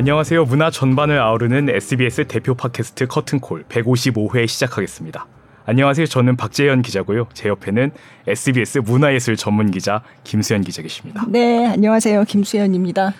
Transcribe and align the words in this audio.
안녕하세요. 0.00 0.46
문화 0.46 0.70
전반을 0.70 1.20
아우르는 1.20 1.68
SBS 1.68 2.24
대표 2.26 2.54
팟캐스트 2.54 3.06
커튼콜 3.06 3.64
155회 3.64 4.48
시작하겠습니다. 4.48 5.26
안녕하세요. 5.66 6.06
저는 6.06 6.38
박재현 6.38 6.80
기자고요. 6.80 7.28
제 7.34 7.50
옆에는 7.50 7.90
SBS 8.26 8.78
문화예술 8.78 9.36
전문 9.36 9.70
기자 9.70 10.02
김수현 10.24 10.62
기자 10.62 10.80
계십니다. 10.80 11.26
네, 11.28 11.66
안녕하세요. 11.66 12.24
김수현입니다. 12.24 13.12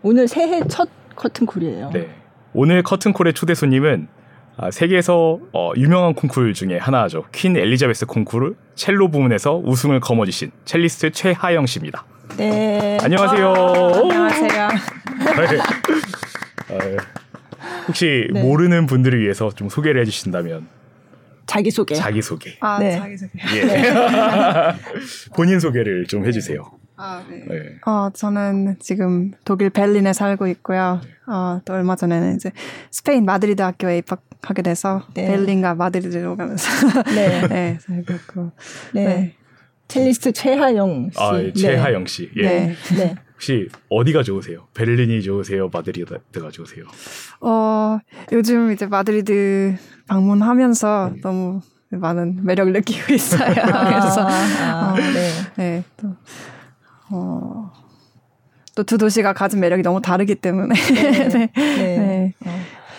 오늘 0.00 0.26
새해 0.26 0.66
첫 0.68 0.88
커튼콜이에요. 1.16 1.90
네. 1.92 2.08
오늘 2.54 2.82
커튼콜의 2.82 3.34
초대 3.34 3.54
손님은 3.54 4.08
아, 4.56 4.70
세계에서 4.70 5.38
어, 5.52 5.72
유명한 5.76 6.14
콩쿠르 6.14 6.54
중에 6.54 6.78
하나죠. 6.78 7.26
퀸 7.32 7.58
엘리자베스 7.58 8.06
콩쿠르 8.06 8.54
첼로 8.74 9.10
부문에서 9.10 9.60
우승을 9.62 10.00
거머쥐신 10.00 10.50
첼리스트 10.64 11.10
최하영 11.10 11.66
씨입니다. 11.66 12.06
네. 12.38 12.96
안녕하세요. 13.02 13.52
아, 13.52 13.98
안녕하세요. 13.98 14.68
네. 16.78 16.96
아, 16.96 17.84
혹시 17.86 18.28
네. 18.32 18.42
모르는 18.42 18.86
분들을 18.86 19.20
위해서 19.20 19.50
좀 19.50 19.68
소개를 19.68 20.00
해주신다면 20.02 20.66
자기 21.46 21.70
소개. 21.70 21.94
자기 21.94 22.22
소개. 22.22 22.56
아, 22.60 22.78
네. 22.78 22.96
자기 22.98 23.16
소개. 23.16 23.32
예. 23.56 23.64
네. 23.64 23.82
본인 25.36 25.60
소개를 25.60 26.06
좀 26.06 26.24
해주세요. 26.24 26.64
아, 26.96 27.24
네. 27.28 27.44
네. 27.48 27.58
어, 27.84 28.10
저는 28.14 28.76
지금 28.80 29.32
독일 29.44 29.70
베를린에 29.70 30.12
살고 30.12 30.46
있고요. 30.48 31.00
어, 31.26 31.60
또 31.64 31.72
얼마 31.74 31.96
전에는 31.96 32.36
이제 32.36 32.52
스페인 32.90 33.24
마드리드 33.24 33.60
학교에 33.60 33.98
입학하게 33.98 34.62
돼서 34.62 35.02
네. 35.14 35.26
베를린과 35.26 35.74
마드리드 35.74 36.36
오가면서 36.36 36.68
네, 37.14 37.46
네 37.48 37.78
살고 37.80 38.12
있고. 38.14 38.52
네. 38.94 39.04
네. 39.04 39.34
첼리스트 39.88 40.32
최하영 40.32 41.10
씨. 41.12 41.20
아, 41.20 41.38
예, 41.42 41.52
최하영 41.52 42.06
씨. 42.06 42.30
예. 42.36 42.42
네. 42.96 43.14
네. 43.42 43.64
혹시 43.64 43.68
어디가 43.88 44.22
좋으세요? 44.22 44.68
베를린이 44.74 45.20
좋으세요? 45.22 45.68
마드리드가 45.72 46.50
좋으세요? 46.52 46.84
어, 47.40 47.98
요즘 48.30 48.70
이제 48.70 48.86
마드리드 48.86 49.76
방문하면서 50.06 51.10
네. 51.14 51.20
너무 51.22 51.60
많은 51.90 52.44
매력을 52.44 52.72
느끼고 52.72 53.12
있어요. 53.14 53.42
아, 53.42 54.00
그래서 54.00 54.26
아, 54.28 54.92
어, 54.92 54.96
네. 54.96 55.30
네. 55.56 55.84
또 55.96 56.14
어, 57.10 57.72
또 58.76 58.82
두 58.84 58.96
도시가 58.96 59.32
가진 59.32 59.60
매력이 59.60 59.82
너무 59.82 60.00
다르기 60.00 60.36
때문에. 60.36 60.74
네. 60.94 61.50
네. 61.54 61.54
네. 61.56 62.34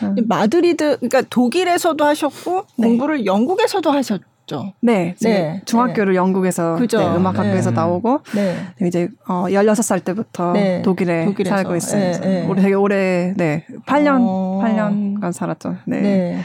어. 0.02 0.16
마드리드, 0.28 0.98
그러니까 0.98 1.22
독일에서도 1.22 2.04
하셨고 2.04 2.66
네. 2.78 2.88
공부를 2.88 3.26
영국에서도 3.26 3.90
하셨죠. 3.90 4.33
네. 4.82 5.16
네. 5.22 5.62
중학교를 5.66 6.14
네. 6.14 6.18
영국에서 6.18 6.78
네, 6.78 7.16
음악학교에서 7.16 7.70
네. 7.72 7.76
나오고 7.76 8.22
네. 8.36 8.56
이제 8.86 9.10
어 9.28 9.46
16살 9.48 10.04
때부터 10.04 10.54
독일에 10.84 11.26
독일에서. 11.26 11.56
살고 11.56 11.76
있어요. 11.76 12.48
우리 12.50 12.62
되게 12.62 12.74
오래 12.74 13.34
네. 13.38 13.66
8년 13.86 14.20
어. 14.22 14.62
8년간 14.64 15.32
살았죠. 15.32 15.78
네. 15.86 16.40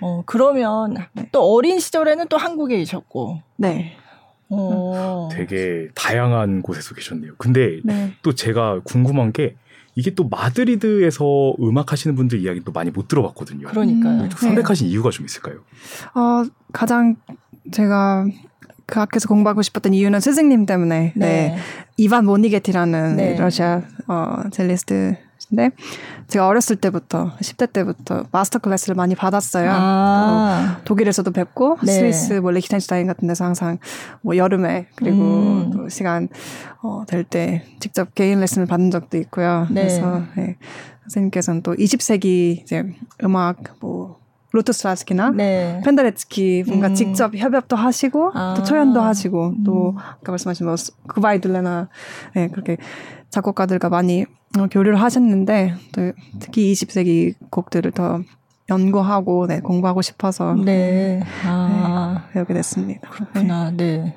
어, 0.00 0.22
그러면 0.26 0.94
또 1.32 1.42
어린 1.42 1.80
시절에는 1.80 2.26
또 2.28 2.36
한국에 2.36 2.76
계셨고. 2.78 3.40
네. 3.56 3.96
어. 4.50 5.28
되게 5.32 5.88
다양한 5.94 6.62
곳에서 6.62 6.94
계셨네요. 6.94 7.32
근데 7.38 7.80
네. 7.84 8.12
또 8.22 8.34
제가 8.34 8.80
궁금한 8.84 9.32
게 9.32 9.56
이게 9.98 10.14
또 10.14 10.28
마드리드에서 10.28 11.54
음악 11.60 11.90
하시는 11.90 12.14
분들 12.14 12.38
이야기 12.38 12.60
또 12.64 12.70
많이 12.70 12.92
못 12.92 13.08
들어봤거든요. 13.08 13.66
그러니까요. 13.66 14.22
음, 14.22 14.30
선택하신 14.30 14.86
네. 14.86 14.92
이유가 14.92 15.10
좀 15.10 15.26
있을까요? 15.26 15.56
어, 16.14 16.44
가장 16.72 17.16
제가 17.72 18.24
그 18.86 19.00
학교에서 19.00 19.26
공부하고 19.26 19.60
싶었던 19.60 19.94
이유는 19.94 20.20
스승님 20.20 20.66
때문에 20.66 21.14
네. 21.16 21.26
네. 21.26 21.58
이반 21.96 22.26
모니게티라는 22.26 23.16
네. 23.16 23.36
러시아 23.36 23.82
어, 24.06 24.44
첼리스트 24.52 25.16
근데 25.48 25.70
제가 26.26 26.46
어렸을 26.46 26.76
때부터 26.76 27.32
10대 27.40 27.72
때부터 27.72 28.24
master 28.32 28.58
class를 28.58 28.94
많이 28.94 29.14
받았어요. 29.14 29.70
아. 29.72 30.76
어, 30.78 30.82
독일에서도 30.84 31.30
뵙고 31.30 31.78
네. 31.82 31.92
스위스 31.92 32.34
뭐 32.34 32.50
리히텐슈타인 32.50 33.06
같은 33.06 33.26
데서 33.28 33.44
항상 33.44 33.78
뭐 34.22 34.36
여름에 34.36 34.88
그리고 34.94 35.16
음. 35.16 35.70
또 35.72 35.88
시간 35.88 36.28
어, 36.82 37.04
될 37.06 37.24
때 37.24 37.64
직접 37.80 38.14
개인 38.14 38.40
레슨을 38.40 38.66
받은 38.66 38.90
적도 38.90 39.18
있고요. 39.18 39.66
네. 39.70 39.82
그래서 39.82 40.22
네. 40.36 40.56
선생님께서는 41.02 41.62
또 41.62 41.74
20세기 41.74 42.62
이제 42.62 42.84
음악 43.24 43.58
뭐 43.80 43.97
로토스라스키나 44.58 45.30
네. 45.30 45.80
펜더레츠키 45.84 46.64
뭔가 46.66 46.88
음. 46.88 46.94
직접 46.94 47.34
협업도 47.34 47.76
하시고 47.76 48.32
아. 48.34 48.54
또 48.56 48.62
초연도 48.62 49.00
하시고 49.00 49.54
또 49.64 49.90
음. 49.90 49.98
아까 49.98 50.32
말씀하신 50.32 50.66
뭐 50.66 50.74
구바이둘레나 51.08 51.88
네, 52.34 52.48
그렇게 52.48 52.76
작곡가들과 53.30 53.88
많이 53.88 54.24
어, 54.58 54.66
교류를 54.70 55.00
하셨는데 55.00 55.74
또 55.92 56.12
특히 56.40 56.72
20세기 56.72 57.34
곡들을 57.50 57.90
더 57.92 58.20
연구하고 58.70 59.46
네, 59.46 59.60
공부하고 59.60 60.02
싶어서 60.02 60.54
네. 60.54 61.22
아. 61.44 62.24
네, 62.28 62.32
배우게 62.34 62.54
됐습니다. 62.54 63.08
그렇구나. 63.10 63.70
네. 63.70 63.98
네. 63.98 64.14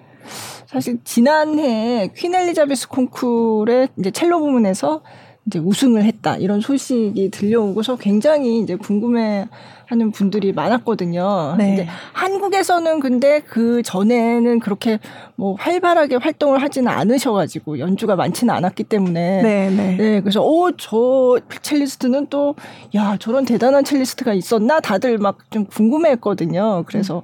사실 0.67 0.99
지난해 1.03 2.11
퀸 2.15 2.33
엘리자베스 2.33 2.87
콩쿠르의 2.87 3.89
이제 3.97 4.11
첼로 4.11 4.39
부문에서 4.39 5.01
이제 5.45 5.59
우승을 5.59 6.03
했다 6.03 6.37
이런 6.37 6.61
소식이 6.61 7.31
들려오고서 7.31 7.95
굉장히 7.97 8.59
이제 8.59 8.75
궁금해 8.75 9.47
하는 9.87 10.11
분들이 10.11 10.53
많았거든요. 10.53 11.55
네. 11.57 11.73
이제 11.73 11.87
한국에서는 12.13 13.01
근데 13.01 13.41
그 13.41 13.81
전에는 13.83 14.59
그렇게 14.59 14.99
뭐 15.35 15.55
활발하게 15.59 16.15
활동을 16.15 16.61
하지는 16.61 16.89
않으셔가지고 16.89 17.79
연주가 17.79 18.15
많지는 18.15 18.53
않았기 18.53 18.85
때문에 18.85 19.41
네, 19.41 19.69
네. 19.69 19.97
네 19.97 20.21
그래서 20.21 20.41
오저 20.41 21.39
첼리스트는 21.61 22.27
또 22.27 22.55
야 22.95 23.17
저런 23.19 23.45
대단한 23.45 23.83
첼리스트가 23.83 24.33
있었나 24.33 24.79
다들 24.79 25.17
막 25.17 25.39
좀 25.51 25.65
궁금해했거든요. 25.65 26.83
그래서 26.87 27.23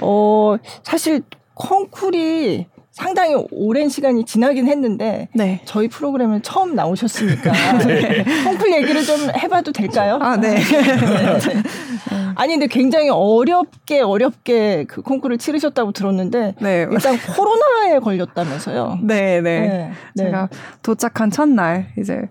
어 0.00 0.56
사실 0.82 1.22
콩쿨이 1.54 2.66
상당히 2.92 3.34
오랜 3.50 3.88
시간이 3.88 4.24
지나긴 4.26 4.68
했는데 4.68 5.28
네. 5.34 5.62
저희 5.64 5.88
프로그램에 5.88 6.40
처음 6.42 6.74
나오셨으니까 6.74 7.52
네. 7.86 8.24
콩쿨 8.44 8.70
얘기를 8.72 9.02
좀 9.02 9.30
해봐도 9.34 9.72
될까요? 9.72 10.18
아, 10.20 10.36
네. 10.36 10.56
네. 10.56 10.60
아니 12.36 12.54
근데 12.54 12.66
굉장히 12.66 13.08
어렵게 13.08 14.00
어렵게 14.00 14.84
그 14.84 15.00
콩쿨을 15.00 15.38
치르셨다고 15.38 15.92
들었는데 15.92 16.54
네. 16.60 16.86
일단 16.90 17.16
코로나에 17.34 17.98
걸렸다면서요? 17.98 18.98
네, 19.02 19.40
네, 19.40 19.68
네. 19.68 19.92
제가 20.16 20.50
도착한 20.82 21.30
첫날 21.30 21.88
이제 21.98 22.28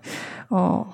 어 0.48 0.90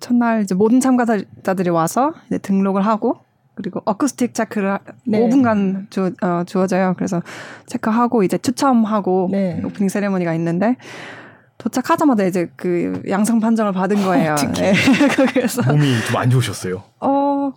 첫날 0.00 0.42
이제 0.42 0.54
모든 0.54 0.80
참가자들이 0.80 1.70
와서 1.70 2.12
이제 2.26 2.38
등록을 2.38 2.82
하고 2.82 3.25
그리고 3.56 3.80
어쿠스틱 3.84 4.34
체크를 4.34 4.78
네. 5.06 5.18
5분간 5.18 5.90
주, 5.90 6.12
어, 6.22 6.44
주어져요. 6.46 6.92
그래서 6.96 7.22
체크하고 7.66 8.22
이제 8.22 8.38
추첨하고 8.38 9.28
네. 9.32 9.60
오프닝 9.64 9.88
세레머니가 9.88 10.34
있는데 10.34 10.76
도착하자마자 11.58 12.24
이제 12.24 12.50
그 12.56 13.02
양성 13.08 13.40
판정을 13.40 13.72
받은 13.72 13.96
거예요. 14.04 14.32
어, 14.34 14.52
네. 14.52 14.74
그래서 15.32 15.62
몸이 15.62 15.86
좀 16.06 16.16
안 16.16 16.28
좋으셨어요? 16.30 16.82
어 17.00 17.52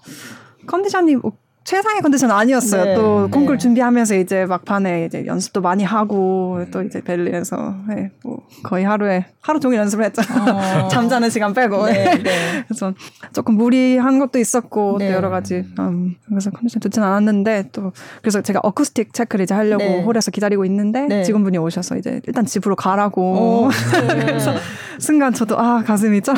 컨디션이 0.68 1.18
뭐 1.18 1.34
최상의 1.64 2.02
컨디션 2.02 2.32
아니었어요. 2.32 2.84
네, 2.84 2.96
또 2.96 3.26
네. 3.26 3.32
콩쿨 3.32 3.60
준비하면서 3.60 4.16
이제 4.16 4.46
막판에 4.46 5.06
이제 5.06 5.26
연습도 5.26 5.62
많이 5.62 5.84
하고 5.84 6.66
또 6.72 6.82
이제 6.82 7.02
벨리에서 7.02 7.76
네, 7.88 8.12
뭐 8.24 8.42
거의 8.64 8.86
하루에 8.86 9.26
하루 9.42 9.60
종일 9.60 9.80
연습을 9.80 10.06
했죠. 10.06 10.22
어. 10.22 10.88
잠자는 10.90 11.30
시간 11.30 11.54
빼고. 11.54 11.86
네, 11.86 12.18
네. 12.24 12.64
그래서 12.68 12.94
조금 13.34 13.56
무리한 13.56 14.20
것도 14.20 14.40
있었고 14.40 14.94
또 14.94 14.98
네. 15.00 15.12
여러 15.12 15.30
가지 15.30 15.64
음, 15.80 16.16
그래서 16.28 16.50
컨디션 16.50 16.82
좋지는 16.82 17.08
않았는데 17.08 17.70
또 17.72 17.92
그래서 18.22 18.42
제가 18.42 18.62
어쿠스틱 18.64 19.14
체크를 19.14 19.44
이제 19.44 19.54
하려고 19.54 19.84
네. 19.84 20.02
홀에서 20.02 20.32
기다리고 20.32 20.66
있는데 20.66 21.24
직원분이 21.24 21.58
오셔서 21.58 21.98
이제 21.98 22.22
일단 22.26 22.46
집으로 22.46 22.76
가라고. 22.76 23.68
어, 23.68 23.70
그래서 24.26 24.54
순간 25.00 25.34
저도 25.34 25.58
아 25.58 25.84
가슴이 25.84 26.22
쫙. 26.22 26.36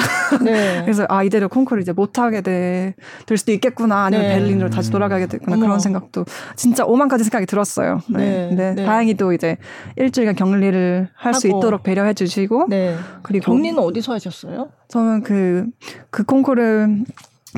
그래서 0.83 1.05
아 1.09 1.23
이대로 1.23 1.49
콩쿨 1.49 1.81
이제 1.81 1.91
못 1.91 2.19
하게 2.19 2.41
될 2.41 2.93
수도 3.35 3.51
있겠구나 3.51 4.05
아니면 4.05 4.27
벨린으로 4.27 4.69
다시 4.69 4.91
돌아가 4.91 5.10
하게 5.13 5.27
됐구나 5.27 5.55
어머. 5.57 5.65
그런 5.65 5.79
생각도 5.79 6.25
진짜 6.55 6.85
오만까지 6.85 7.23
생각이 7.23 7.45
들었어요. 7.45 7.99
네. 8.09 8.17
네. 8.17 8.47
근데 8.49 8.73
네. 8.75 8.85
다행히도 8.85 9.33
이제 9.33 9.57
일주일간 9.97 10.35
격리를 10.35 11.09
할 11.15 11.33
수 11.33 11.47
있도록 11.47 11.83
배려해 11.83 12.13
주시고 12.13 12.67
네. 12.69 12.95
그리고 13.23 13.45
격리는 13.53 13.79
어디서 13.79 14.13
하셨어요? 14.13 14.69
저는 14.89 15.23
그그 15.23 15.69
그 16.09 16.23
콩쿠르 16.23 16.87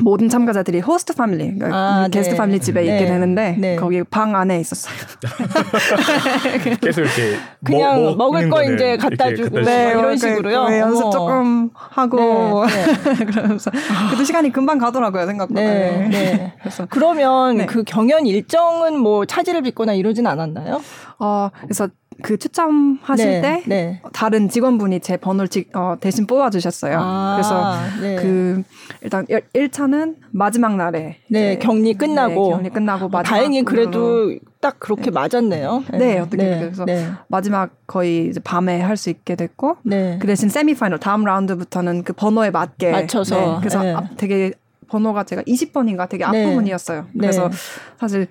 모든 0.02 0.28
참가자들이 0.28 0.80
호스트 0.80 1.14
패밀리, 1.14 1.54
그러니까 1.54 1.68
아, 1.76 2.08
게스트 2.08 2.34
네. 2.34 2.40
패밀리 2.40 2.60
집에 2.60 2.82
네. 2.82 2.94
있게 2.94 3.06
되는데 3.06 3.56
네. 3.58 3.76
거기 3.76 4.02
방 4.02 4.34
안에 4.34 4.58
있었어요. 4.58 4.94
계속 6.80 7.02
이렇게 7.02 7.36
그냥 7.62 8.02
뭐, 8.02 8.16
먹을 8.16 8.50
거 8.50 8.62
이제 8.64 8.96
갖다 8.96 9.34
주고 9.34 9.60
네, 9.60 9.90
이런 9.90 10.16
식으로요. 10.16 10.68
네, 10.68 10.80
연습 10.80 11.12
조금 11.12 11.70
하고 11.74 12.66
네, 12.66 12.86
네. 13.14 13.24
그러면서 13.26 13.70
그래도 14.08 14.24
시간이 14.24 14.50
금방 14.50 14.78
가더라고요 14.78 15.26
생각보다. 15.26 15.60
네, 15.60 16.08
네. 16.10 16.54
그래서 16.60 16.86
그러면 16.90 17.66
그 17.66 17.84
경연 17.84 18.26
일정은 18.26 18.98
뭐 18.98 19.24
차질을 19.26 19.62
빚거나 19.62 19.94
이러진 19.94 20.26
않았나요? 20.26 20.80
어, 21.20 21.50
그래서 21.62 21.88
그 22.22 22.36
추첨하실 22.36 23.26
네, 23.26 23.40
때 23.40 23.62
네. 23.66 24.02
다른 24.12 24.48
직원분이 24.48 25.00
제 25.00 25.16
번호를 25.16 25.48
지, 25.48 25.66
어, 25.74 25.96
대신 26.00 26.26
뽑아주셨어요. 26.26 26.98
아, 27.00 27.34
그래서 27.36 28.00
네. 28.00 28.16
그 28.16 28.62
일단 29.02 29.26
1 29.52 29.70
차는 29.70 30.16
마지막 30.30 30.76
날에 30.76 31.18
네, 31.28 31.58
격리 31.58 31.94
끝나고. 31.94 32.48
네, 32.48 32.50
격리 32.56 32.70
끝나고 32.70 33.08
마지막 33.08 33.22
다행히 33.22 33.62
그래도 33.64 34.34
딱 34.60 34.78
그렇게 34.78 35.10
맞았네요. 35.10 35.84
네, 35.92 36.18
어떻게 36.18 36.42
네, 36.42 36.58
그래서 36.60 36.84
네, 36.84 37.06
마지막 37.28 37.70
거의 37.86 38.28
이제 38.28 38.40
밤에 38.40 38.80
할 38.80 38.96
수 38.96 39.10
있게 39.10 39.34
됐고 39.36 39.76
네. 39.82 40.18
그 40.20 40.26
대신 40.26 40.48
세미파이널 40.48 40.98
다음 41.00 41.24
라운드부터는 41.24 42.04
그 42.04 42.12
번호에 42.12 42.50
맞게 42.50 42.92
맞춰서, 42.92 43.36
네, 43.36 43.56
그래서 43.58 43.82
네. 43.82 43.92
앞- 43.92 44.16
되게 44.16 44.52
번호가 44.88 45.24
제가 45.24 45.42
20번인가 45.42 46.08
되게 46.08 46.24
네. 46.30 46.44
앞부분이었어요. 46.44 47.06
그래서 47.18 47.48
네. 47.48 47.56
사실 47.98 48.26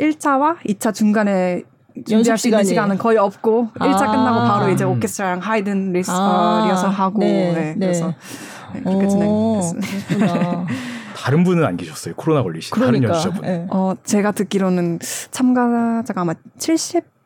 1차와 0.00 0.56
2차 0.66 0.92
중간에 0.92 1.62
있는 2.06 2.36
시간이. 2.36 2.64
시간은 2.64 2.98
거의 2.98 3.18
없고 3.18 3.68
아. 3.78 3.86
1차 3.86 3.98
끝나고 4.10 4.40
바로 4.46 4.70
이제 4.70 4.84
오케스트라랑 4.84 5.40
하이든 5.40 5.92
리스, 5.92 6.10
아. 6.10 6.14
어, 6.62 6.66
리허설 6.66 6.90
하고 6.90 7.18
네, 7.20 7.52
네, 7.52 7.74
네. 7.74 7.74
그래서 7.78 8.14
네, 8.74 8.80
그렇게 8.82 9.06
오, 9.06 9.08
진행됐습니다. 9.08 10.08
그렇구나. 10.32 10.66
다른 11.16 11.42
분은 11.44 11.64
안 11.64 11.76
계셨어요. 11.76 12.14
코로나 12.16 12.42
걸리신 12.42 12.74
다른 12.74 13.00
그러니까. 13.00 13.14
연주자분. 13.14 13.42
네. 13.42 13.66
어, 13.70 13.94
제가 14.04 14.32
듣기로는 14.32 15.00
참가자가 15.30 16.20
아마 16.20 16.34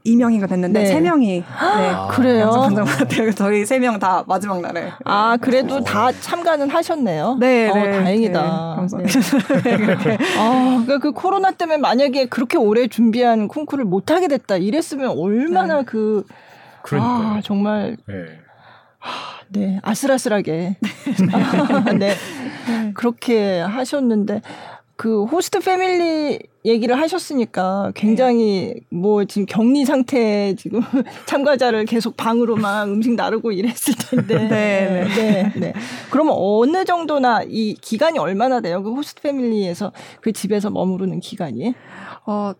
72명인가 0.04 0.48
됐는데 0.48 0.82
네. 0.82 0.94
3명이 1.00 1.26
네. 1.26 1.44
아, 1.58 2.08
그래요? 2.10 2.50
방송 2.50 2.84
같아요. 2.84 3.32
저희 3.32 3.62
3명 3.62 4.00
다 4.00 4.24
마지막 4.26 4.60
날에. 4.60 4.92
아, 5.04 5.36
그래도 5.40 5.82
다 5.82 6.10
참가는 6.12 6.68
하셨네요. 6.68 7.36
네, 7.38 7.68
어, 7.70 7.74
네. 7.74 7.92
다행이다. 7.92 8.42
네, 8.42 8.48
감사합니다. 8.76 9.20
네. 9.62 10.18
아, 10.38 10.82
그러니까 10.84 10.98
그 10.98 11.12
코로나 11.12 11.52
때문에 11.52 11.78
만약에 11.78 12.26
그렇게 12.26 12.58
오래 12.58 12.88
준비한 12.88 13.48
콩쿠르를 13.48 13.84
못 13.84 14.10
하게 14.10 14.28
됐다 14.28 14.56
이랬으면 14.56 15.10
얼마나 15.18 15.82
그 15.82 16.24
그러니까요. 16.82 17.36
아, 17.36 17.40
정말 17.42 17.96
네. 18.06 18.14
네, 19.48 19.78
아슬아슬하게 19.82 20.76
네. 21.98 22.14
그렇게 22.94 23.60
하셨는데 23.60 24.40
그 25.02 25.24
호스트 25.24 25.58
패밀리 25.58 26.38
얘기를 26.64 26.96
하셨으니까 26.96 27.90
굉장히 27.92 28.76
뭐 28.88 29.24
지금 29.24 29.46
격리 29.46 29.84
상태 29.84 30.54
지금 30.54 30.80
참가자를 31.26 31.86
계속 31.86 32.16
방으로 32.16 32.54
막 32.54 32.84
음식 32.84 33.16
나르고 33.16 33.50
이랬을 33.50 33.96
텐데. 33.98 34.38
네, 34.46 35.04
네. 35.16 35.52
네. 35.56 35.72
그러면 36.12 36.36
어느 36.38 36.84
정도나 36.84 37.42
이 37.48 37.74
기간이 37.74 38.20
얼마나 38.20 38.60
돼요? 38.60 38.80
그 38.84 38.92
host 38.92 39.22
family에서 39.22 39.90
그 40.20 40.32
집에서 40.32 40.70
머무르는 40.70 41.18
기간이? 41.18 41.74
어, 42.24 42.52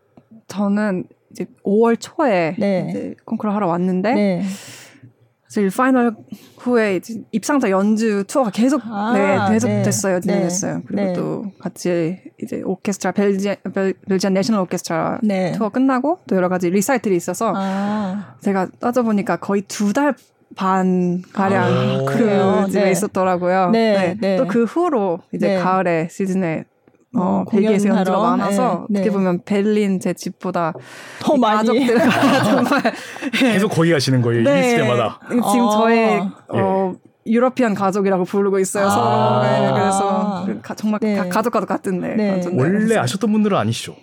저는 0.49 1.05
이제 1.31 1.47
5월 1.65 1.97
초에 2.00 2.56
네. 2.59 2.87
이제 2.91 3.15
콩쿠르 3.25 3.53
하러 3.53 3.69
왔는데 3.69 4.15
네. 4.15 4.43
사실 5.52 5.69
final 5.69 6.17
후에 6.56 6.99
입상자 7.31 7.69
연주 7.69 8.25
투어가 8.26 8.49
계속 8.50 8.81
아, 8.87 9.12
네, 9.12 9.52
계속 9.52 9.69
네. 9.69 9.82
됐어요. 9.82 10.14
네. 10.14 10.20
진행됐어요. 10.22 10.82
그리고 10.87 11.02
네. 11.02 11.12
또 11.12 11.44
같이 11.58 12.20
이제 12.43 12.62
오케스트라 12.64 13.12
벨지 13.12 13.54
벨, 13.75 13.93
Belgian 14.08 14.32
National 14.32 14.62
Orchestra 14.62 15.19
네. 15.22 15.52
투어 15.52 15.69
끝나고 15.69 16.20
또 16.26 16.37
여러 16.37 16.49
가지 16.49 16.70
리사이틀이 16.70 17.14
있어서 17.16 17.52
아. 17.54 18.37
제가 18.40 18.69
따져보니까 18.81 19.37
거의 19.37 19.60
두 19.62 19.93
달 19.93 20.14
반 20.54 21.22
가량 21.32 21.64
아, 21.64 22.05
그래요? 22.05 22.62
그 22.66 22.70
집에 22.70 22.84
네. 22.84 22.90
있었더라고요. 22.90 23.70
네, 23.70 24.16
네. 24.20 24.37
또그 24.37 24.64
후로 24.64 25.20
이제 25.32 25.48
네. 25.48 25.58
가을에 25.58 26.08
시즌에 26.10 26.64
어, 27.14 27.44
어, 27.47 27.50
벨기에에서 27.50 27.88
연주가 27.91 28.17
공연하러? 28.17 28.37
많아서 28.37 28.87
네, 28.88 28.99
어떻게 28.99 29.11
네. 29.11 29.11
보면 29.11 29.43
베를린 29.44 30.00
제 30.00 30.14
집보다 30.14 30.73
더이 31.20 31.38
많이. 31.38 31.69
가족들과 31.69 32.09
정말 32.44 32.94
계속 33.32 33.69
거기 33.69 33.91
가시는 33.93 34.23
거예요. 34.23 34.44
네. 34.44 34.61
있을 34.61 34.76
때마다. 34.79 35.20
지금 35.29 35.43
어. 35.43 35.70
저의 35.70 36.23
어, 36.49 36.94
유러피안 37.26 37.75
가족이라고 37.75 38.25
부르고 38.25 38.59
있어요. 38.59 38.87
아. 38.87 38.91
서로. 38.91 39.43
네, 39.43 39.73
그래서 39.73 40.44
그 40.47 40.61
가, 40.62 40.75
정말 40.75 41.00
네. 41.00 41.17
가, 41.17 41.29
가족과도 41.29 41.67
같은 41.67 42.00
네. 42.00 42.17
네. 42.17 42.43
원래 42.53 42.97
아셨던 42.97 43.31
분들은 43.31 43.56
아니시죠? 43.56 43.94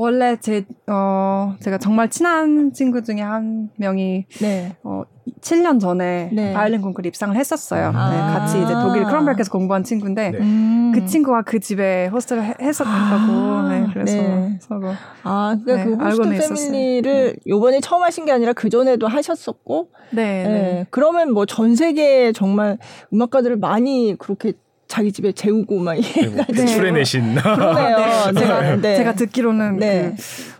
원래 0.00 0.36
제 0.40 0.64
어, 0.86 1.56
제가 1.58 1.78
정말 1.78 2.08
친한 2.08 2.72
친구 2.72 3.02
중에 3.02 3.20
한 3.20 3.68
명이 3.78 4.26
네. 4.40 4.76
어, 4.84 5.02
7년 5.40 5.80
전에 5.80 6.30
네. 6.32 6.52
바이올린 6.52 6.82
콩쿠르 6.82 7.08
입상을 7.08 7.34
했었어요. 7.34 7.90
아. 7.92 8.10
네, 8.10 8.16
같이 8.38 8.62
이제 8.62 8.72
독일 8.74 9.02
크롬벨크에서 9.02 9.50
공부한 9.50 9.82
친구인데 9.82 10.30
네. 10.30 10.38
음. 10.38 10.92
그 10.94 11.04
친구가 11.04 11.42
그 11.42 11.58
집에 11.58 12.06
호스트를 12.12 12.44
해- 12.44 12.54
했었다고. 12.60 12.92
아, 12.94 13.68
네, 13.70 13.86
그래서 13.92 14.16
네. 14.16 14.58
서로 14.60 14.92
아, 15.24 15.56
그러니까 15.64 15.90
네, 15.90 15.96
그 15.96 16.04
호스트. 16.04 16.54
패밀리를 16.54 17.36
요번에 17.48 17.80
처음 17.80 18.04
하신 18.04 18.24
게 18.24 18.30
아니라 18.30 18.52
그 18.52 18.70
전에도 18.70 19.08
하셨었고, 19.08 19.88
네, 20.12 20.42
네. 20.44 20.48
네. 20.48 20.86
그러면 20.90 21.32
뭐 21.32 21.44
전 21.44 21.74
세계에 21.74 22.30
정말 22.30 22.78
음악가들을 23.12 23.56
많이 23.56 24.14
그렇게 24.16 24.52
자기 24.88 25.12
집에 25.12 25.32
재우고 25.32 25.78
막 25.78 25.94
이래가지고. 25.94 26.66
출해내신. 26.66 27.34
그러네요. 27.40 27.98
네. 28.32 28.40
제가 28.40 28.76
네. 28.76 28.96
제가 28.96 29.14
듣기로는 29.14 29.76
네. 29.76 30.16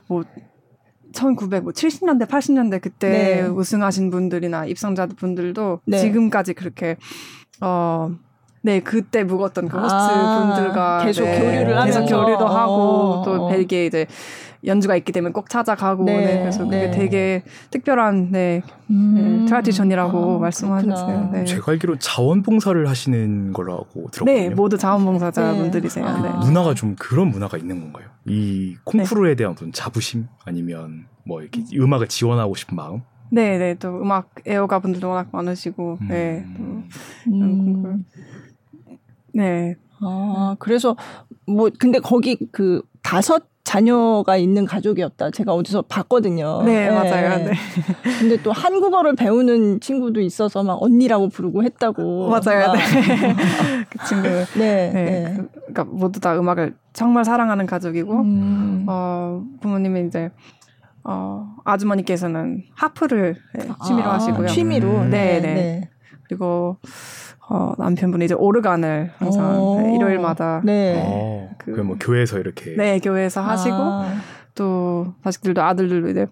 그뭐 0.07 0.23
1900, 1.13 1.65
뭐 1.65 1.73
70년대, 1.73 2.29
80년대 2.29 2.81
그때 2.81 3.09
네. 3.09 3.43
우승하신 3.43 4.11
분들이나 4.11 4.67
입상자 4.67 5.07
분들도 5.07 5.81
네. 5.87 5.99
지금까지 5.99 6.53
그렇게 6.55 6.97
어. 7.61 8.11
네, 8.61 8.81
그때 8.81 9.23
묵었던 9.23 9.69
그 9.69 9.79
호스트 9.79 9.95
아, 9.95 10.53
분들과 10.57 11.05
계속 11.05 11.25
네, 11.25 11.39
교류를 11.39 11.85
계속 11.85 12.01
하면서. 12.01 12.05
교류도 12.05 12.47
하고 12.47 12.73
어, 12.75 13.23
또 13.25 13.45
어. 13.45 13.49
벨기에 13.49 13.87
이제 13.87 14.07
연주가 14.65 14.97
있기 14.97 15.13
때문에 15.13 15.33
꼭 15.33 15.49
찾아가고 15.49 16.05
네, 16.05 16.25
네, 16.25 16.39
그래서 16.41 16.65
네. 16.65 16.87
그게 16.87 16.91
되게 16.91 17.43
특별한 17.71 18.33
네, 18.33 18.63
음. 18.91 19.15
네, 19.15 19.45
tradition이라고 19.47 20.37
아, 20.37 20.39
말씀하셨어요. 20.39 21.31
네. 21.33 21.45
제가 21.45 21.73
알기로 21.73 21.99
자원봉사를 21.99 22.89
하시는 22.89 23.53
걸로 23.53 23.75
알고 23.75 24.11
들었거든요. 24.11 24.25
네, 24.25 24.49
모두 24.51 24.77
자원봉사자분들이세요. 24.79 26.05
네. 26.05 26.23
네. 26.23 26.29
아. 26.29 26.37
문화가 26.39 26.75
좀 26.75 26.97
그런 26.97 27.29
문화가 27.29 27.57
있는 27.57 27.81
건가요? 27.81 28.07
이 28.27 28.77
콩쿠르에 28.85 29.35
대한 29.37 29.53
어떤 29.53 29.73
자부심 29.73 30.27
아니면 30.45 31.07
뭐 31.25 31.41
이렇게 31.43 31.63
음악을 31.75 32.09
지원하고 32.09 32.55
싶은 32.55 32.77
마음? 32.77 33.03
네, 33.31 33.59
네, 33.59 33.75
또 33.75 34.01
음악 34.01 34.31
애호가 34.47 34.79
분들도 34.79 35.07
워낙 35.07 35.29
많으시고, 35.31 35.99
음. 36.01 36.09
네, 36.09 36.47
또 36.57 36.63
음. 37.31 38.05
네, 39.35 39.77
아, 40.01 40.57
그래서 40.59 40.97
뭐 41.47 41.69
근데 41.79 41.99
거기 41.99 42.39
그 42.51 42.83
다섯 43.03 43.45
자녀가 43.69 44.38
있는 44.38 44.65
가족이었다. 44.65 45.31
제가 45.31 45.53
어디서 45.53 45.82
봤거든요. 45.82 46.62
네, 46.65 46.91
맞아요. 46.91 47.44
네. 47.44 47.52
근데 48.19 48.40
또 48.43 48.50
한국어를 48.50 49.14
배우는 49.14 49.81
친구도 49.81 50.23
있어서 50.23 50.62
막 50.62 50.83
언니라고 50.83 51.28
부르고 51.28 51.62
했다고. 51.62 52.31
맞아요. 52.31 52.69
막. 52.69 52.76
네. 52.76 52.81
그 53.90 54.07
친구, 54.07 54.26
네. 54.26 54.47
네, 54.57 54.90
네. 54.93 55.35
그, 55.37 55.49
그러니까 55.50 55.85
모두 55.85 56.19
다 56.19 56.35
음악을 56.38 56.76
정말 56.95 57.26
사랑하는 57.26 57.66
가족이고, 57.66 58.12
음. 58.23 58.87
어 58.88 59.43
부모님이 59.61 60.07
이제 60.07 60.31
어 61.04 61.47
아주머니께서는 61.66 62.62
하프를 62.75 63.37
네, 63.52 63.69
취미로 63.87 64.09
아, 64.09 64.14
하시고요. 64.14 64.47
취미로. 64.47 64.88
음. 64.88 65.11
네, 65.11 65.40
네. 65.43 65.90
네. 66.28 66.37
그리고 66.37 66.76
어 67.49 67.73
남편분이 67.78 68.25
이제 68.25 68.35
오르간을 68.35 69.12
항상 69.16 69.58
오. 69.58 69.80
네, 69.80 69.94
일요일마다 69.94 70.61
네. 70.64 71.02
어, 71.02 71.50
그- 71.58 71.73
그, 71.73 71.80
뭐 71.80 71.97
교회에서 71.99 72.38
이렇게 72.38 72.75
네 72.76 72.99
교회에서 72.99 73.40
하시고 73.40 73.75
아, 73.76 74.12
또 74.54 75.14
자식들도 75.25 75.62
아들들도 75.62 76.08
이제 76.08 76.26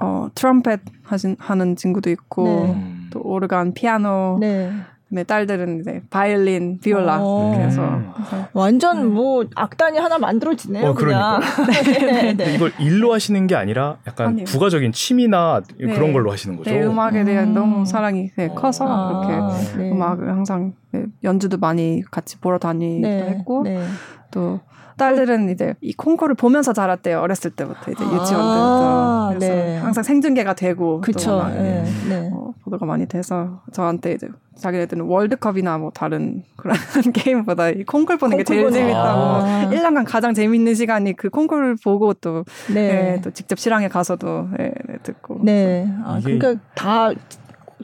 어 0.00 0.28
트럼펫 0.34 0.80
하신 1.04 1.36
하는 1.38 1.76
친구도 1.76 2.08
있고 2.10 2.44
네. 2.44 2.72
음. 2.72 3.10
또 3.10 3.20
오르간, 3.22 3.72
피아노, 3.74 4.38
네. 4.40 4.70
그다음에 5.08 5.24
딸들은 5.24 5.80
이제 5.80 6.02
바이올린, 6.10 6.78
비올라 6.80 7.18
어. 7.20 7.50
그래서 7.54 7.82
음. 7.82 8.12
완전 8.52 9.12
뭐 9.12 9.44
악단이 9.54 9.98
하나 9.98 10.18
만들어지네요. 10.18 10.86
어, 10.86 10.94
그냥. 10.94 11.40
네, 12.00 12.34
네. 12.34 12.54
이걸 12.54 12.72
일로 12.78 13.12
하시는 13.12 13.46
게 13.46 13.54
아니라 13.54 13.96
약간 14.06 14.28
아니요. 14.28 14.44
부가적인 14.44 14.92
취미나 14.92 15.62
네. 15.80 15.94
그런 15.94 16.12
걸로 16.12 16.30
하시는 16.30 16.56
거죠. 16.56 16.70
네, 16.70 16.84
음악에 16.84 17.24
대한 17.24 17.48
음. 17.48 17.54
너무 17.54 17.86
사랑이 17.86 18.30
네, 18.36 18.48
커서 18.48 18.86
아, 18.86 19.20
그렇게 19.20 19.78
네. 19.78 19.90
음악을 19.90 20.28
항상 20.28 20.74
네, 20.92 21.04
연주도 21.24 21.56
많이 21.56 22.02
같이 22.10 22.38
보러 22.38 22.58
다니기도 22.58 23.08
네. 23.08 23.30
했고 23.30 23.62
네. 23.62 23.82
또 24.30 24.60
딸들은 24.98 25.48
이제 25.48 25.74
이 25.80 25.94
콩쿠르를 25.94 26.34
보면서 26.34 26.74
자랐대요 26.74 27.20
어렸을 27.20 27.50
때부터 27.52 27.92
이제 27.92 28.04
유치원 28.04 28.48
아, 28.50 28.54
때부터 28.54 29.28
그래서 29.38 29.54
네. 29.54 29.78
항상 29.78 30.02
생중계가 30.04 30.54
되고 30.54 31.00
그쵸. 31.00 31.48
네. 31.48 31.84
네. 32.08 32.30
어, 32.32 32.52
보도가 32.64 32.84
많이 32.84 33.06
돼서 33.06 33.62
저한테 33.72 34.12
이제 34.12 34.28
자기네들은 34.58 35.04
월드컵이나 35.04 35.78
뭐 35.78 35.90
다른 35.94 36.42
그런 36.56 36.76
게임보다 37.14 37.70
이 37.70 37.84
콩쿨 37.84 38.18
보는 38.18 38.36
게 38.36 38.44
제일 38.44 38.70
재밌다고 38.70 39.00
아. 39.00 39.68
1년간 39.70 40.04
가장 40.04 40.34
재밌는 40.34 40.74
시간이 40.74 41.14
그 41.14 41.30
콩쿨 41.30 41.76
보고 41.82 42.12
또, 42.14 42.44
네. 42.74 42.88
네, 42.88 43.20
또 43.22 43.30
직접 43.30 43.58
실황에 43.58 43.88
가서도 43.88 44.48
네, 44.58 44.72
네, 44.88 44.98
듣고 45.02 45.40
네. 45.44 45.88
아, 46.04 46.20
그러니까 46.22 46.54
다 46.74 47.10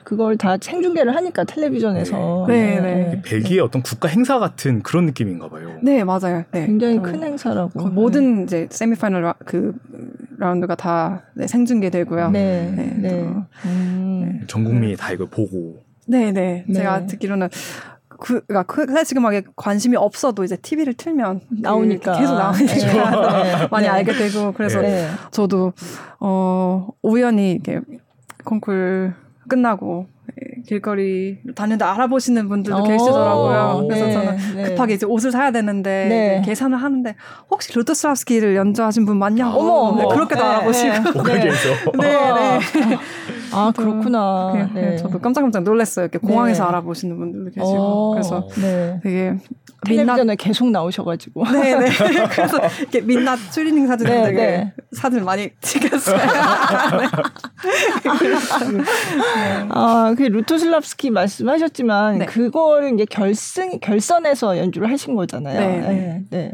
그걸 0.05 0.37
다 0.37 0.57
생중계를 0.61 1.17
하니까 1.17 1.45
텔레비전에서 1.45 2.45
네, 2.47 2.81
네. 2.81 3.23
벨기에 3.25 3.61
어떤 3.61 3.83
국가 3.83 4.09
행사 4.09 4.39
같은 4.39 4.83
그런 4.83 5.07
느낌인가 5.07 5.49
봐요. 5.49 5.79
네 5.83 6.05
맞아요 6.05 6.45
네. 6.53 6.67
굉장히 6.67 6.99
어, 6.99 7.03
큰 7.03 7.23
행사라고. 7.23 7.89
모든 7.89 8.45
이제 8.45 8.69
세미파이널 8.71 9.35
그 9.45 9.75
라운드가 10.39 10.75
다 10.75 11.23
네, 11.35 11.47
생중계되고요. 11.47 12.31
네, 12.31 12.73
네. 12.77 12.95
네. 12.97 13.35
음. 13.65 14.45
전 14.47 14.65
국민이 14.65 14.97
다 14.97 15.13
이걸 15.13 15.29
보고. 15.29 15.83
네, 16.07 16.33
네. 16.33 16.65
제가 16.73 17.07
듣기로는 17.07 17.49
그, 18.09 18.43
그러니까 18.47 18.63
클래식 18.63 19.17
음악에 19.17 19.43
관심이 19.57 19.97
없어도 19.97 20.45
이제 20.45 20.57
TV를 20.57 20.95
틀면 20.95 21.41
나오니까 21.63 22.19
계속 22.19 22.35
나오니까 22.35 23.43
네. 23.43 23.69
많이 23.73 23.89
알게 23.89 24.13
되고 24.13 24.53
그래서 24.53 24.81
저도 25.31 25.73
어 26.21 26.89
우연히 27.03 27.53
이렇게 27.53 27.81
콘쿨 28.45 29.15
끝나고 29.55 30.07
길거리 30.67 31.39
다니는데 31.55 31.85
알아보시는 31.85 32.49
분들도 32.49 32.81
오, 32.81 32.85
계시더라고요. 32.85 33.87
그래서 33.87 34.07
네, 34.07 34.13
저는 34.13 34.37
네. 34.57 34.63
급하게 34.65 34.95
이제 34.95 35.07
옷을 35.07 35.31
사야 35.31 35.51
되는데 35.53 36.07
네. 36.09 36.43
계산을 36.45 36.79
하는데 36.79 37.15
혹시 37.51 37.73
루터스랍스키를 37.75 38.57
연주하신 38.57 39.05
분 39.05 39.19
맞냐고 39.19 39.61
어머, 39.61 40.03
네, 40.03 40.09
그렇게도 40.09 40.43
네, 40.43 40.49
알아보시고. 40.49 41.23
네, 41.25 41.35
네, 41.39 42.35
네. 42.35 42.59
아 43.55 43.73
그렇구나. 43.73 44.71
네. 44.75 44.97
저도 44.97 45.19
깜짝깜짝 45.21 45.63
놀랐어요. 45.63 46.05
이렇게 46.05 46.19
공항에서 46.19 46.65
알아보시는 46.65 47.17
분들도 47.19 47.51
계시고 47.51 48.11
오, 48.11 48.11
그래서 48.13 48.49
되게 49.03 49.37
텔레비전에 49.85 50.37
계속 50.37 50.71
나오셔가지고. 50.71 51.45
네네. 51.45 51.87
그래서 52.33 52.61
이렇게 52.81 53.01
민낯 53.01 53.39
추리닝 53.53 53.87
사진 53.87 54.07
네, 54.07 54.25
되게 54.25 54.37
네. 54.37 54.73
사진 54.93 55.25
많이 55.25 55.51
찍었어요. 55.61 56.19
아, 59.71 60.15
그 60.17 60.23
루토슬랍스키 60.23 61.11
말씀하셨지만 61.11 62.19
네. 62.19 62.27
그거를 62.27 62.95
이제 62.95 63.05
결승 63.05 63.79
결선에서 63.81 64.59
연주를 64.59 64.91
하신 64.91 65.15
거잖아요. 65.15 65.61
네. 65.61 66.25
네. 66.31 66.53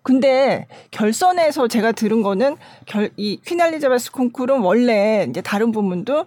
네. 0.00 0.02
근데 0.02 0.66
결선에서 0.90 1.68
제가 1.68 1.92
들은 1.92 2.22
거는 2.22 2.56
결, 2.86 3.10
이 3.16 3.38
퀸알리자베스 3.44 4.12
콩쿨은 4.12 4.60
원래 4.60 5.26
이제 5.28 5.40
다른 5.40 5.72
부분도 5.72 6.26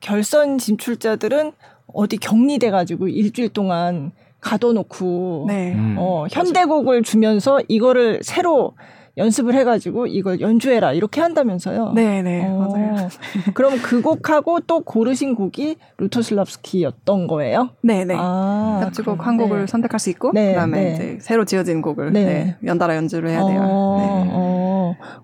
결선 0.00 0.58
진출자들은 0.58 1.52
어디 1.92 2.16
격리돼 2.18 2.70
가지고 2.70 3.08
일주일 3.08 3.48
동안 3.48 4.12
가둬놓고 4.40 5.46
네. 5.48 5.74
어, 5.96 6.24
음. 6.24 6.28
현대곡을 6.30 7.02
주면서 7.02 7.60
이거를 7.68 8.20
새로 8.22 8.74
연습을 9.16 9.54
해가지고 9.54 10.08
이걸 10.08 10.40
연주해라 10.40 10.92
이렇게 10.92 11.20
한다면서요. 11.20 11.92
네네 11.92 12.22
네. 12.22 12.46
어, 12.46 12.58
맞아요. 12.58 13.08
그럼 13.54 13.78
그 13.82 14.02
곡하고 14.02 14.60
또 14.60 14.80
고르신 14.80 15.34
곡이 15.34 15.76
루토슬랍스키였던 15.98 17.28
거예요? 17.28 17.70
네네. 17.82 18.14
아, 18.18 18.80
합주곡 18.82 19.26
한 19.26 19.36
곡을 19.36 19.60
네. 19.60 19.66
선택할 19.66 20.00
수 20.00 20.10
있고 20.10 20.32
네, 20.32 20.48
그다음에 20.48 20.82
네. 20.82 20.94
이제 20.94 21.18
새로 21.20 21.44
지어진 21.44 21.80
곡을 21.80 22.12
네. 22.12 22.24
네 22.24 22.56
연달아 22.64 22.96
연주를 22.96 23.30
해야 23.30 23.46
돼요. 23.46 23.60
어, 23.62 24.24
어. 24.32 24.73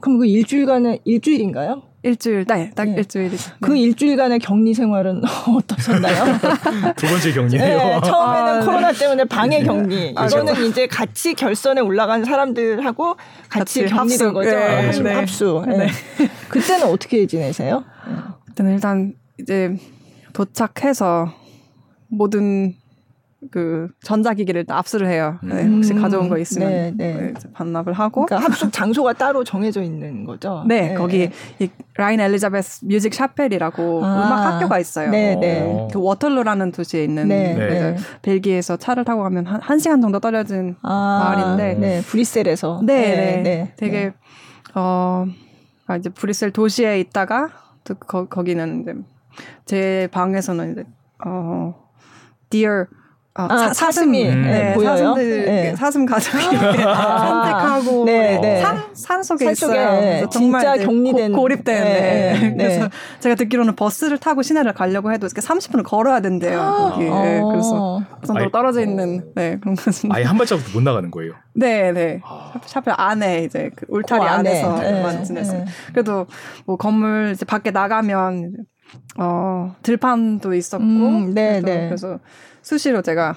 그럼 0.01 0.19
그 0.19 0.27
일주일간은 0.27 0.99
일주일인가요? 1.05 1.83
일주일, 2.03 2.47
네, 2.47 2.71
딱 2.75 2.87
네. 2.87 2.95
일주일이죠. 2.97 3.53
그 3.61 3.73
네. 3.73 3.81
일주일간의 3.81 4.39
격리 4.39 4.73
생활은 4.73 5.21
어떠셨나요? 5.55 6.39
두 6.97 7.07
번째 7.07 7.33
격리예요. 7.33 7.79
네, 7.79 8.01
처음에는 8.03 8.63
아, 8.63 8.65
코로나 8.65 8.93
때문에 8.93 9.25
방해 9.25 9.63
격리. 9.63 10.15
아, 10.17 10.27
이거는 10.27 10.55
아, 10.55 10.59
이제 10.61 10.87
같이 10.87 11.35
결선에 11.35 11.83
올라간 11.83 12.25
사람들하고 12.25 13.17
같이, 13.51 13.83
같이 13.83 13.95
격리된 13.95 14.29
합수. 14.29 14.33
거죠. 14.33 14.51
네, 14.51 14.91
네. 15.03 15.13
합수. 15.13 15.63
네. 15.69 15.89
그때는 16.49 16.87
어떻게 16.87 17.27
지내세요? 17.27 17.85
그때는 18.47 18.75
일단 18.75 19.13
이제 19.39 19.77
도착해서 20.33 21.33
모든 22.09 22.75
그 23.51 23.89
전자기기를 24.03 24.67
압수를 24.69 25.09
해요. 25.09 25.39
네, 25.43 25.63
음. 25.63 25.77
혹시 25.77 25.95
가져온 25.95 26.29
거 26.29 26.37
있으면 26.37 26.69
네, 26.69 26.93
네. 26.95 27.15
네 27.15 27.35
반납을 27.55 27.95
하고. 27.95 28.27
그러니까 28.27 28.47
합숙 28.47 28.71
장소가 28.73 29.15
따로 29.15 29.45
정해져 29.45 29.83
있는 29.83 30.25
거죠. 30.25 30.65
네, 30.69 30.89
네. 30.89 30.95
거기 30.95 31.31
이 31.59 31.71
Reine 31.95 32.21
Elisabeth 32.21 32.85
Music 32.85 33.15
Chapelle이라고 33.15 34.05
아. 34.05 34.27
음악 34.27 34.55
학교가 34.55 34.79
있어요. 34.79 35.11
네, 35.11 35.37
네. 35.37 35.89
그 35.91 35.99
워털루라는 35.99 36.73
도시에 36.73 37.03
있는 37.03 37.29
네, 37.29 37.55
네. 37.55 37.97
벨기에에서 38.21 38.77
차를 38.77 39.05
타고 39.05 39.23
가면 39.23 39.47
한, 39.47 39.61
한 39.63 39.79
시간 39.79 40.03
정도 40.03 40.21
떨어진 40.21 40.77
아. 40.83 41.35
마을인데, 41.35 41.75
네, 41.81 42.03
브뤼셀에서. 42.03 42.83
네, 42.85 43.17
네, 43.17 43.43
네. 43.43 43.73
되게 43.77 44.13
어 44.75 45.25
아, 45.87 45.97
이제 45.97 46.11
브뤼셀 46.11 46.53
도시에 46.53 47.01
있다가 47.01 47.49
또 47.85 47.95
거, 47.95 48.27
거기는 48.27 48.83
이제 48.83 48.95
제 49.65 50.09
방에서는 50.13 50.73
이제 50.73 50.85
어 51.25 51.75
Dear 52.51 52.87
아, 53.35 53.47
아, 53.49 53.73
사, 53.73 53.93
슴이 53.93 54.25
네, 54.25 54.35
네, 54.35 54.75
보여요. 54.75 54.97
사슴들 54.97 55.45
네. 55.45 55.77
사슴 55.77 56.05
가족이 56.05 56.57
아, 56.85 57.19
산책하고 57.45 58.05
네, 58.05 58.41
네. 58.41 58.61
산, 58.61 58.83
산 58.93 59.23
속에 59.23 59.45
산 59.45 59.53
있어요. 59.53 60.29
정말 60.31 60.61
진짜 60.61 60.85
격리된 60.85 61.33
고, 61.33 61.47
립된 61.47 61.85
네, 61.85 62.33
네, 62.41 62.55
그래서 62.57 62.89
제가 63.21 63.37
듣기로는 63.37 63.77
버스를 63.77 64.19
타고 64.19 64.43
시내를 64.43 64.73
가려고 64.73 65.13
해도 65.13 65.29
이렇게 65.29 65.41
30분을 65.41 65.85
걸어야 65.85 66.21
된대요. 66.21 66.59
거기. 66.77 67.05
네, 67.05 67.41
그래서 67.49 68.03
그 68.21 68.27
정도로 68.27 68.51
떨어져 68.51 68.81
있는 68.81 69.25
네, 69.37 69.59
그런 69.61 69.77
것은 69.77 70.11
아예 70.11 70.25
한 70.25 70.37
발자국도 70.37 70.73
못 70.73 70.83
나가는 70.83 71.09
거예요. 71.09 71.35
네, 71.55 71.93
네. 71.93 72.21
아. 72.25 72.53
샤펠 72.67 72.95
안에 72.97 73.45
이제 73.45 73.71
그 73.77 73.87
울타리 73.89 74.23
그 74.23 74.27
안에서만 74.27 75.23
지냈어요. 75.23 75.67
그래도 75.93 76.27
뭐 76.67 76.77
건물 76.77 77.31
이제 77.33 77.45
밖에 77.45 77.71
나가면 77.71 78.55
어 79.21 79.77
들판도 79.83 80.53
있었고 80.55 80.85
음, 80.85 81.33
네, 81.33 81.61
그래서, 81.61 81.67
네. 81.67 81.87
그래서 81.87 82.19
수시로 82.63 83.03
제가 83.03 83.37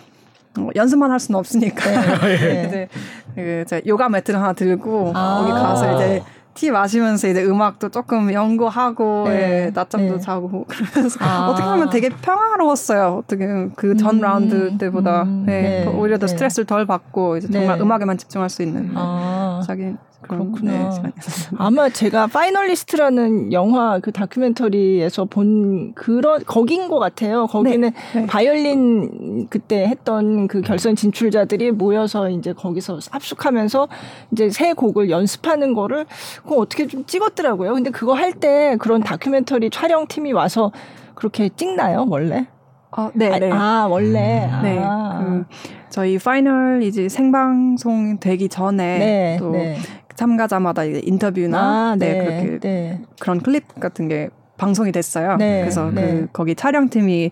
어, 0.60 0.70
연습만 0.76 1.12
할 1.12 1.20
수는 1.20 1.40
없으니까. 1.40 2.20
네. 2.22 2.66
이제 2.68 2.88
그 3.36 3.66
제가 3.68 3.82
요가 3.88 4.10
매트를 4.10 4.40
하나 4.40 4.54
들고 4.54 5.12
아~ 5.16 5.40
거기 5.40 5.52
가서 5.52 5.96
이제 5.96 6.22
티 6.54 6.70
마시면서 6.72 7.28
이제 7.28 7.44
음악도 7.44 7.90
조금 7.90 8.32
연구하고 8.32 9.26
네. 9.28 9.66
예, 9.66 9.72
낮잠도 9.74 10.16
네. 10.16 10.20
자고 10.20 10.66
그러면서 10.70 11.18
아~ 11.24 11.50
어떻게 11.50 11.68
보면 11.68 11.90
되게 11.90 12.10
평화로웠어요. 12.10 13.22
어떻게 13.24 13.46
그전 13.76 14.16
음~ 14.18 14.22
라운드 14.22 14.78
때보다 14.78 15.24
음~ 15.24 15.46
네. 15.46 15.86
오히려 15.88 16.18
더 16.18 16.28
네. 16.28 16.32
스트레스를 16.32 16.66
덜 16.66 16.86
받고 16.86 17.38
이제 17.38 17.48
정말 17.50 17.78
네. 17.78 17.84
음악에만 17.84 18.18
집중할 18.18 18.50
수 18.50 18.62
있는 18.62 18.92
아~ 18.96 19.62
자기 19.66 19.96
그렇구나. 20.24 20.72
네, 20.72 21.12
아마 21.58 21.90
제가 21.90 22.28
파이널리스트라는 22.28 23.54
영화 23.54 24.00
그 24.00 24.12
다큐멘터리에서 24.12 25.26
본 25.26 25.94
그런 25.94 26.44
거긴 26.46 26.88
것 26.88 27.00
같아요. 27.00 27.48
거기는 27.48 27.92
네, 27.92 28.20
네. 28.20 28.26
바이올린 28.26 29.48
그때 29.50 29.86
했던 29.86 30.48
그 30.48 30.62
결선 30.62 30.96
진출자들이 30.96 31.72
모여서 31.72 32.30
이제 32.30 32.54
거기서 32.54 33.00
합숙하면서 33.12 33.88
이제 34.32 34.50
새 34.50 34.74
곡을 34.74 35.10
연습하는 35.10 35.74
거를 35.74 36.06
그거 36.44 36.58
어떻게 36.58 36.88
좀 36.88 37.06
찍었더라고요. 37.06 37.74
근데 37.74 37.90
그거 37.90 38.14
할 38.14 38.34
때 38.34 38.76
그런 38.80 39.02
다큐멘터리 39.02 39.70
촬영팀이 39.70 40.34
와서 40.34 40.72
그렇게 41.16 41.50
찍나요, 41.50 42.06
원래? 42.10 42.48
어, 42.96 43.10
네, 43.14 43.32
아, 43.32 43.40
네. 43.40 43.52
아, 43.52 43.88
원래. 43.90 44.50
음. 44.52 44.62
네. 44.64 44.80
아. 44.84 45.24
그 45.24 45.46
저희 45.90 46.18
final 46.18 46.82
이제 46.84 47.08
생방송 47.10 48.20
되기 48.20 48.50
전에 48.50 48.98
네, 49.00 49.38
또 49.40 49.52
네. 49.52 49.78
참가자마다 50.16 50.84
이제 50.84 51.02
인터뷰나 51.04 51.92
아, 51.92 51.96
네, 51.98 52.14
네, 52.14 52.24
그렇게 52.26 52.60
네. 52.60 53.02
그런 53.20 53.40
클립 53.42 53.80
같은 53.80 54.08
게 54.08 54.30
방송이 54.58 54.92
됐어요. 54.92 55.38
네, 55.38 55.62
그래서 55.62 55.86
그 55.86 55.96
네. 55.96 56.26
거기 56.34 56.56
촬영팀이 56.56 57.32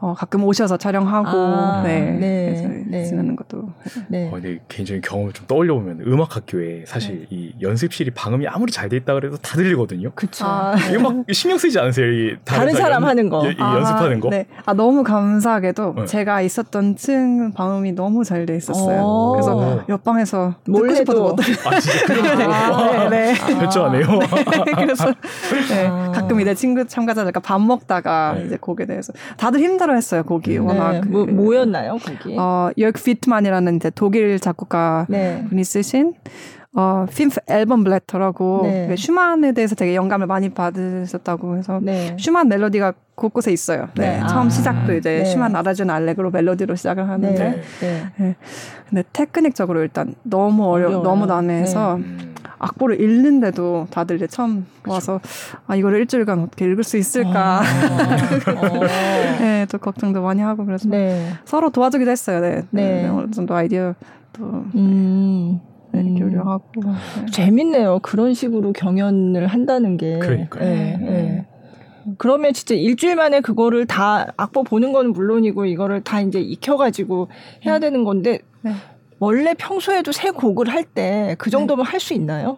어, 0.00 0.14
가끔 0.16 0.44
오셔서 0.44 0.76
촬영하고 0.76 1.28
아, 1.28 1.82
네, 1.84 2.12
네, 2.12 2.84
네. 2.88 3.04
지내는 3.04 3.34
것도. 3.34 3.68
네. 4.08 4.28
어, 4.28 4.32
근데 4.32 4.60
개인적인 4.68 5.02
경험을 5.02 5.32
좀 5.32 5.46
떠올려 5.46 5.74
보면 5.74 6.02
음악 6.06 6.36
학교에 6.36 6.84
사실 6.86 7.20
네. 7.22 7.26
이 7.30 7.54
연습실이 7.60 8.12
방음이 8.12 8.46
아무리 8.46 8.70
잘 8.72 8.88
돼 8.88 8.96
있다 8.96 9.12
그래도 9.14 9.36
다 9.36 9.56
들리거든요. 9.56 10.12
그렇죠. 10.14 10.46
아, 10.46 10.74
이거 10.90 11.10
막 11.10 11.24
신경 11.32 11.58
쓰이지 11.58 11.78
않으세요? 11.78 12.06
이 12.10 12.36
다른, 12.44 12.60
다른 12.68 12.74
사람 12.74 13.02
연, 13.02 13.08
하는 13.10 13.28
거, 13.28 13.46
이, 13.50 13.54
아, 13.58 13.74
연습하는 13.76 14.20
거. 14.20 14.30
네. 14.30 14.46
아 14.64 14.72
너무 14.72 15.02
감사하게도 15.02 15.94
네. 15.96 16.06
제가 16.06 16.40
있었던 16.42 16.96
층 16.96 17.52
방음이 17.52 17.92
너무 17.92 18.24
잘 18.24 18.46
돼 18.46 18.56
있었어요. 18.56 19.32
그래서 19.32 19.84
옆방에서 19.88 20.54
몰래 20.68 20.94
싶어도 20.94 21.24
못아 21.30 21.42
진짜 21.42 22.06
그런 22.06 22.52
아, 22.52 23.08
네, 23.10 23.32
네. 23.32 23.54
결정하네요. 23.58 24.06
네, 24.06 24.72
그래서 24.76 25.06
네, 25.68 25.86
아. 25.88 26.12
가끔 26.14 26.40
이제 26.40 26.54
친구 26.54 26.86
참가자들과 26.86 27.40
밥 27.40 27.60
먹다가 27.60 28.34
네. 28.38 28.44
이제 28.46 28.56
곡에 28.58 28.86
대해서 28.86 29.12
다들 29.36 29.58
힘들어. 29.60 29.87
힘들어했어요 29.88 30.22
곡이 30.24 30.50
네. 30.50 30.58
워낙 30.58 31.08
뭐, 31.08 31.26
뭐였나요 31.26 31.96
곡이? 31.96 32.36
어 32.38 32.70
열크 32.76 33.02
피트만이라는 33.02 33.76
이제 33.76 33.90
독일 33.90 34.38
작곡가 34.38 35.06
네. 35.08 35.44
분이 35.48 35.64
쓰신 35.64 36.14
어, 36.78 37.06
핀프 37.12 37.40
앨범 37.48 37.82
블레터라고 37.82 38.60
네. 38.62 38.94
슈만에 38.96 39.50
대해서 39.50 39.74
되게 39.74 39.96
영감을 39.96 40.28
많이 40.28 40.48
받으셨다고 40.48 41.56
해서 41.56 41.80
네. 41.82 42.16
슈만 42.20 42.46
멜로디가 42.46 42.92
곳곳에 43.16 43.50
있어요. 43.50 43.88
네. 43.96 44.20
네. 44.20 44.26
처음 44.28 44.46
아. 44.46 44.50
시작도 44.50 44.94
이제 44.94 45.18
네. 45.18 45.24
슈만 45.24 45.56
아라준 45.56 45.90
알레그로 45.90 46.30
멜로디로 46.30 46.76
시작을 46.76 47.08
하는데 47.08 47.62
네. 47.80 48.04
네. 48.16 48.36
근데 48.88 49.02
테크닉적으로 49.12 49.80
일단 49.82 50.14
너무 50.22 50.66
어려 50.66 50.88
워 50.88 51.02
너무 51.02 51.26
난해해서 51.26 51.96
음. 51.96 52.36
악보를 52.60 53.00
읽는데도 53.00 53.88
다들 53.90 54.14
이제 54.14 54.28
처음 54.28 54.64
와서 54.86 55.20
아 55.66 55.74
이거를 55.74 55.98
일주일간 55.98 56.38
어떻게 56.38 56.64
읽을 56.64 56.84
수 56.84 56.96
있을까 56.96 57.60
아, 57.60 57.62
네, 59.40 59.66
또 59.68 59.78
걱정도 59.78 60.22
많이 60.22 60.42
하고 60.42 60.64
그래서 60.64 60.88
네. 60.88 61.32
서로 61.44 61.70
도와주기도 61.70 62.08
했어요. 62.08 62.40
네, 62.40 62.62
네. 62.70 63.02
네. 63.02 63.08
어느 63.08 63.32
정도 63.32 63.56
아이디어 63.56 63.94
또 64.32 64.44
음. 64.76 65.60
네, 65.92 66.00
음. 66.00 66.18
교류하고 66.18 66.64
네. 66.84 67.26
재밌네요. 67.32 68.00
그런 68.02 68.34
식으로 68.34 68.72
경연을 68.72 69.46
한다는 69.46 69.96
게. 69.96 70.18
그러니까요. 70.18 70.64
예, 70.68 70.98
예. 71.02 71.46
그러면 72.16 72.52
진짜 72.54 72.74
일주일 72.74 73.16
만에 73.16 73.40
그거를 73.40 73.86
다 73.86 74.26
악보 74.36 74.64
보는 74.64 74.92
건 74.92 75.12
물론이고 75.12 75.66
이거를 75.66 76.02
다 76.02 76.20
이제 76.20 76.40
익혀가지고 76.40 77.28
해야 77.66 77.78
되는 77.78 78.02
건데 78.04 78.38
네. 78.62 78.72
원래 79.18 79.52
평소에도 79.54 80.12
새 80.12 80.30
곡을 80.30 80.68
할 80.70 80.84
때 80.84 81.34
그 81.38 81.50
정도면 81.50 81.84
할 81.84 82.00
수 82.00 82.14
있나요? 82.14 82.56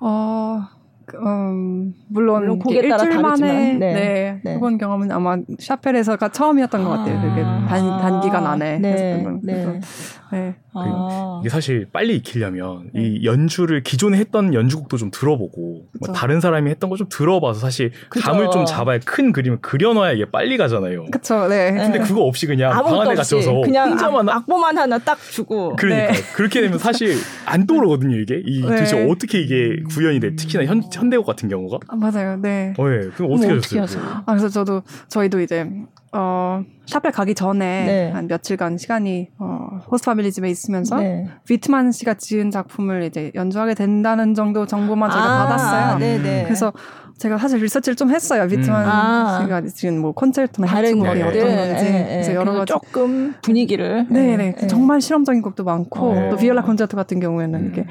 어, 0.00 0.60
그, 1.06 1.16
음, 1.18 1.94
물론, 2.08 2.40
물론 2.40 2.58
곡에 2.58 2.88
따라 2.88 3.04
일주일 3.04 3.22
다르지만, 3.22 3.40
만에 3.40 3.72
네. 3.74 3.92
네, 3.94 4.40
네. 4.44 4.54
해본 4.54 4.78
경험은 4.78 5.12
아마 5.12 5.36
샤펠에서가 5.58 6.30
처음이었던 6.30 6.82
것 6.84 6.90
같아요. 6.90 7.20
그게 7.20 7.42
단, 7.42 8.00
단기간 8.00 8.46
안에 8.46 8.78
네, 8.78 8.92
했었던 8.92 9.24
건. 9.24 9.40
네. 9.44 9.52
그래서, 9.64 9.86
네. 10.32 10.56
아. 10.72 11.38
이게 11.42 11.50
사실 11.50 11.86
빨리 11.92 12.16
익히려면 12.16 12.90
이 12.96 13.24
연주를 13.24 13.82
기존에 13.82 14.16
했던 14.18 14.54
연주곡도 14.54 14.96
좀 14.96 15.10
들어보고 15.10 15.84
뭐. 16.00 16.12
다른 16.14 16.40
사람이 16.40 16.70
했던 16.70 16.88
거 16.88 16.96
좀 16.96 17.08
들어봐서 17.10 17.60
사실 17.60 17.90
그쵸. 18.08 18.24
감을 18.24 18.50
좀 18.50 18.64
잡아야 18.64 18.98
큰 19.04 19.32
그림을 19.32 19.60
그려놔야 19.60 20.12
이게 20.12 20.24
빨리 20.30 20.56
가잖아요. 20.56 21.06
그쵸, 21.10 21.48
네. 21.48 21.72
근데 21.72 21.98
네. 21.98 22.04
그거 22.04 22.22
없이 22.22 22.46
그냥 22.46 22.70
방 22.72 23.00
안에 23.00 23.14
갇혀서 23.14 23.60
그냥 23.62 23.90
혼자만 23.92 24.28
악, 24.28 24.36
악보만 24.36 24.78
하나 24.78 24.98
딱 24.98 25.18
주고 25.30 25.76
그러니까 25.76 26.12
네. 26.12 26.18
그렇게 26.34 26.60
되면 26.60 26.78
사실 26.78 27.16
안 27.44 27.66
떠오르거든요 27.66 28.16
이게 28.18 28.40
이 28.46 28.60
네. 28.60 28.66
도대체 28.68 29.06
어떻게 29.08 29.40
이게 29.40 29.82
구현이 29.90 30.20
돼 30.20 30.36
특히나 30.36 30.64
현, 30.64 30.82
현대곡 30.92 31.26
같은 31.26 31.48
경우가 31.48 31.78
아, 31.88 31.96
맞아요, 31.96 32.36
네. 32.36 32.72
어, 32.78 32.84
예. 32.88 33.08
그럼 33.16 33.32
어떻게 33.32 33.78
하셨어요? 33.78 34.04
아, 34.24 34.24
그래서 34.26 34.48
저도, 34.48 34.82
저희도 35.08 35.40
이제, 35.40 35.68
어, 36.14 36.62
Chapelle 36.86 37.10
가기 37.10 37.34
전에 37.34 37.86
네. 37.86 38.10
한 38.10 38.28
며칠간 38.28 38.76
시간이, 38.76 39.30
어, 39.38 39.80
host 39.90 40.06
family 40.06 40.30
집에 40.30 40.50
있으면서 40.50 40.98
네. 40.98 41.26
비트만 41.48 41.90
씨가 41.90 42.14
지은 42.14 42.50
작품을 42.50 43.04
이제 43.04 43.32
연주하게 43.34 43.74
된다는 43.74 44.34
정도 44.34 44.66
정보만 44.66 45.10
저희가 45.10 45.26
아, 45.26 45.46
받았어요. 45.46 45.98
네네. 45.98 46.44
그래서 46.44 46.72
제가 47.16 47.38
사실 47.38 47.60
리서치를 47.60 47.96
좀 47.96 48.10
했어요. 48.10 48.42
비트만 48.42 48.84
음. 48.84 48.90
아. 48.90 49.40
씨가 49.40 49.62
지은 49.62 49.98
뭐 50.00 50.12
콘체르토나 50.12 50.66
다른 50.66 50.98
곡들. 50.98 51.22
어떤 51.22 51.32
네, 51.32 51.56
건지 51.56 51.84
네, 51.84 52.04
그래서 52.04 52.28
네. 52.30 52.34
여러 52.34 52.52
그래서 52.52 52.58
가지 52.58 52.72
조금 52.72 53.34
분위기를 53.42 54.06
네네 54.10 54.56
네. 54.56 54.66
정말 54.66 55.00
실험적인 55.00 55.40
곡도 55.40 55.64
많고 55.64 56.14
네. 56.14 56.30
또 56.30 56.36
비올라 56.36 56.62
콘체르토 56.62 56.96
같은 56.96 57.20
경우에는 57.20 57.58
음. 57.58 57.64
이렇게 57.64 57.86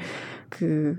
그 0.48 0.98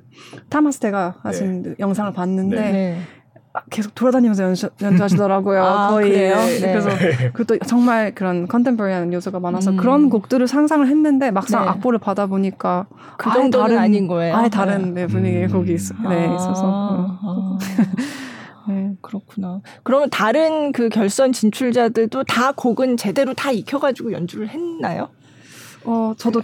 타마스 0.50 0.80
테가 0.80 1.18
하신 1.22 1.76
영상을 1.80 2.12
봤는데 2.12 2.72
네. 2.72 2.98
아, 3.00 3.23
계속 3.70 3.94
돌아다니면서 3.94 4.44
연주, 4.44 4.70
연주하시더라고요. 4.82 5.62
아, 5.64 5.88
거의 5.90 6.10
그래요? 6.10 6.36
네. 6.38 6.60
그래서 6.60 6.90
그것도 7.34 7.60
정말 7.68 8.16
그런 8.16 8.48
컨템포리한 8.48 9.14
요소가 9.14 9.40
많아서 9.40 9.72
음. 9.72 9.78
그런 9.78 10.10
곡들을 10.10 10.48
상상을 10.48 10.88
했는데 10.88 11.30
막상 11.30 11.62
네. 11.64 11.70
악보를 11.70 12.00
받아 12.00 12.26
보니까 12.26 12.88
그 13.18 13.30
아예 13.30 13.42
정도는 13.42 13.68
다른- 13.68 13.78
아닌 13.80 14.08
거예요. 14.08 14.36
아예 14.36 14.50
다른 14.50 14.94
네, 14.96 15.06
분위기의 15.06 15.46
음. 15.46 15.52
곡이 15.52 15.72
있, 15.74 15.80
네, 16.10 16.28
아, 16.30 16.36
있어서 16.36 17.18
아, 17.22 17.58
네. 18.70 18.94
그렇구나. 19.02 19.62
그러면 19.84 20.10
다른 20.10 20.72
그 20.72 20.90
결선 20.90 21.32
진출자들도 21.32 22.24
다 22.24 22.54
곡은 22.54 22.98
제대로 22.98 23.34
다 23.36 23.52
익혀가지고 23.52 24.14
연주를 24.14 24.50
했나요? 24.50 25.10
어 25.86 26.14
저도 26.18 26.42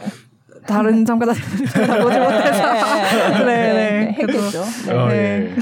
다른 0.70 1.04
참가자 1.06 1.34
보지 1.34 2.20
못해서 2.20 3.44
네, 3.46 3.74
네. 3.74 4.16
했겠죠. 4.20 4.64
네. 4.88 4.94
아, 4.94 5.08
네. 5.08 5.16
예. 5.16 5.56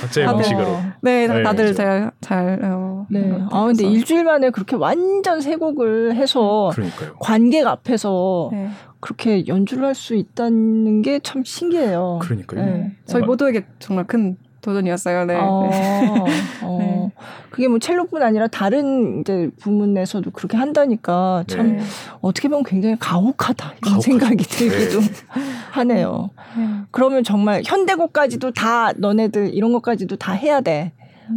각자의 0.00 0.26
다들- 0.26 0.32
방식으로. 0.34 0.78
네, 1.02 1.26
네, 1.26 1.42
다들 1.42 1.64
그렇죠. 1.66 1.74
잘, 1.76 2.10
잘, 2.20 2.58
어, 2.62 3.06
네. 3.10 3.20
한것아 3.30 3.64
근데. 3.66 3.84
일주일 3.84 4.24
만에 4.24 4.50
그렇게 4.50 4.76
완전 4.76 5.40
새 5.40 5.56
곡을 5.56 6.14
해서 6.14 6.70
그러니까요. 6.72 7.16
관객 7.20 7.66
앞에서 7.66 8.48
네. 8.52 8.68
그렇게 9.00 9.46
연주를 9.46 9.84
할 9.84 9.94
수 9.94 10.14
있다는 10.16 11.02
게 11.02 11.20
참 11.22 11.42
신기해요. 11.44 12.18
그러니까요. 12.22 12.64
네. 12.64 12.92
저희 13.06 13.22
어, 13.22 13.26
모두에게 13.26 13.66
정말 13.78 14.06
큰 14.06 14.36
도전이었어요. 14.60 15.24
네. 15.26 15.36
어, 15.40 15.68
네. 15.70 16.97
어. 17.18 17.20
네. 17.20 17.48
그게 17.50 17.68
뭐 17.68 17.78
첼로뿐 17.78 18.22
아니라 18.22 18.46
다른 18.46 19.20
이제 19.20 19.50
부문에서도 19.60 20.30
그렇게 20.30 20.56
한다니까 20.56 21.44
참 21.46 21.76
네. 21.76 21.82
어떻게 22.20 22.48
보면 22.48 22.64
굉장히 22.64 22.96
가혹하다 22.98 23.64
이런 23.66 23.80
가혹하죠. 23.80 24.00
생각이 24.00 24.44
들기도 24.44 25.00
네. 25.00 25.06
하네요. 25.72 26.30
네. 26.56 26.68
그러면 26.90 27.24
정말 27.24 27.62
현대곡까지도 27.64 28.52
다 28.52 28.92
너네들 28.96 29.54
이런 29.54 29.72
것까지도 29.72 30.16
다 30.16 30.32
해야 30.32 30.60
돼. 30.60 30.92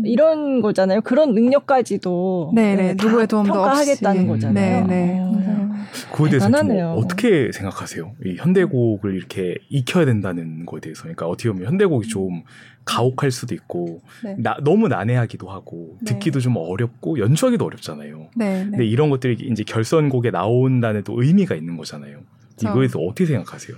이런 0.06 0.62
거잖아요. 0.62 1.02
그런 1.02 1.34
능력까지도 1.34 2.52
네, 2.56 2.76
네. 2.76 2.96
다 2.96 3.06
누구의 3.08 3.28
도움도 3.28 3.54
평가하겠다는 3.54 4.22
없이. 4.22 4.28
거잖아요. 4.28 4.88
네, 4.88 4.96
네. 4.96 5.20
어. 5.20 5.32
맞아요. 5.32 5.72
그거에 6.12 6.30
대해서 6.30 6.46
대단하네요. 6.48 6.92
어떻게 6.92 7.52
생각하세요? 7.52 8.14
이 8.26 8.36
현대곡을 8.38 9.16
이렇게 9.16 9.56
익혀야 9.70 10.06
된다는 10.06 10.66
거에 10.66 10.80
대해서. 10.80 11.04
그러니까 11.04 11.28
어떻게 11.28 11.50
보면 11.50 11.68
현대곡이 11.68 12.08
좀 12.08 12.44
가혹할 12.86 13.32
수도 13.32 13.54
있고 13.54 14.02
네. 14.24 14.36
나, 14.40 14.58
너무 14.64 14.88
난해하기도 14.88 15.50
하고 15.50 15.98
네. 16.02 16.14
듣기도 16.14 16.40
좀 16.40 16.56
어렵고 16.58 17.20
연주하기도 17.20 17.64
어렵잖아요. 17.64 18.30
네, 18.36 18.64
근데 18.64 18.78
네. 18.80 18.86
이런 18.86 19.10
것들이 19.10 19.38
이제 19.52 19.64
결선곡에 19.64 20.32
나온다는 20.32 21.04
또 21.04 21.22
의미가 21.22 21.56
있는 21.56 21.78
거잖아요. 21.78 22.20
그쵸. 22.52 22.70
이거에 22.70 22.82
대해서 22.82 23.00
어떻게 23.00 23.26
생각하세요? 23.26 23.78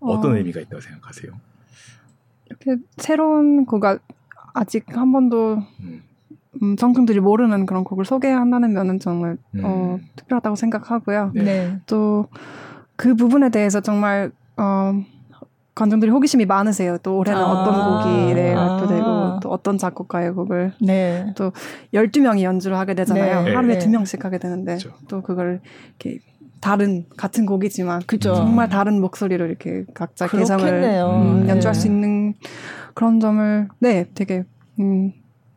어떤 0.00 0.32
어, 0.32 0.36
의미가 0.36 0.60
있다고 0.60 0.80
생각하세요? 0.80 1.32
이렇게 2.46 2.76
새로운 2.96 3.66
곡가 3.66 3.98
아직 4.58 4.84
한 4.96 5.12
번도 5.12 5.58
음. 5.80 6.02
음, 6.62 6.76
청중들이 6.76 7.20
모르는 7.20 7.66
그런 7.66 7.84
곡을 7.84 8.04
소개한다는 8.04 8.72
면은 8.72 8.98
정말 8.98 9.36
음. 9.54 9.60
어, 9.64 9.98
특별하다고 10.16 10.56
생각하고요. 10.56 11.32
네. 11.34 11.42
네. 11.44 11.78
또그 11.86 13.14
부분에 13.16 13.50
대해서 13.50 13.80
정말 13.80 14.32
어, 14.56 14.92
관중들이 15.76 16.10
호기심이 16.10 16.44
많으세요. 16.46 16.98
또 16.98 17.18
올해는 17.18 17.40
아. 17.40 17.46
어떤 17.46 18.04
곡이 18.04 18.34
네, 18.34 18.54
아. 18.54 18.66
발표되고 18.66 19.40
또 19.40 19.50
어떤 19.50 19.78
작곡가의 19.78 20.32
곡을 20.32 20.72
네. 20.80 21.32
12명이 21.94 22.42
연주를 22.42 22.76
하게 22.76 22.94
되잖아요. 22.94 23.44
네. 23.44 23.54
하루에 23.54 23.74
네. 23.74 23.78
두 23.78 23.88
명씩 23.88 24.24
하게 24.24 24.38
되는데 24.38 24.78
그렇죠. 24.78 24.90
또 25.06 25.22
그걸 25.22 25.60
이렇게 26.00 26.18
다른 26.60 27.04
같은 27.16 27.46
곡이지만 27.46 28.02
그죠. 28.06 28.34
정말 28.34 28.68
다른 28.68 29.00
목소리로 29.00 29.46
이렇게 29.46 29.84
각자 29.94 30.26
개성을. 30.26 30.66
음, 30.66 31.42
네. 31.44 31.48
연주할 31.50 31.74
수 31.74 31.86
있는 31.86 32.34
그런 32.98 33.20
점을 33.20 33.68
네 33.78 34.06
되게 34.14 34.42
음, 34.80 35.12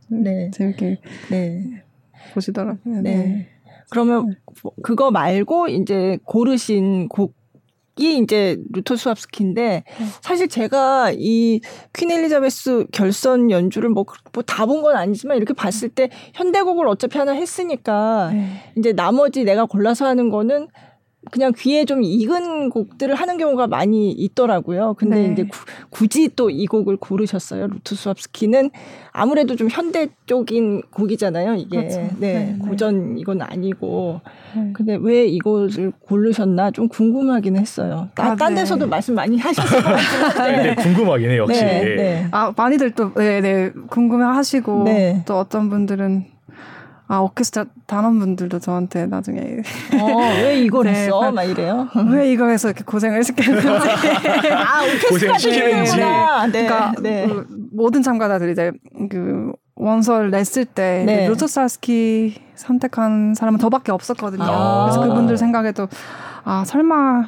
네. 0.10 0.52
재밌게 0.52 1.00
네. 1.32 1.84
보시더라고요. 2.36 3.02
네. 3.02 3.48
그러면 3.90 4.36
그거 4.84 5.10
말고 5.10 5.68
이제 5.70 6.20
고르신 6.26 7.10
곡 7.10 7.34
이 8.00 8.18
이제 8.20 8.58
루터 8.72 8.96
수압스키인데 8.96 9.84
사실 10.22 10.48
제가 10.48 11.12
이 11.14 11.60
퀸 11.94 12.10
엘리자베스 12.10 12.86
결선 12.94 13.52
연주를 13.52 13.90
뭐 13.90 14.06
다 14.46 14.66
본 14.66 14.82
건 14.82 14.96
아니지만 14.96 15.36
이렇게 15.36 15.54
봤을 15.54 15.90
때 15.90 16.10
현대곡을 16.34 16.88
어차피 16.88 17.18
하나 17.18 17.34
했으니까 17.34 18.32
네. 18.32 18.48
이제 18.78 18.94
나머지 18.94 19.44
내가 19.44 19.66
골라서 19.66 20.06
하는 20.08 20.30
거는 20.30 20.70
그냥 21.30 21.54
귀에 21.56 21.86
좀 21.86 22.02
익은 22.02 22.70
곡들을 22.72 23.14
하는 23.14 23.38
경우가 23.38 23.68
많이 23.68 24.12
있더라고요. 24.12 24.96
근데 24.96 25.28
네. 25.28 25.34
이제 25.34 25.44
구, 25.44 25.60
굳이 25.92 26.30
또 26.36 26.50
이 26.50 26.66
곡을 26.66 26.98
고르셨어요. 26.98 27.68
루트 27.68 27.96
수압스키는 27.96 28.72
아무래도 29.12 29.56
좀 29.56 29.68
현대 29.70 30.08
쪽인 30.26 30.82
곡이잖아요. 30.92 31.56
이게 31.56 31.78
그렇죠. 31.78 32.00
네, 32.00 32.10
네, 32.20 32.34
네. 32.34 32.58
고전 32.68 33.18
이건 33.18 33.42
아니고. 33.42 34.22
네. 34.56 34.72
근데 34.74 34.98
왜 35.00 35.26
이것을 35.28 35.92
고르셨나 36.02 36.72
좀 36.72 36.88
궁금하긴 36.88 37.56
했어요. 37.58 38.10
아, 38.16 38.24
아, 38.24 38.36
딴 38.36 38.54
네. 38.54 38.62
데서도 38.62 38.88
말씀 38.88 39.16
많이 39.16 39.38
하셨을 39.38 39.82
것 39.82 39.90
한데. 39.90 40.76
근데 40.76 40.76
궁금하긴 40.82 41.30
해요, 41.30 41.46
역시. 41.48 41.64
네, 41.64 41.96
네. 41.96 42.28
아 42.32 42.52
많이들 42.56 42.92
또 42.92 43.14
네, 43.14 43.42
네, 43.42 43.72
궁금해하시고 43.90 44.84
네. 44.86 45.24
또 45.28 45.38
어떤 45.38 45.70
분들은 45.70 46.26
아 47.12 47.20
오케스트라 47.20 47.66
단원분들도 47.88 48.60
저한테 48.60 49.06
나중에 49.06 49.40
어, 50.00 50.18
왜 50.44 50.62
이걸 50.62 50.86
네, 50.90 50.92
했어? 50.92 51.20
막- 51.20 51.34
막 51.34 51.44
이래요. 51.44 51.90
왜 52.10 52.32
이거 52.32 52.48
해서 52.48 52.70
이렇게 52.70 52.86
고생을 52.86 53.22
시켰는지 53.26 53.68
아, 54.56 54.82
오케스트라 54.84 55.34
고생시키는지. 55.34 55.92
때문이구나. 55.98 56.48
네. 56.48 56.66
그러니까 56.66 57.02
네. 57.02 57.28
그 57.28 57.46
모든 57.74 58.02
참가자들이 58.02 58.54
이제 58.54 58.72
그 59.10 59.52
원서를 59.76 60.32
냈을 60.32 60.64
때 60.64 61.04
네. 61.06 61.28
루토사스키 61.28 62.36
선택한 62.56 63.34
사람은 63.36 63.60
저밖에 63.60 63.92
없었거든요. 63.92 64.44
아. 64.46 64.86
그래서 64.86 65.06
그분들 65.10 65.36
생각에도 65.38 65.90
아 66.46 66.64
설마 66.66 67.28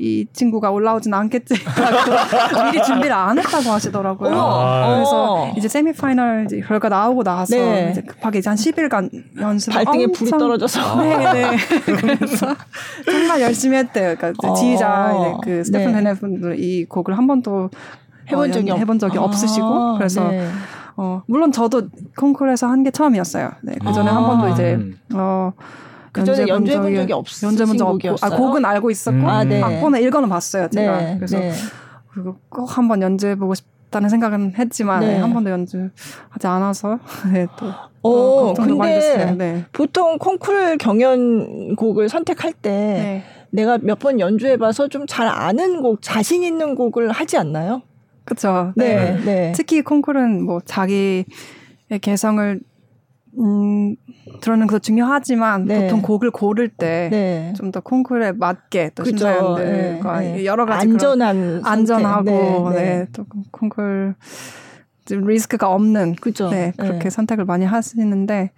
이 0.00 0.26
친구가 0.32 0.70
올라오진 0.70 1.12
않겠지. 1.12 1.54
미리 2.72 2.82
준비를 2.82 3.12
안 3.12 3.38
했다고 3.38 3.70
하시더라고요. 3.70 4.32
아. 4.34 4.94
그래서 4.94 5.52
이제 5.58 5.68
세미파이널 5.68 6.46
이제 6.46 6.60
결과 6.60 6.88
나오고 6.88 7.22
나서 7.22 7.54
네. 7.54 7.90
이제 7.90 8.00
급하게 8.00 8.38
이제 8.38 8.48
한 8.48 8.56
10일간 8.56 9.10
연습 9.40 9.72
발등에 9.74 10.06
불이 10.06 10.30
떨어져서. 10.30 11.02
네, 11.02 11.16
네. 11.32 11.56
그래서 11.84 12.56
정말 13.04 13.42
열심히 13.42 13.76
했대요. 13.76 14.16
그러니까 14.16 14.30
이제 14.30 14.48
어. 14.48 14.54
지휘자 14.54 15.12
이제 15.18 15.34
그 15.44 15.64
스테픈 15.64 15.92
네. 15.92 15.98
헤네분들 15.98 16.58
이 16.58 16.86
곡을 16.86 17.18
한 17.18 17.26
번도 17.26 17.68
해본 18.30 18.48
어, 18.50 18.52
적이 18.52 18.72
해본 18.72 18.98
적이 18.98 19.18
아, 19.18 19.22
없으시고 19.22 19.96
그래서 19.98 20.28
네. 20.28 20.48
어 20.96 21.22
물론 21.26 21.52
저도 21.52 21.88
콩쿠르에서 22.16 22.68
한 22.68 22.82
게 22.84 22.90
처음이었어요. 22.90 23.50
네, 23.62 23.74
그 23.84 23.92
전에 23.92 24.08
아. 24.10 24.16
한 24.16 24.24
번도 24.26 24.48
이제 24.48 24.74
음. 24.76 24.98
어 25.14 25.52
그 26.12 26.24
전에 26.24 26.46
연주해 26.48 26.80
본 26.80 26.94
적이 26.94 27.12
없으신 27.12 27.48
연주해 27.48 27.66
본 27.66 27.76
적 27.78 27.88
없고, 27.88 28.16
아 28.20 28.30
곡은 28.30 28.64
알고 28.64 28.90
있었고 28.90 29.18
음. 29.18 29.26
아, 29.26 29.44
네. 29.44 29.62
악보는 29.62 30.02
읽어는 30.02 30.28
봤어요 30.28 30.68
제가. 30.68 30.98
네, 30.98 31.14
그래서 31.16 31.38
네. 31.38 31.52
그리고 32.12 32.36
꼭 32.48 32.76
한번 32.76 33.00
연주해 33.02 33.36
보고 33.36 33.54
싶다는 33.54 34.08
생각은 34.08 34.54
했지만 34.58 35.00
네. 35.00 35.18
한 35.18 35.32
번도 35.32 35.50
연주하지 35.50 36.46
않아서 36.46 36.98
네, 37.32 37.46
또. 37.58 37.66
어, 38.02 38.54
근데 38.54 39.34
네. 39.36 39.64
보통 39.72 40.16
콩쿨 40.18 40.78
경연곡을 40.78 42.08
선택할 42.08 42.52
때 42.54 42.70
네. 42.70 43.24
내가 43.50 43.78
몇 43.78 43.98
번 43.98 44.18
연주해 44.20 44.56
봐서 44.56 44.88
좀 44.88 45.06
잘 45.06 45.26
아는 45.28 45.82
곡, 45.82 46.00
자신 46.02 46.42
있는 46.42 46.74
곡을 46.74 47.10
하지 47.10 47.36
않나요? 47.36 47.82
그렇죠. 48.24 48.72
네. 48.76 49.18
네. 49.24 49.52
특히 49.54 49.82
콩쿨은 49.82 50.44
뭐 50.44 50.60
자기의 50.64 51.24
개성을 52.00 52.60
음, 53.38 53.96
들어는 54.40 54.66
것도 54.66 54.80
중요하지만 54.80 55.64
네. 55.64 55.82
보통 55.82 56.02
곡을 56.02 56.30
고를 56.30 56.68
때 56.68 57.52
좀더 57.56 57.80
네. 57.80 57.84
콩쿨에 57.84 58.32
맞게 58.32 58.90
또 58.94 59.04
심사위원들과 59.04 60.20
네. 60.20 60.44
여러 60.44 60.66
가지 60.66 60.88
안전한 60.88 61.62
안전하고 61.64 62.70
네, 62.70 62.76
네. 62.76 63.06
또 63.12 63.24
콩쿨 63.52 64.14
리스크가 65.08 65.72
없는 65.72 66.16
그죠. 66.16 66.50
네, 66.50 66.72
그렇게 66.76 67.10
선택을 67.10 67.44
많이 67.44 67.64
하시는데 67.64 68.52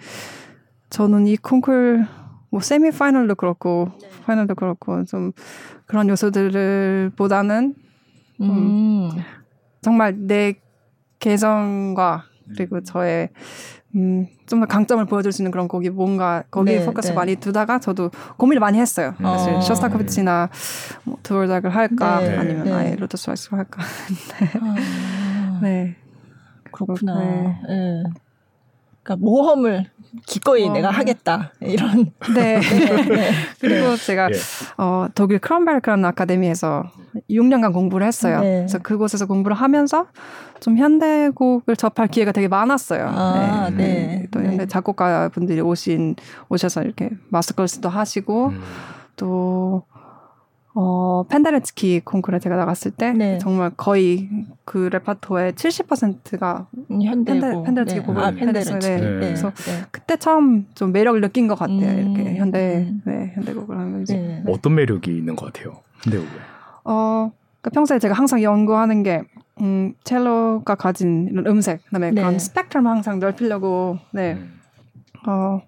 저는 0.90 1.26
이 1.26 1.37
콩쿨 1.37 2.06
뭐 2.50 2.61
세미 2.61 2.90
파이널도 2.90 3.35
그렇고 3.37 3.88
파이널도 4.24 4.54
그렇고 4.54 5.04
좀 5.04 5.32
그런 5.87 6.08
요소들을 6.08 7.12
보다는 7.16 7.74
음. 8.40 9.11
정말 9.80 10.14
내 10.18 10.54
개성과 11.18 12.24
그리고 12.54 12.82
저의 12.82 13.30
음, 13.94 14.26
좀 14.46 14.61
더 14.61 14.66
강점을 14.66 15.05
보여줄 15.07 15.33
수 15.33 15.42
있는 15.42 15.50
그런 15.50 15.68
곡이 15.68 15.90
뭔가 15.90 16.44
거기에 16.50 16.81
네, 16.81 16.87
포커스 16.87 17.09
네. 17.09 17.14
많이 17.14 17.37
두다가 17.37 17.78
저도 17.78 18.11
고민을 18.37 18.61
많이 18.61 18.78
했어요. 18.78 19.14
음. 19.20 19.24
사실 19.24 19.55
어. 19.55 19.61
쇼스타코비치나 19.61 20.48
뭐 21.05 21.18
드보르작을 21.22 21.75
할까 21.74 22.20
네, 22.20 22.37
아니면 22.37 22.64
네. 22.64 22.72
아예 22.72 22.96
루토스와프스키를 22.96 23.59
할까. 23.59 23.83
아. 24.61 25.61
네. 25.62 25.96
그렇구나. 26.70 27.18
네. 27.18 27.57
네. 27.68 28.02
그러니까 29.02 29.16
모험을 29.24 29.90
기꺼이 30.27 30.68
어. 30.68 30.72
내가 30.72 30.90
하겠다 30.90 31.53
이런. 31.61 32.12
네. 32.35 32.61
네. 32.61 32.61
네. 33.09 33.31
그리고 33.61 33.96
제가 33.96 34.29
예. 34.31 34.35
어, 34.77 35.07
독일 35.14 35.38
크론베르크라는 35.38 36.05
아카데미에서 36.05 36.85
6년간 37.31 37.72
공부를 37.72 38.07
했어요. 38.07 38.40
네. 38.40 38.59
그래서 38.59 38.79
그곳에서 38.79 39.27
공부를 39.27 39.57
하면서 39.57 40.07
좀 40.61 40.77
현대곡을 40.77 41.77
접할 41.77 42.09
기회가 42.09 42.33
되게 42.33 42.48
많았어요. 42.48 43.07
아, 43.09 43.70
네. 43.70 43.77
네. 43.77 44.27
또 44.31 44.40
현대 44.40 44.66
작곡가 44.66 45.29
분들이 45.29 45.61
오신 45.61 46.16
오셔서 46.48 46.83
이렇게 46.83 47.11
마스터 47.31 47.55
클래스도 47.55 47.88
하시고 47.88 48.48
음. 48.48 48.62
또 49.16 49.85
어, 50.74 51.24
펜데르츠키 51.28 52.00
콩쿠르에 52.00 52.38
제가 52.38 52.56
나갔을 52.56 52.92
때 52.92 53.12
네. 53.12 53.38
정말 53.38 53.70
거의 53.76 54.28
그 54.64 54.88
레파토의 54.90 55.52
70%가 55.52 56.66
현대 56.88 57.38
펜데르츠키 57.38 58.00
네. 58.00 58.06
곡을 58.06 58.22
아, 58.22 58.30
펜데르츠키. 58.30 58.78
네. 58.78 58.96
네. 58.96 59.00
그래서 59.00 59.50
네. 59.50 59.85
그때 59.90 60.16
처음 60.16 60.66
좀 60.74 60.92
매력을 60.92 61.20
느낀 61.20 61.46
것 61.46 61.58
같아요. 61.58 61.78
음. 61.78 62.14
이렇게 62.14 62.37
현대 62.37 62.88
음. 62.88 63.02
네, 63.04 63.32
현대곡을 63.35 63.78
하면서 63.78 64.14
네. 64.14 64.42
어떤 64.48 64.74
매력이 64.74 65.11
있는 65.11 65.37
것 65.37 65.52
같아요. 65.52 65.80
현대곡에. 66.04 66.30
어, 66.85 67.30
그러니까 67.61 67.70
평소에 67.74 67.98
제가 67.98 68.14
항상 68.14 68.42
연구하는 68.42 69.02
게 69.02 69.22
음, 69.61 69.92
첼로가 70.04 70.74
가진 70.74 71.28
이런 71.30 71.46
음색, 71.46 71.85
그다음에 71.85 72.12
그런 72.12 72.38
스펙트럼 72.38 72.87
항상 72.87 73.18
넓히려고 73.18 73.98
네. 74.12 74.32
음. 74.32 74.58
어, 75.26 75.61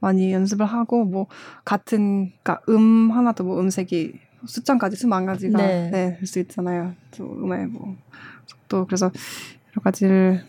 많이 0.00 0.32
연습을 0.32 0.66
하고 0.66 1.04
뭐 1.04 1.26
같은 1.64 2.32
그러니까 2.42 2.60
음 2.68 3.10
하나도 3.10 3.44
뭐 3.44 3.60
음색이 3.60 4.18
숫자까지 4.46 4.96
수만 4.96 5.26
가지가 5.26 5.58
네. 5.58 5.90
네, 5.90 6.16
될 6.18 6.26
수 6.26 6.38
있잖아요. 6.40 6.94
또 7.16 7.24
음의 7.42 7.66
뭐 7.66 7.96
속도 8.46 8.84
그래서 8.86 9.10
여러 9.72 9.82
가지를 9.82 10.42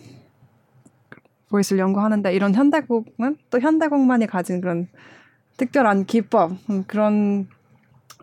보이스를 1.49 1.80
연구하는데 1.80 2.34
이런 2.34 2.54
현대곡은 2.54 3.38
또 3.49 3.60
현대곡만이 3.60 4.28
가진 4.28 4.62
그런 4.62 4.88
특별한 5.58 6.06
기법 6.06 6.52
음, 6.69 6.84
그런 6.86 7.47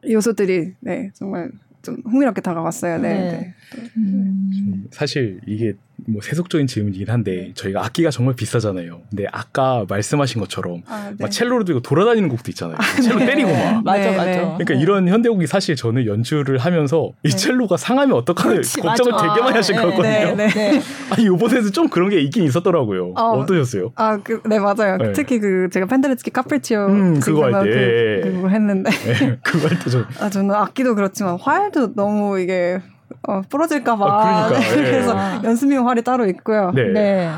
요소들이 0.08 0.74
네 0.80 1.10
정말 1.14 1.50
좀 1.82 1.96
흥미롭게 2.04 2.40
다가왔어요. 2.40 2.98
네. 2.98 3.08
네. 3.08 3.30
네. 3.30 3.54
음. 3.96 4.86
사실 4.90 5.40
이게 5.46 5.74
뭐 6.08 6.20
세속적인 6.22 6.66
질문이긴 6.66 7.08
한데 7.08 7.30
네. 7.30 7.52
저희가 7.54 7.84
악기가 7.84 8.10
정말 8.10 8.36
비싸잖아요. 8.36 9.00
근데 9.08 9.26
아까 9.32 9.84
말씀하신 9.88 10.40
것처럼 10.40 10.82
아, 10.86 11.10
네. 11.10 11.16
막 11.18 11.30
첼로를 11.30 11.64
들고 11.64 11.80
돌아다니는 11.80 12.28
곡도 12.28 12.50
있잖아요. 12.50 12.76
아, 12.78 13.00
첼로 13.00 13.18
네. 13.18 13.26
때리고 13.26 13.50
막. 13.52 13.82
맞아, 13.82 14.10
맞아. 14.12 14.56
그러니까 14.58 14.74
이런 14.74 15.08
현대곡이 15.08 15.46
사실 15.46 15.74
저는 15.74 16.06
연주를 16.06 16.58
하면서 16.58 17.12
이 17.22 17.30
첼로가 17.30 17.76
상하면 17.76 18.16
어떡하나 18.16 18.56
걱정을 18.56 19.12
맞아. 19.12 19.28
되게 19.28 19.40
많이 19.40 19.54
하실 19.56 19.76
거거든요. 19.76 20.36
아니 21.10 21.24
이번에도 21.24 21.70
좀 21.70 21.88
그런 21.88 22.10
게 22.10 22.20
있긴 22.20 22.44
있었더라고요. 22.44 23.12
어, 23.16 23.46
떠셨어요 23.46 23.92
아, 23.96 24.18
그, 24.22 24.42
네 24.44 24.58
맞아요. 24.58 24.98
특히 25.14 25.38
그 25.38 25.68
제가 25.72 25.86
펜데르츠키 25.86 26.30
카프리치오 26.30 26.86
음, 26.86 27.20
그거 27.20 27.44
할 27.44 27.64
때. 27.64 28.20
그, 28.22 28.32
그거 28.32 28.48
했는데. 28.48 28.90
그거 29.42 29.68
할때 29.68 29.90
좀. 29.90 30.04
아 30.20 30.28
저는 30.28 30.54
악기도 30.54 30.94
그렇지만 30.94 31.38
활도 31.40 31.94
너무 31.94 32.38
이게 32.38 32.80
어, 33.26 33.42
부러질까봐. 33.48 34.06
아, 34.06 34.48
그러니까, 34.48 34.70
네. 34.70 34.90
그래서 34.90 35.16
아. 35.16 35.40
연습용 35.42 35.88
활이 35.88 36.02
따로 36.02 36.26
있고요. 36.26 36.70
네. 36.72 36.92
네. 36.92 37.30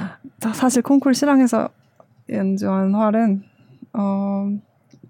사실 0.53 0.83
콩쿨 0.83 1.15
실황에서 1.15 1.69
연주한 2.31 2.95
활은 2.95 3.43
어, 3.95 4.51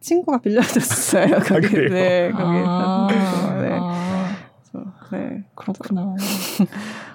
친구가 0.01 0.39
빌려줬어요. 0.39 1.37
아, 1.37 1.39
거기. 1.41 1.67
아, 1.67 1.89
네, 1.91 2.31
거기. 2.31 2.45
아, 2.65 3.09
네. 3.61 3.79
네. 5.11 5.45
그렇구나. 5.55 6.15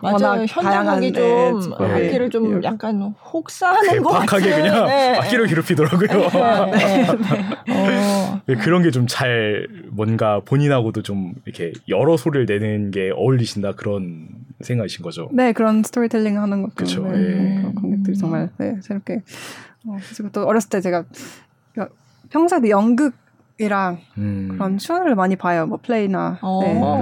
맞아요. 0.04 0.46
현대곡이 0.48 1.14
좀 1.14 1.60
네. 1.80 1.86
악기를 2.06 2.30
좀 2.30 2.60
네. 2.62 2.68
약간 2.68 3.14
혹사하는 3.34 4.04
것 4.04 4.10
같아요. 4.12 4.56
그냥 4.56 4.86
네. 4.88 5.18
악기를 5.18 5.48
괴롭히더라고요. 5.48 6.08
네. 6.72 6.78
네. 6.78 7.08
어. 7.74 8.42
네, 8.46 8.56
그런 8.56 8.84
게 8.84 8.92
좀 8.92 9.08
잘 9.08 9.68
뭔가 9.90 10.42
본인하고도 10.46 11.02
좀 11.04 11.34
이렇게 11.46 11.72
여러 11.90 12.18
소리를 12.18 12.46
내는 12.46 12.92
게 12.92 13.12
어울리신다 13.16 13.74
그런 13.74 14.28
생각이신 14.62 15.04
거죠. 15.04 15.30
네, 15.32 15.52
그런 15.54 15.84
스토리텔링 15.84 16.40
하는 16.40 16.62
것도 16.64 16.74
그렇죠. 16.76 17.04
네, 17.08 17.18
네. 17.18 17.56
그런 17.62 17.76
관객들이 17.76 18.18
정말 18.18 18.50
네, 18.58 18.76
새롭게. 18.82 19.22
어, 19.88 19.98
그리고 20.16 20.30
또 20.32 20.46
어렸을 20.46 20.70
때 20.70 20.82
제가 20.82 21.04
평소에도 22.30 22.70
연극 22.70 23.14
이랑 23.60 24.00
음. 24.18 24.50
그런 24.54 24.80
슈를 24.80 25.14
많이 25.16 25.36
봐요. 25.36 25.68
뭐 25.68 25.78
플레이나. 25.82 26.40
어, 26.42 26.60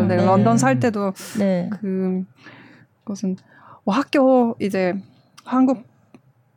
네. 0.08 0.18
네. 0.18 0.26
런던 0.26 0.58
살 0.58 0.80
때도 0.80 1.14
네. 1.40 1.70
그 1.80 2.24
그것은 3.12 3.36
뭐 3.84 3.94
학교 3.94 4.56
이제 4.60 4.96
한국 5.44 5.90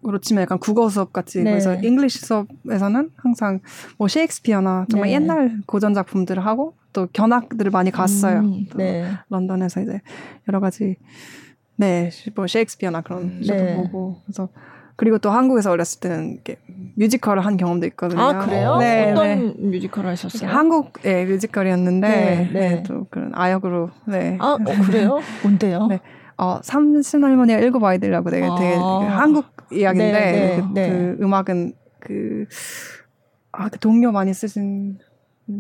으로 0.07 0.19
치면 0.19 0.43
약간 0.43 0.59
국어 0.59 0.91
수업 0.91 1.15
같이 1.15 1.43
네. 1.43 1.49
그래서 1.51 1.75
English 1.77 2.27
수업에서는 2.27 3.11
항상 3.17 3.61
뭐 3.97 4.07
셰익스피어나 4.07 4.85
정말 4.91 5.09
네. 5.09 5.15
옛날 5.15 5.63
고전 5.65 5.95
작품들을 5.95 6.45
하고 6.45 6.75
또 6.93 7.09
견학들을 7.11 7.71
많이 7.71 7.91
갔어요. 7.91 8.41
음, 8.41 8.67
네. 8.77 9.09
런던에서 9.31 9.81
이제 9.81 10.03
여러 10.47 10.61
가지 10.61 10.97
네, 11.77 12.11
뭐 12.35 12.47
셰익스피어나 12.47 13.01
그런 13.01 13.43
쇼도 13.43 13.65
네. 13.65 13.75
보고 13.77 14.21
그래서 14.27 14.51
그리고 14.97 15.17
또 15.17 15.31
한국에서 15.31 15.71
어렸을 15.71 16.01
때는 16.01 16.35
이렇게 16.35 16.59
뮤지컬을 16.97 17.45
한 17.45 17.57
경험도 17.57 17.87
있거든요. 17.87 18.21
아 18.21 18.39
그래요? 18.45 18.77
네, 18.77 19.13
어떤 19.13 19.25
네. 19.25 19.55
뮤지컬을 19.59 20.11
하셨어요? 20.11 20.51
한국의 20.51 21.25
뮤지컬이었는데 21.25 22.09
네, 22.09 22.51
네. 22.53 22.75
네. 22.75 22.83
또 22.83 23.07
그런 23.09 23.33
아역으로 23.35 23.89
네. 24.07 24.37
아 24.39 24.53
어, 24.53 24.59
그래요? 24.85 25.21
뭔데요? 25.43 25.87
네. 25.87 26.01
어 26.37 26.61
삼신 26.63 27.23
할머니가 27.23 27.59
일곱 27.61 27.85
아이들이라고 27.85 28.31
되게 28.31 28.47
아. 28.51 28.55
되게 28.57 28.75
한국 28.75 29.47
이야기인데 29.73 30.63
네, 30.73 30.91
그, 30.91 31.17
그 31.17 31.25
음악은 31.25 31.73
그 32.01 32.47
아, 33.53 33.69
그 33.69 33.79
동료 33.79 34.11
많이 34.13 34.35
쓰신 34.35 34.99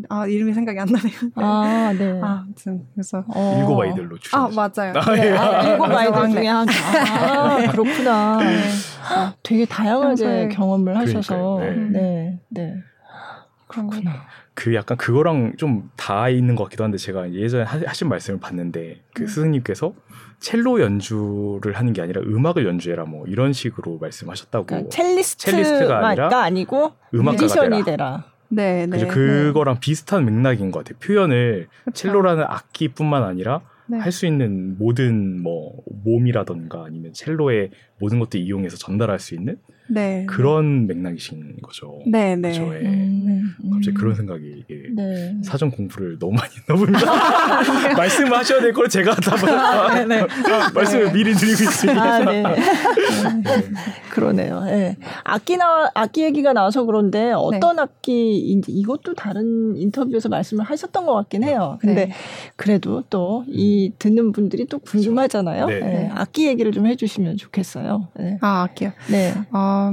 아 0.09 0.27
이름이 0.27 0.55
생각이 0.55 0.79
안 0.79 0.89
나네요. 0.89 1.31
아 1.37 1.95
네. 1.97 2.21
아, 2.23 2.43
아무튼 2.45 2.87
그래서 2.95 3.23
어. 3.29 3.57
일곱 3.59 3.81
아이들로 3.81 4.19
출연. 4.19 4.45
아 4.45 4.49
맞아요. 4.49 4.95
아, 4.97 5.15
네. 5.15 5.37
아, 5.37 5.63
일곱 5.63 5.85
아이들 5.85 6.31
중에 6.31 6.47
한. 6.47 6.67
아 6.69 7.57
그렇구나. 7.71 8.39
네. 8.39 8.63
아, 9.11 9.35
되게 9.43 9.67
다양하게 9.67 10.09
평소에... 10.09 10.49
경험을 10.49 10.97
하셔서. 10.97 11.59
네. 11.61 11.77
네. 11.91 12.41
네. 12.49 12.75
그렇구나. 13.67 14.27
그 14.55 14.75
약간 14.75 14.97
그거랑 14.97 15.55
좀다 15.57 16.29
있는 16.29 16.55
것 16.55 16.65
같기도 16.65 16.85
한데 16.85 16.97
제가 16.97 17.33
예전에 17.33 17.65
하신 17.65 18.09
말씀을 18.09 18.39
봤는데 18.41 19.03
그 19.13 19.25
음. 19.25 19.27
스승님께서 19.27 19.93
첼로 20.45 20.79
연주를 20.79 21.73
하는 21.73 21.95
게 21.95 22.03
아니라 22.03 22.21
음악을 22.21 22.67
연주해라 22.67 23.07
뭐 23.07 23.25
이런 23.27 23.55
식으로 23.55 23.97
말씀하셨다고. 23.99 24.67
그러니까 24.67 24.91
첼리스트가, 24.91 25.51
첼리스트가 25.51 26.07
아니라 26.07 26.43
아니고 26.43 26.93
음악가가 27.15 27.83
되라. 27.83 28.25
네, 28.49 28.87
네. 28.87 29.07
그거랑 29.07 29.77
네. 29.77 29.81
비슷한 29.81 30.27
맥락인 30.27 30.71
것 30.71 30.85
같아요. 30.85 30.99
표현을 30.99 31.69
그쵸. 31.87 31.95
첼로라는 31.95 32.45
악기뿐만 32.47 33.23
아니라 33.23 33.63
네. 33.87 33.97
할수 33.99 34.27
있는 34.27 34.77
모든 34.79 35.43
뭐 35.43 35.83
몸이라던가 36.05 36.85
아니면 36.85 37.15
첼로의 37.15 37.71
모든 37.99 38.19
것들 38.19 38.41
이용해서 38.41 38.77
전달할 38.77 39.19
수 39.19 39.35
있는 39.35 39.57
네. 39.87 40.25
그런 40.27 40.87
맥락이신 40.87 41.57
거죠. 41.63 42.01
네, 42.07 42.37
네. 42.37 42.53
그렇죠. 42.53 42.75
예. 42.75 42.81
음, 42.89 43.55
음. 43.63 43.71
갑자기 43.71 43.95
그런 43.95 44.15
생각이 44.15 44.65
예. 44.71 44.75
네. 44.95 45.37
사전 45.45 45.71
공부를 45.71 46.19
너무 46.19 46.33
많이 46.35 46.53
했나 46.57 46.75
봅니다. 46.75 47.95
말씀하셔야 47.95 48.61
될 48.61 48.73
걸 48.73 48.89
제가 48.89 49.15
다 49.15 49.95
네, 49.95 50.05
네. 50.07 50.27
말씀을 50.75 51.13
미리 51.13 51.35
드리고 51.35 51.63
있습니다. 51.65 52.03
아, 52.03 52.19
네. 52.25 52.43
그러네요. 54.11 54.65
예. 54.69 54.97
악기 55.25 55.57
나 55.57 55.91
악기 55.95 56.23
얘기가 56.25 56.53
나와서 56.53 56.85
그런데 56.85 57.33
어떤 57.33 57.79
악기 57.79 58.39
인지 58.39 58.73
이것도 58.73 59.15
다른 59.15 59.77
인터뷰에서 59.77 60.29
말씀을 60.29 60.65
하셨던 60.65 61.05
것 61.07 61.15
같긴 61.15 61.45
해요. 61.45 61.79
근데 61.81 62.07
네. 62.07 62.13
그래도 62.57 63.03
또 63.11 63.45
이 63.47 63.93
듣는 63.99 64.33
분들이 64.33 64.65
또 64.67 64.79
궁금하잖아요. 64.79 65.67
네. 65.67 65.75
예. 65.75 66.11
악기 66.15 66.47
얘기를 66.47 66.73
좀 66.73 66.87
해주시면 66.87 67.37
좋겠어요. 67.37 67.84
네. 68.19 68.39
아, 68.41 68.63
악기요. 68.63 68.93
네. 69.11 69.33
어, 69.53 69.93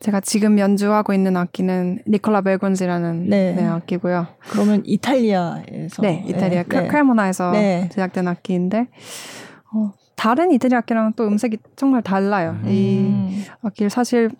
제가 0.00 0.20
지금 0.20 0.58
연주하고 0.58 1.12
있는 1.12 1.36
악기는 1.36 2.02
니콜라 2.06 2.42
벨곤지라는 2.42 3.28
네. 3.28 3.52
네, 3.52 3.64
악기고요. 3.64 4.26
그러면 4.50 4.82
이탈리아에서 4.84 6.02
네, 6.02 6.24
이탈리아 6.26 6.62
네. 6.62 6.68
크 6.68 6.86
크레모나에서 6.86 7.50
네. 7.50 7.88
제작된 7.90 8.28
악기인데 8.28 8.86
어, 9.74 9.92
다른 10.14 10.52
이탈리아 10.52 10.78
악기랑 10.78 11.14
또 11.16 11.26
음색이 11.26 11.58
정말 11.74 12.02
달라요. 12.02 12.56
이 12.66 12.98
음. 13.00 13.44
악기를 13.62 13.90
사실 13.90 14.30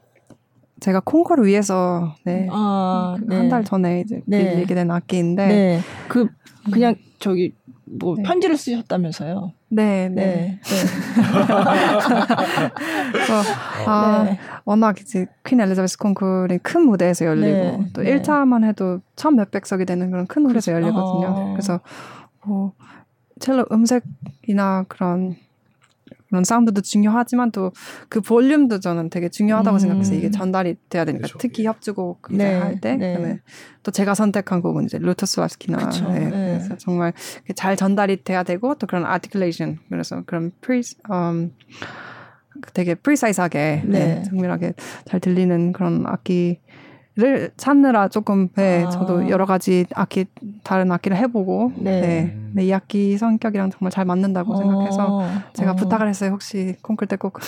제가 0.81 1.01
콩쿠르 1.01 1.45
위해서 1.45 2.15
네, 2.25 2.49
아, 2.53 3.17
네. 3.27 3.37
한달 3.37 3.65
전에 3.65 4.01
이제 4.01 4.21
네. 4.27 4.55
빌리게 4.55 4.75
된 4.77 4.91
악기인데 4.91 5.47
네. 5.49 5.81
그 6.07 6.29
그냥 6.73 6.95
저기 7.19 7.53
뭐 7.99 8.17
네. 8.17 8.23
편지를 8.23 8.57
쓰셨다면서요. 8.57 9.53
네, 9.69 10.09
네. 10.09 10.25
네. 10.25 10.61
그래서 13.13 13.43
아, 13.87 14.25
네. 14.25 14.39
워낙 14.65 15.01
이제 15.01 15.27
퀸 15.45 15.61
엘리자베스 15.61 15.99
콩쿠르이 15.99 16.59
큰 16.59 16.87
무대에서 16.87 17.25
열리고 17.27 17.49
네, 17.49 17.87
또 17.93 18.03
네. 18.03 18.21
1차만 18.21 18.65
해도 18.65 19.01
천 19.17 19.37
몇백 19.37 19.67
석이 19.67 19.85
되는 19.85 20.11
그런 20.11 20.27
큰 20.27 20.43
무대에서 20.43 20.73
그렇죠. 20.73 20.87
열리거든요. 20.87 21.27
어. 21.29 21.53
그래서 21.53 21.81
뭐 22.45 22.73
첼로 23.41 23.67
음색이나 23.71 24.85
그런 24.89 25.37
그런 26.29 26.45
사운드도 26.45 26.81
중요하지만 26.83 27.51
또 27.53 27.73
그 28.09 28.21
볼륨도 28.21 28.81
저는 28.81 29.11
되게 29.11 29.29
중요하다고 29.29 29.77
음. 29.77 29.79
생각해서 29.79 30.15
이게 30.15 30.31
전달이 30.31 30.77
돼야 30.89 31.05
되니까 31.05 31.27
그렇죠. 31.27 31.39
특히 31.39 31.65
협주곡 31.67 32.29
네, 32.31 32.55
할때 32.55 32.97
네. 32.97 33.41
또 33.83 33.91
제가 33.91 34.15
선택한 34.15 34.63
곡은 34.63 34.85
이제 34.85 34.99
루토스와프스키나 34.99 35.91
네, 35.91 36.19
네. 36.19 36.31
그래서 36.31 36.77
정말 36.79 37.13
잘 37.55 37.77
전달이 37.77 38.25
돼야 38.25 38.43
되고 38.43 38.75
또 38.77 38.87
그런 38.87 39.05
articulation 39.05 39.79
그래서 39.89 40.23
그런 40.27 40.53
pre- 40.61 40.83
음, 41.11 41.53
되게 42.75 42.95
precise하게 42.95 43.83
네. 43.85 43.99
네, 43.99 44.23
정밀하게 44.25 44.75
잘 45.05 45.21
들리는 45.21 45.73
그런 45.73 46.05
악기 46.07 46.61
를 47.19 47.51
찾느라 47.57 48.07
조금 48.07 48.49
네, 48.55 48.85
아. 48.85 48.91
저도 48.91 49.29
여러 49.29 49.45
가지 49.45 49.87
악기 49.93 50.27
다른 50.63 50.93
악기를 50.93 51.17
해보고 51.17 51.73
네. 51.77 52.01
네. 52.01 52.37
네, 52.53 52.65
이 52.67 52.73
악기 52.73 53.19
성격이랑 53.19 53.71
정말 53.71 53.91
잘 53.91 54.05
맞는다고 54.05 54.55
생각해서 54.57 55.17
어, 55.19 55.29
제가 55.53 55.73
어. 55.73 55.75
부탁을 55.75 56.07
했어요. 56.09 56.31
혹시 56.31 56.77
콩쿨 56.81 57.09
때 57.09 57.17
꼭 57.17 57.41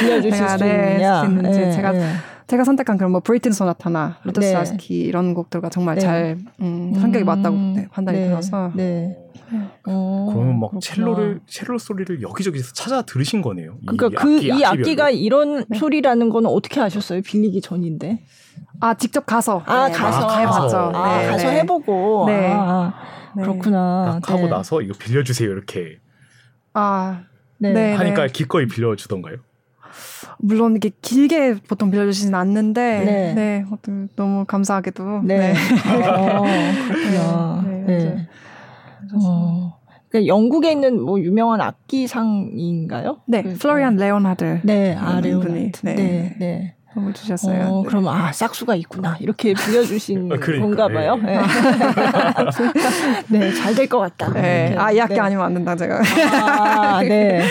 빌려주실 0.00 0.32
제가, 0.32 0.58
수 0.58 0.58
네? 0.66 0.98
쓸수 0.98 1.26
있는지 1.26 1.58
네, 1.60 1.70
제가 1.70 1.92
네. 1.92 2.12
제가 2.48 2.64
선택한 2.64 2.96
그런 2.98 3.12
뭐 3.12 3.20
브리튼 3.20 3.52
소나타나 3.52 4.16
네. 4.18 4.20
루터스 4.24 4.52
라스키 4.52 4.98
이런 4.98 5.32
곡들과 5.32 5.68
정말 5.68 5.94
네. 5.94 6.00
잘 6.00 6.38
음, 6.60 6.92
성격이 6.94 7.24
맞다고 7.24 7.54
음, 7.56 7.74
네, 7.76 7.86
판단이 7.92 8.18
네, 8.18 8.26
들어서 8.26 8.72
네. 8.74 9.16
어, 9.86 10.30
그러면 10.32 10.58
막 10.58 10.70
그렇구나. 10.70 10.80
첼로를 10.80 11.40
첼로 11.46 11.78
소리를 11.78 12.20
여기저기서 12.20 12.72
찾아 12.72 13.02
들으신 13.02 13.42
거네요. 13.42 13.76
이 13.82 13.86
그러니까 13.86 14.20
그이 14.20 14.50
악기, 14.50 14.64
악기가 14.64 15.04
악기별로. 15.06 15.10
이런 15.10 15.64
네. 15.68 15.78
소리라는 15.78 16.30
거는 16.30 16.50
어떻게 16.50 16.80
아셨어요? 16.80 17.22
빌리기 17.22 17.60
전인데. 17.60 18.18
아 18.80 18.94
직접 18.94 19.24
가서 19.26 19.62
아, 19.66 19.88
네, 19.88 19.94
가서 19.94 20.28
아, 20.28 20.38
해봤죠. 20.38 20.76
아, 20.94 21.18
네, 21.18 21.26
가서 21.28 21.50
네. 21.50 21.60
해보고. 21.60 22.24
네. 22.26 22.52
아, 22.52 22.92
네. 23.36 23.42
그렇구나. 23.42 24.20
딱 24.22 24.32
하고 24.32 24.42
네. 24.44 24.48
나서 24.50 24.80
이거 24.82 24.94
빌려주세요 24.98 25.50
이렇게 25.50 25.98
아 26.72 27.22
네. 27.58 27.72
네. 27.72 27.94
하니까 27.94 28.26
기꺼이 28.26 28.66
빌려주던가요? 28.66 29.36
물론 30.38 30.72
이렇게 30.72 30.90
길게 31.00 31.60
보통 31.68 31.90
빌려주지는 31.90 32.34
않는데 32.34 33.04
네. 33.04 33.34
네, 33.34 33.64
어떤 33.70 34.08
너무 34.16 34.44
감사하게도 34.44 35.22
네. 35.24 35.52
네. 35.52 35.54
어, 36.08 36.42
그렇구나. 36.88 37.64
네, 37.66 37.84
네. 37.86 38.28
어. 39.14 39.78
그러니까 40.08 40.28
영국에 40.28 40.72
있는 40.72 41.00
뭐 41.02 41.18
유명한 41.20 41.60
악기상인가요? 41.60 43.18
네, 43.26 43.42
그, 43.42 43.54
플로리안 43.54 43.96
레오나드 43.96 44.60
네, 44.62 44.94
아, 44.96 45.16
음, 45.16 45.20
레오나드. 45.22 45.70
네, 45.82 46.36
네. 46.38 46.76
네. 46.94 47.00
선물 47.00 47.12
주셨어요. 47.12 47.64
어, 47.68 47.82
네. 47.82 47.88
그럼 47.88 48.08
아 48.08 48.32
싹수가 48.32 48.74
있구나 48.76 49.16
이렇게 49.20 49.52
빌려주신 49.54 50.30
아, 50.32 50.36
그러니까, 50.38 50.66
건가 50.86 50.88
봐요. 50.88 51.18
예. 51.26 51.38
네, 53.28 53.38
네 53.50 53.52
잘 53.54 53.74
될 53.74 53.88
것 53.88 53.98
같다. 53.98 54.32
네. 54.32 54.74
아, 54.78 54.92
이 54.92 54.98
학기 54.98 55.14
네. 55.14 55.20
아니면 55.20 55.44
안 55.44 55.54
된다, 55.54 55.74
제가. 55.76 56.00
아, 56.32 57.02
네, 57.02 57.08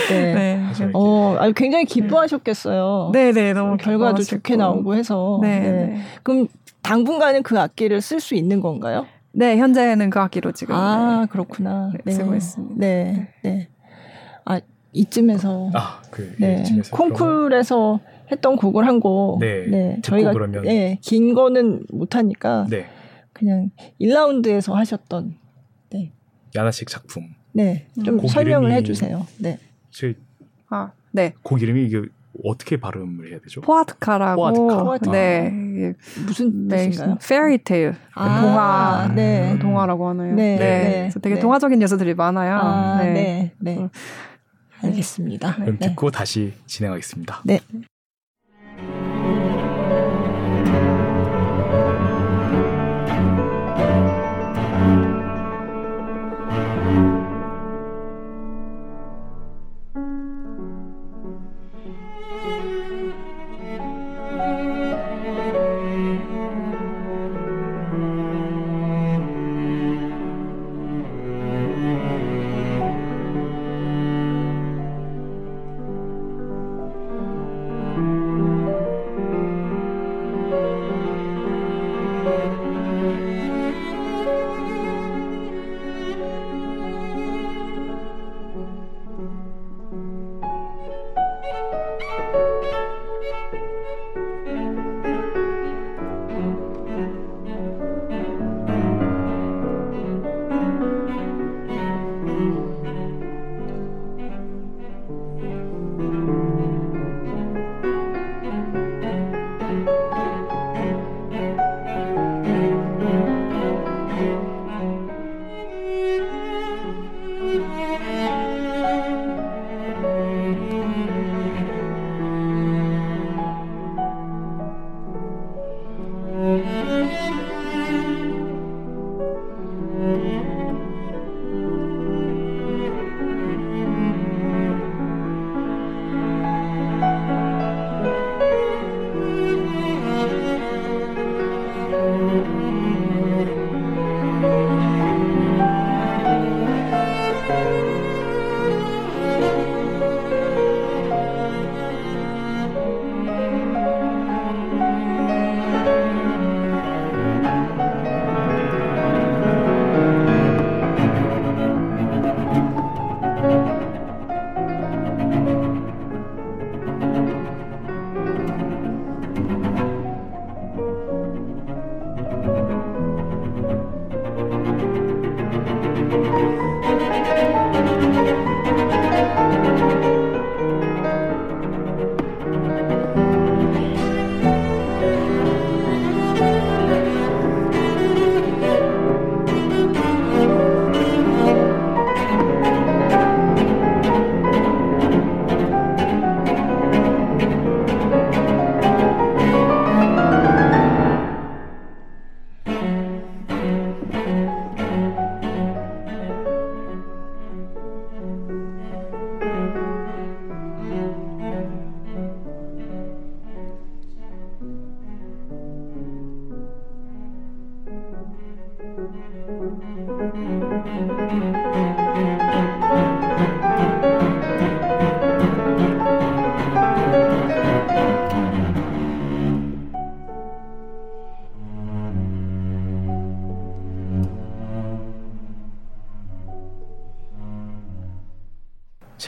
네. 0.08 0.34
네. 0.34 0.56
맞아요. 0.56 0.90
어, 0.94 1.36
아니, 1.38 1.52
굉장히 1.54 1.84
기뻐하셨겠어요. 1.84 3.10
네, 3.12 3.32
네, 3.32 3.52
너무 3.52 3.76
결과도. 3.76 4.22
좋게 4.22 4.56
나오고 4.56 4.94
해서. 4.94 5.38
네. 5.42 6.00
그럼 6.22 6.46
당분간은 6.82 7.42
그 7.42 7.58
악기를 7.58 8.00
쓸 8.00 8.20
수 8.20 8.34
있는 8.34 8.60
건가요? 8.60 9.06
네, 9.32 9.56
현재는 9.58 10.10
그 10.10 10.18
학기로 10.18 10.52
지금. 10.52 10.74
아, 10.74 11.20
네. 11.22 11.26
그렇구나. 11.30 11.90
네, 12.04 12.12
쓰고 12.12 12.34
있습니다. 12.34 12.74
네, 12.78 13.28
네. 13.42 13.68
아, 14.44 14.60
이쯤에서. 14.92 15.70
아, 15.74 16.00
그 16.10 16.34
네. 16.38 16.60
이쯤에서 16.60 16.96
콩쿨에서 16.96 18.00
했던 18.30 18.56
곡을 18.56 18.86
한 18.86 19.00
곡. 19.00 19.38
네, 19.40 19.66
듣고 19.68 19.98
저희가 20.02 20.32
그러면- 20.32 20.62
네, 20.64 20.98
긴 21.02 21.34
거는 21.34 21.84
못 21.90 22.14
하니까 22.16 22.66
네 22.70 22.86
그냥 23.32 23.70
1라운드에서 24.00 24.72
하셨던 24.72 25.36
야나식 26.56 26.88
작품. 26.88 27.34
네. 27.52 27.88
좀곡 28.04 28.30
설명을 28.30 28.70
이름이- 28.70 28.72
해 28.74 28.82
주세요. 28.84 29.26
네. 29.40 29.58
제곡 29.90 30.16
아, 30.70 30.92
네. 31.10 31.34
이름이 31.62 31.84
이게 31.84 32.00
어떻게 32.44 32.78
발음을 32.78 33.30
해야 33.30 33.40
되죠? 33.40 33.60
포아트카라고. 33.60 34.40
포아트카. 34.40 34.82
포아트카. 34.84 35.10
네. 35.12 35.52
이게 35.74 35.94
무슨 36.26 36.68
네, 36.68 36.88
뜻인가요? 36.90 37.18
페리테일. 37.28 37.94
아, 38.14 38.40
동화. 38.40 39.14
네. 39.16 39.58
동화라고 39.60 40.08
하나요? 40.08 40.34
네, 40.36 40.56
네. 40.56 40.82
그래서 41.00 41.18
되게 41.20 41.34
네. 41.36 41.40
동화적인 41.40 41.82
요소들이 41.82 42.14
많아요. 42.14 42.56
아, 42.56 43.02
네. 43.02 43.12
네. 43.12 43.52
네. 43.58 43.78
음. 43.78 43.88
알겠습니다. 44.82 45.54
그럼 45.56 45.78
네. 45.78 45.88
듣고 45.88 46.10
다시 46.12 46.52
진행하겠습니다. 46.66 47.42
네. 47.44 47.60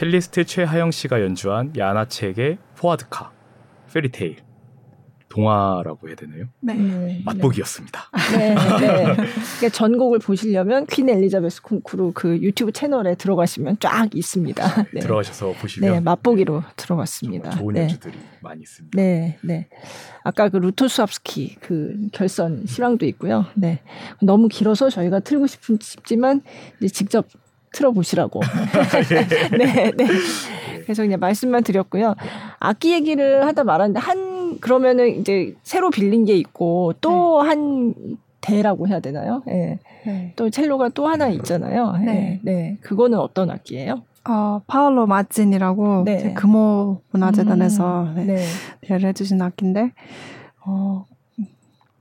첼리스트 0.07 0.45
최하영 0.45 0.91
씨가 0.91 1.21
연주한 1.21 1.73
야나첵의 1.75 2.59
포하드카, 2.77 3.29
fairy 3.93 4.15
tale, 4.15 4.37
동화라고 5.27 6.07
해야 6.07 6.15
되나요? 6.15 6.45
네. 6.61 6.75
네. 6.75 7.21
맛보기였습니다. 7.25 8.09
네, 8.31 8.55
네. 8.55 9.03
그러니까 9.03 9.69
전곡을 9.69 10.19
보시려면 10.19 10.85
퀸 10.85 11.09
엘리자베스 11.09 11.61
콩쿠르 11.61 12.13
그 12.15 12.37
유튜브 12.37 12.71
채널에 12.71 13.15
들어가시면 13.15 13.79
쫙 13.81 14.07
있습니다. 14.15 14.83
네. 14.93 15.01
들어가셔서 15.01 15.51
보시면 15.59 15.91
네, 15.91 15.99
맛보기로 15.99 16.63
들어갔습니다. 16.77 17.49
좋은 17.49 17.73
네. 17.73 17.81
연주들이 17.81 18.17
많이 18.41 18.61
있습니다. 18.61 18.95
네, 18.95 19.37
네. 19.43 19.67
아까 20.23 20.47
그 20.47 20.55
루토스와프스키 20.55 21.57
그 21.59 21.97
결선 22.13 22.65
실황도 22.65 23.05
있고요. 23.07 23.45
네. 23.55 23.81
너무 24.21 24.47
길어서 24.47 24.89
저희가 24.89 25.19
틀고 25.19 25.47
싶, 25.47 25.61
싶지만 25.81 26.43
이제 26.77 26.87
직접 26.87 27.27
틀어보시라고. 27.73 28.41
네, 29.57 29.91
네. 29.91 30.07
그래서 30.83 31.03
그냥 31.03 31.19
말씀만 31.19 31.63
드렸고요. 31.63 32.15
악기 32.59 32.93
얘기를 32.93 33.45
하다 33.45 33.63
말았는데 33.63 33.99
한 33.99 34.59
그러면은 34.59 35.19
이제 35.19 35.55
새로 35.63 35.89
빌린 35.89 36.25
게 36.25 36.35
있고 36.37 36.93
또한 37.01 37.93
대라고 38.41 38.87
해야 38.87 38.99
되나요? 38.99 39.43
예. 39.49 39.79
네. 40.05 40.33
또 40.35 40.49
첼로가 40.49 40.89
또 40.89 41.07
하나 41.07 41.27
있잖아요. 41.27 41.95
예. 42.01 42.05
네. 42.05 42.39
네. 42.43 42.77
그거는 42.81 43.19
어떤 43.19 43.51
악기예요? 43.51 44.03
어, 44.29 44.61
파울로 44.67 45.07
마진이라고 45.07 46.03
네. 46.05 46.33
금호 46.33 47.01
문화재단에서 47.11 48.03
음, 48.03 48.13
네, 48.15 48.25
네. 48.25 48.45
대여를 48.81 49.09
해주신 49.09 49.41
악기인데 49.41 49.91
어, 50.65 51.05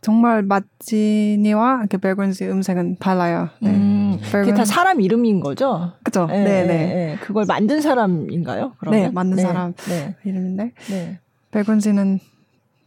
정말 0.06 0.42
마진이와 0.44 1.78
이렇게 1.80 1.96
벨건스 1.98 2.44
음색은 2.44 2.98
달라요. 3.00 3.48
네. 3.60 3.70
음, 3.70 4.20
그게 4.30 4.54
다 4.54 4.64
사람 4.64 5.00
이름인 5.00 5.40
거죠? 5.40 5.94
그죠? 6.04 6.26
네, 6.26 6.44
네, 6.44 6.44
네. 6.44 6.66
네. 6.66 6.94
네. 6.94 7.16
그걸 7.20 7.44
만든 7.44 7.80
사람인가요? 7.80 8.74
그러면? 8.78 9.00
네, 9.00 9.10
만든 9.10 9.34
네, 9.38 9.42
사람. 9.42 9.74
네, 9.88 10.14
이름인데 10.24 10.72
네. 10.90 11.18
벨건스는 11.50 12.20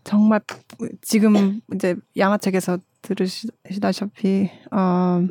정말 0.05 0.39
지금 1.01 1.59
이제 1.75 1.97
양아책에서 2.15 2.77
들으시다시피 3.01 4.49
어, 4.71 5.21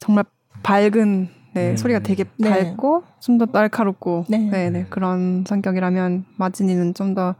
정말 0.00 0.24
밝은 0.62 1.28
네, 1.54 1.70
음. 1.70 1.76
소리가 1.78 2.00
되게 2.00 2.24
네. 2.36 2.50
밝고 2.50 3.04
좀 3.20 3.38
더 3.38 3.46
날카롭고 3.50 4.26
네. 4.28 4.36
네. 4.36 4.68
네, 4.68 4.86
그런 4.90 5.44
성격이라면 5.48 6.26
마진이는 6.36 6.92
좀 6.92 7.14
더 7.14 7.34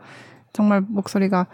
정말 0.54 0.80
목소리가 0.80 1.48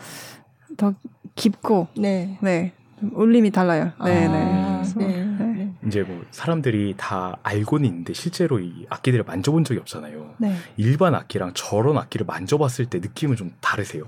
더 0.77 0.95
깊고 1.35 1.89
네. 1.97 2.39
네, 2.41 2.73
좀 3.01 3.13
울림이 3.15 3.51
달라요. 3.51 3.93
네, 4.05 4.27
아, 4.27 4.33
네. 4.33 4.75
그래서, 4.77 4.99
네. 4.99 5.25
네. 5.25 5.73
이제 5.87 6.03
뭐 6.03 6.23
사람들이 6.31 6.95
다 6.97 7.37
알고는 7.43 7.87
있는데 7.89 8.13
실제로 8.15 8.59
이 8.61 8.87
악기들을 8.89 9.25
만져본 9.25 9.65
적이 9.65 9.81
없잖아요. 9.81 10.35
네. 10.39 10.55
일반 10.77 11.15
악기랑 11.15 11.53
저런 11.55 11.99
악기를 11.99 12.27
만져봤을 12.27 12.87
때 12.87 12.99
느낌은 12.99 13.37
좀 13.37 13.53
다르세요. 13.61 14.05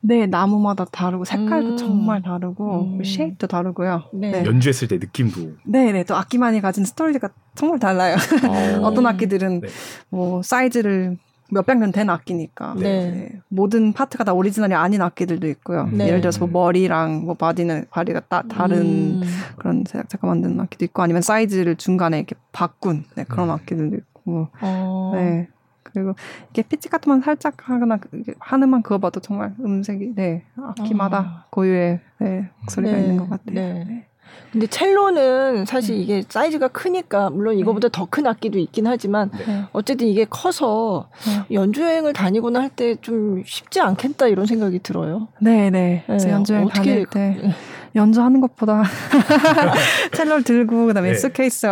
네, 0.00 0.26
나무마다 0.26 0.84
다르고 0.84 1.24
색깔도 1.24 1.70
음. 1.70 1.76
정말 1.76 2.22
다르고 2.22 2.98
음. 2.98 3.04
쉐입도 3.04 3.48
다르고요. 3.48 4.04
네. 4.12 4.30
네. 4.30 4.44
연주했을 4.44 4.86
때 4.88 4.98
느낌도 4.98 5.56
네, 5.64 5.90
네. 5.90 6.04
또 6.04 6.14
악기만이 6.14 6.60
가진 6.60 6.84
스토리가 6.84 7.30
정말 7.56 7.80
달라요. 7.80 8.14
어, 8.48 8.86
어떤 8.86 9.06
악기들은 9.06 9.62
네. 9.62 9.68
뭐 10.08 10.42
사이즈를 10.42 11.18
몇백 11.50 11.78
년 11.78 11.92
된 11.92 12.10
악기니까 12.10 12.74
네. 12.74 12.82
네. 13.10 13.40
모든 13.48 13.92
파트가 13.92 14.24
다 14.24 14.32
오리지널이 14.32 14.74
아닌 14.74 15.00
악기들도 15.02 15.46
있고요. 15.48 15.86
네. 15.92 16.08
예를 16.08 16.20
들어서 16.20 16.46
뭐 16.46 16.64
머리랑 16.64 17.24
뭐 17.24 17.34
body는 17.34 17.86
body가 17.90 18.20
따, 18.28 18.42
다른 18.42 18.80
음. 18.80 19.22
그런 19.56 19.84
제작자가 19.84 20.26
만든 20.26 20.58
악기도 20.60 20.84
있고 20.86 21.02
아니면 21.02 21.22
사이즈를 21.22 21.76
중간에 21.76 22.18
이렇게 22.18 22.34
바꾼 22.52 23.04
네, 23.14 23.24
그런 23.24 23.48
음. 23.48 23.54
악기들도 23.54 23.96
있고 23.96 24.48
어. 24.60 25.12
네. 25.14 25.48
그리고 25.82 26.14
이게 26.50 26.62
피치 26.62 26.88
같은 26.88 27.10
건 27.10 27.22
살짝 27.22 27.54
하거나 27.70 27.96
그- 27.96 28.10
한 28.40 28.54
음만 28.54 28.82
그어봐도 28.82 29.20
정말 29.20 29.54
음색이 29.60 30.14
네 30.16 30.42
악기마다 30.56 31.18
아. 31.18 31.44
고유의 31.50 32.00
네, 32.18 32.50
목소리가 32.62 32.92
네. 32.96 33.02
있는 33.02 33.16
것 33.18 33.30
같아요. 33.30 33.54
네. 33.54 34.06
근데 34.52 34.66
첼로는 34.68 35.66
사실 35.66 35.96
네. 35.96 36.02
이게 36.02 36.22
사이즈가 36.28 36.68
크니까 36.68 37.28
물론 37.30 37.58
이거보다 37.58 37.88
더 37.88 38.06
큰 38.06 38.26
악기도 38.26 38.58
있긴 38.58 38.86
하지만 38.86 39.30
네. 39.46 39.64
어쨌든 39.72 40.06
이게 40.06 40.24
커서 40.28 41.08
연주 41.52 41.82
여행을 41.82 42.12
다니거나 42.12 42.60
할 42.60 42.70
때 42.76 42.96
좀 43.02 43.42
쉽지 43.44 43.80
않겠다 43.80 44.28
이런 44.28 44.46
생각이 44.46 44.78
들어요. 44.80 45.28
네, 45.40 45.70
네. 45.70 46.04
네, 46.06 46.30
연주 46.30 46.54
여행 46.54 46.66
어떻게 46.66 46.90
다닐 46.90 47.06
때 47.06 47.54
연주하는 47.94 48.40
것보다 48.40 48.84
첼로를 50.14 50.42
들고 50.44 50.86
그다음에 50.86 51.10
네. 51.10 51.14
스케이스 51.14 51.66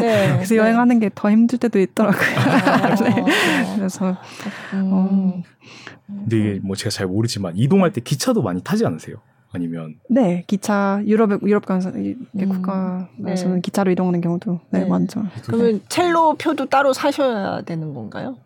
네. 0.00 0.32
그래서 0.34 0.56
여행하는 0.56 1.00
게 1.00 1.10
더 1.14 1.30
힘들 1.30 1.58
때도 1.58 1.78
있더라고요. 1.80 2.20
아, 2.38 2.94
네. 3.02 3.24
그래서 3.76 4.16
음. 4.74 5.42
근데 6.06 6.38
이게 6.38 6.60
뭐 6.62 6.76
제가 6.76 6.90
잘 6.90 7.06
모르지만 7.06 7.54
이동할 7.56 7.92
때 7.92 8.00
기차도 8.00 8.42
많이 8.42 8.62
타지 8.62 8.84
않으세요? 8.86 9.16
아니면 9.52 9.94
네 10.10 10.44
기차 10.46 11.00
유럽에 11.06 11.38
유럽 11.42 11.64
가서 11.64 11.90
이 11.98 12.14
음, 12.36 12.48
국가에서는 12.48 13.54
네. 13.56 13.60
기차로 13.62 13.90
이동하는 13.90 14.20
경우도 14.20 14.60
네, 14.70 14.80
네. 14.80 14.88
많죠. 14.88 15.22
그러면 15.46 15.80
첼로 15.88 16.34
표도 16.34 16.66
따로 16.66 16.92
사셔야 16.92 17.62
되는 17.62 17.94
건가요? 17.94 18.36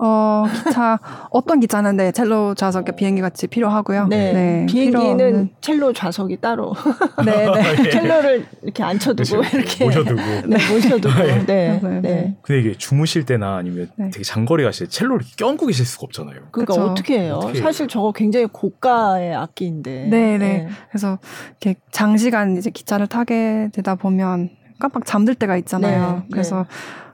어 0.00 0.44
기차 0.64 1.00
어떤 1.30 1.58
기차는 1.58 1.96
네 1.96 2.12
첼로 2.12 2.54
좌석 2.54 2.84
비행기 2.96 3.20
같이 3.20 3.48
필요하고요. 3.48 4.06
네. 4.06 4.64
필요 4.68 5.00
비행기는 5.00 5.48
없는- 5.48 5.48
첼로 5.60 5.92
좌석이 5.92 6.40
따로 6.40 6.72
네, 7.26 7.46
네. 7.50 7.90
첼로를 7.90 8.46
이렇게 8.62 8.82
앉혀두고 8.84 9.42
이렇게 9.52 9.84
모셔두고. 9.84 10.20
네, 10.46 10.56
모셔두고 10.72 11.14
네. 11.46 11.80
맞아요. 11.82 12.00
네. 12.00 12.36
근데 12.42 12.60
이게 12.60 12.78
주무실 12.78 13.24
때나 13.26 13.56
아니면 13.56 13.90
네. 13.96 14.10
되게 14.10 14.22
장거리 14.22 14.62
가실 14.62 14.86
때 14.86 14.90
첼로를 14.92 15.26
껴안고 15.36 15.66
계실 15.66 15.84
수가 15.84 16.04
없잖아요. 16.04 16.36
그러니까 16.52 16.74
그쵸. 16.74 16.86
어떻게 16.86 17.18
해요? 17.20 17.34
어떻게 17.34 17.54
해요? 17.58 17.62
사실 17.64 17.88
저거 17.88 18.12
굉장히 18.12 18.46
고가의 18.46 19.34
악기인데. 19.34 20.06
네, 20.10 20.38
네. 20.38 20.68
그래서 20.90 21.18
이렇게 21.60 21.80
장시간 21.90 22.56
이제 22.56 22.70
기차를 22.70 23.08
타게 23.08 23.70
되다 23.72 23.96
보면 23.96 24.50
깜빡 24.78 25.04
잠들 25.04 25.34
때가 25.34 25.56
있잖아요. 25.56 26.18
네, 26.22 26.28
그래서 26.30 26.66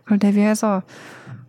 그걸 0.02 0.18
대비해서 0.18 0.82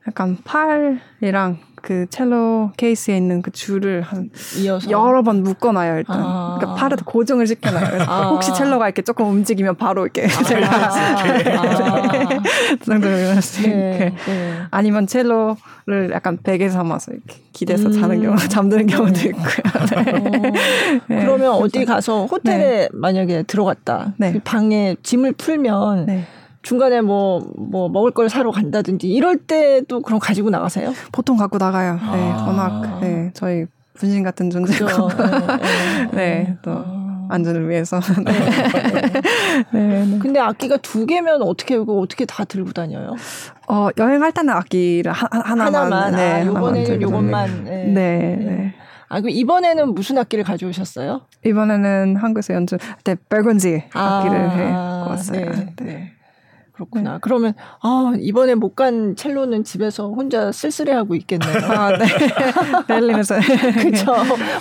약간 0.08 0.38
팔이랑 0.44 1.58
그 1.86 2.08
첼로 2.10 2.72
케이스에 2.78 3.16
있는 3.16 3.44
그 3.44 3.52
줄을 3.52 4.02
한 4.02 4.32
이어서 4.58 4.90
여러 4.90 5.22
번 5.22 5.44
묶어놔요 5.44 5.98
일단. 6.00 6.20
아. 6.20 6.58
그러니까 6.58 6.80
팔에다 6.80 7.06
고정을 7.06 7.46
시켜놔요. 7.46 8.02
아. 8.08 8.30
혹시 8.30 8.52
첼로가 8.56 8.88
이렇게 8.88 9.04
조금 9.04 9.30
움직이면 9.30 9.76
바로 9.76 10.04
이렇게 10.04 10.28
제가 10.46 10.68
아, 10.68 11.24
그 12.86 13.40
있게. 13.60 13.70
네, 13.70 14.16
네. 14.26 14.54
아니면 14.72 15.06
첼로를 15.06 16.10
약간 16.12 16.40
베개 16.42 16.70
삼아서 16.70 17.12
이렇게 17.12 17.42
기대서 17.54 17.90
음. 17.90 17.92
자는 17.94 18.22
경우, 18.22 18.36
잠드는 18.36 18.88
경우도 18.88 19.14
네. 19.14 19.26
있고요. 19.30 20.04
네. 20.04 20.12
어, 20.12 21.02
네. 21.08 21.22
그러면 21.22 21.52
어디 21.52 21.86
가서 21.86 22.26
호텔에 22.26 22.90
만약에 22.94 23.44
들어갔다. 23.44 24.14
네. 24.18 24.34
그 24.34 24.40
방에 24.44 24.96
짐을 25.04 25.34
풀면 25.34 26.08
네. 26.08 26.26
중간에 26.66 27.02
뭐, 27.02 27.46
뭐 27.56 27.90
먹을 27.90 28.10
걸 28.10 28.28
사러 28.28 28.50
간다든지 28.50 29.08
이럴 29.08 29.38
때도 29.38 30.02
그럼 30.02 30.20
가지고 30.20 30.50
나가세요? 30.50 30.94
보통 31.12 31.38
갖고 31.38 31.60
나가요. 31.60 31.94
네, 31.94 32.32
아. 32.32 32.44
워낙 32.48 33.00
네, 33.02 33.30
저희 33.36 33.66
분신 33.94 34.24
같은 34.24 34.50
존재고 34.50 34.86
그죠? 34.88 35.08
네, 35.18 36.08
네, 36.12 36.58
또 36.64 36.72
아. 36.72 37.28
안전을 37.30 37.70
위해서. 37.70 38.00
네, 38.00 38.32
네. 38.32 39.22
네, 39.74 40.06
네. 40.06 40.20
근데 40.20 40.40
악기가 40.40 40.78
두 40.78 41.06
개면 41.06 41.44
어떻게 41.44 41.76
이거 41.76 42.00
어떻게 42.00 42.26
다 42.26 42.44
들고 42.46 42.72
다녀요? 42.72 43.14
어, 43.68 43.90
여행할 43.98 44.32
때는 44.32 44.52
악기를 44.52 45.12
하, 45.12 45.28
하- 45.30 45.42
하나만, 45.52 45.76
하나만. 45.94 46.16
네, 46.16 46.32
아, 46.32 46.46
요번에는 46.48 47.02
요것만. 47.02 47.64
네. 47.66 47.86
네, 47.86 48.36
네. 48.44 48.74
아, 49.08 49.22
그 49.22 49.30
이번에는 49.30 49.94
무슨 49.94 50.18
악기를 50.18 50.44
가져오셨어요? 50.44 51.22
이번에는 51.46 52.16
한국에서 52.16 52.56
연주 52.56 52.78
때 53.04 53.16
벨건지 53.30 53.84
악기를 53.94 54.38
아, 54.38 54.50
해 54.50 54.72
왔어요. 55.10 55.52
네, 55.52 55.74
네. 55.80 56.15
네. 56.76 56.78
그렇구나. 56.78 57.18
그러면 57.22 57.54
아 57.82 58.14
이번에 58.20 58.54
못 58.56 58.76
간 58.76 59.16
첼로는 59.16 59.64
집에서 59.64 60.10
혼자 60.10 60.52
쓸쓸해하고 60.52 61.16
있겠네요. 61.16 61.56
아, 61.64 61.98
네. 61.98 62.06
베를린에서. 62.88 63.36
그렇죠. 63.80 64.12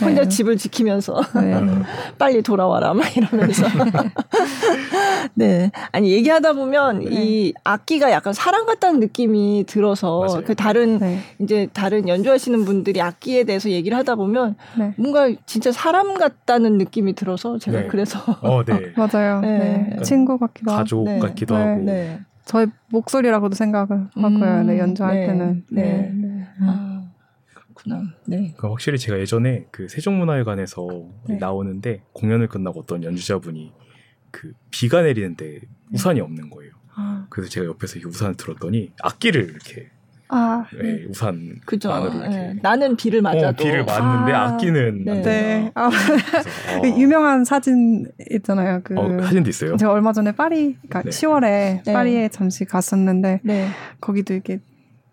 혼자 0.00 0.28
집을 0.28 0.56
지키면서 0.56 1.20
네. 1.40 1.60
빨리 2.16 2.42
돌아와라 2.42 2.94
막 2.94 3.04
이러면서. 3.16 3.66
네. 5.34 5.70
아니 5.90 6.12
얘기하다 6.12 6.52
보면 6.52 7.00
네. 7.00 7.06
이 7.10 7.54
악기가 7.64 8.12
약간 8.12 8.32
사람 8.32 8.66
같다는 8.66 9.00
느낌이 9.00 9.64
들어서 9.66 10.20
맞아요. 10.20 10.42
그 10.44 10.54
다른 10.54 10.98
네. 10.98 11.18
이제 11.40 11.68
다른 11.72 12.08
연주하시는 12.08 12.64
분들이 12.64 13.00
악기에 13.00 13.44
대해서 13.44 13.68
얘기를 13.70 13.96
하다 13.98 14.14
보면 14.14 14.54
네. 14.78 14.94
뭔가 14.96 15.28
진짜 15.46 15.72
사람 15.72 16.14
같다는 16.14 16.78
느낌이 16.78 17.14
들어서 17.14 17.58
제가 17.58 17.80
네. 17.80 17.86
그래서 17.88 18.20
어, 18.42 18.62
네. 18.64 18.92
맞아요. 18.96 19.40
네. 19.40 19.88
네. 19.96 20.02
친구 20.02 20.38
같기도 20.38 20.70
하고. 20.70 20.78
가족 20.82 21.04
네. 21.04 21.18
같기도 21.18 21.56
네. 21.56 21.60
하고. 21.64 21.80
네. 22.44 22.50
저희 22.50 22.66
목소리라고도 22.90 23.54
생각을 23.54 24.08
하고요. 24.14 24.60
음, 24.60 24.66
네, 24.66 24.78
연주할 24.78 25.14
네. 25.14 25.26
때는. 25.26 25.64
네. 25.70 25.82
네. 25.82 26.10
네. 26.12 26.48
아, 26.60 27.10
그렇구나. 27.52 28.02
네. 28.26 28.36
그러니까 28.36 28.70
확실히 28.70 28.98
제가 28.98 29.18
예전에 29.18 29.66
그 29.70 29.88
세종문화회관에서 29.88 30.86
네. 31.28 31.36
나오는데 31.36 32.04
공연을 32.12 32.48
끝나고 32.48 32.80
어떤 32.80 33.02
연주자분이 33.02 33.72
그 34.30 34.52
비가 34.70 35.02
내리는데 35.02 35.60
우산이 35.92 36.20
없는 36.20 36.50
거예요. 36.50 36.72
아, 36.96 37.26
그래서 37.30 37.50
제가 37.50 37.66
옆에서 37.66 37.98
이 37.98 38.04
우산을 38.04 38.36
들었더니 38.36 38.92
악기를 39.02 39.42
이렇게 39.42 39.90
아, 40.28 40.64
네, 40.80 41.04
우산 41.08 41.56
그죠. 41.66 41.92
안으로 41.92 42.12
이렇게. 42.14 42.28
네. 42.36 42.56
나는 42.62 42.96
비를 42.96 43.20
맞아도 43.22 43.48
어, 43.48 43.52
비를 43.52 43.84
맞는데 43.84 44.32
아, 44.32 44.48
악기는 44.48 45.04
네. 45.04 45.10
안 45.12 45.22
네. 45.22 45.70
아, 45.74 45.88
그래서, 45.90 46.50
그 46.82 46.88
어. 46.88 46.96
유명한 46.98 47.44
사진 47.44 48.06
있잖아요. 48.30 48.80
그 48.82 48.94
어, 48.98 49.22
사진도 49.22 49.50
있어요. 49.50 49.76
제가 49.76 49.92
얼마 49.92 50.12
전에 50.12 50.32
파리, 50.32 50.76
그러니까 50.88 51.02
네. 51.02 51.10
10월에 51.10 51.84
네. 51.84 51.92
파리에 51.92 52.28
잠시 52.30 52.64
갔었는데 52.64 53.40
네. 53.44 53.68
거기도 54.00 54.32
이렇게 54.34 54.60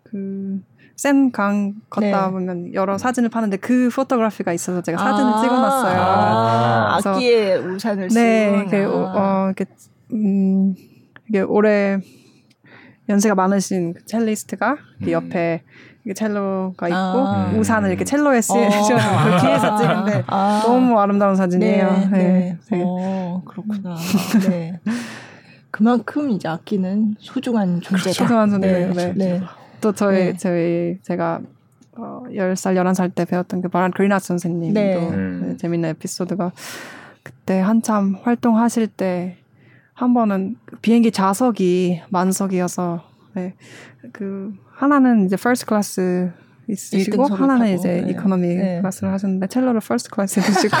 그 0.02 0.60
센강 0.96 1.74
걷다 1.90 2.26
네. 2.26 2.30
보면 2.32 2.74
여러 2.74 2.96
사진을 2.96 3.28
파는데 3.28 3.58
그 3.58 3.90
포토그래피가 3.94 4.52
있어서 4.54 4.82
제가 4.82 4.98
사진을 4.98 5.32
아, 5.32 5.40
찍어놨어요. 5.42 6.00
아, 6.00 6.92
그래서- 6.94 7.10
악기에 7.14 7.56
우산을 7.56 8.10
쓰고. 8.10 8.20
네, 8.22 8.56
이렇게 8.60 8.84
어 8.84 9.46
이렇게 9.54 9.64
음 10.12 10.74
이게 11.28 11.40
올해 11.40 11.98
연세가 13.12 13.34
많으신 13.34 13.94
그 13.94 14.04
첼리스트가 14.06 14.76
음. 15.02 15.10
옆에 15.10 15.62
이게 16.04 16.14
첼로가 16.14 16.88
있고 16.88 16.96
아. 16.98 17.52
우산을 17.56 17.90
이렇게 17.90 18.04
첼로에 18.04 18.40
쓰- 18.40 18.52
어. 18.54 18.70
씌워서 18.70 19.24
그 19.24 19.40
뒤에서 19.40 19.76
찍은데 19.76 20.24
아. 20.26 20.62
너무 20.64 20.98
아름다운 20.98 21.36
사진이에요. 21.36 21.92
네, 21.92 22.06
네. 22.10 22.18
네. 22.18 22.58
네. 22.70 22.82
어, 22.84 23.42
그렇구나. 23.44 23.94
네. 24.48 24.80
그만큼 25.70 26.30
이제 26.30 26.48
악기는 26.48 27.14
소중한 27.18 27.80
존재다. 27.80 28.12
소중한 28.12 28.50
존재예요, 28.50 28.92
네. 28.94 29.12
네. 29.12 29.38
네. 29.38 29.40
또 29.80 29.92
저희 29.92 30.32
네. 30.32 30.36
저희 30.36 30.98
제가 31.02 31.40
어, 31.96 32.22
10살, 32.30 32.74
11살 32.76 33.14
때 33.14 33.24
배웠던 33.24 33.62
그 33.62 33.68
버나드 33.68 33.90
그린하우스 33.90 34.28
선생님도 34.28 34.80
네. 34.80 34.96
음. 34.96 35.44
네, 35.50 35.56
재밌는 35.56 35.90
에피소드가 35.90 36.52
그때 37.22 37.60
한참 37.60 38.16
활동하실 38.22 38.88
때 38.88 39.36
한 40.02 40.14
번은 40.14 40.56
비행기 40.80 41.12
좌석이 41.12 42.02
만석이어서 42.08 43.04
네, 43.34 43.54
그 44.12 44.52
하나는 44.74 45.26
이제 45.26 45.36
first 45.36 45.64
class 45.64 46.32
있으시고 46.68 47.26
하나는 47.28 47.68
이제 47.78 48.02
네. 48.04 48.10
economy 48.10 48.48
네. 48.48 48.80
class를 48.80 49.12
하셨는데 49.12 49.46
첼로를 49.46 49.80
first 49.80 50.10
class 50.10 50.40
해주시고 50.40 50.76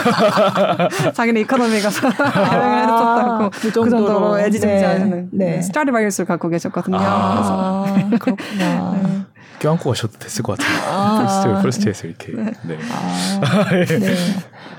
자기는 1.14 1.40
economy 1.42 1.80
가서 1.80 2.08
여행을 2.08 2.78
했었다고 2.82 3.50
그그 3.50 3.72
정도로 3.72 4.36
네. 4.38 4.46
애지중지하시는 4.46 5.28
네. 5.32 5.62
스트라디바리우스를 5.62 6.26
갖고 6.26 6.48
계셨거든요. 6.48 6.96
아. 6.98 7.84
그래서 7.84 8.06
아, 8.16 8.18
그렇구나. 8.18 9.26
네. 9.62 9.68
껴안고 9.68 9.90
가셔도 9.90 10.18
됐을 10.18 10.42
것 10.42 10.58
같아요. 10.58 10.92
아. 10.92 11.62
first, 11.62 11.62
first에서 11.62 12.08
이렇게. 12.08 12.32
네. 12.32 12.78
아, 12.90 13.70
네. 13.86 14.08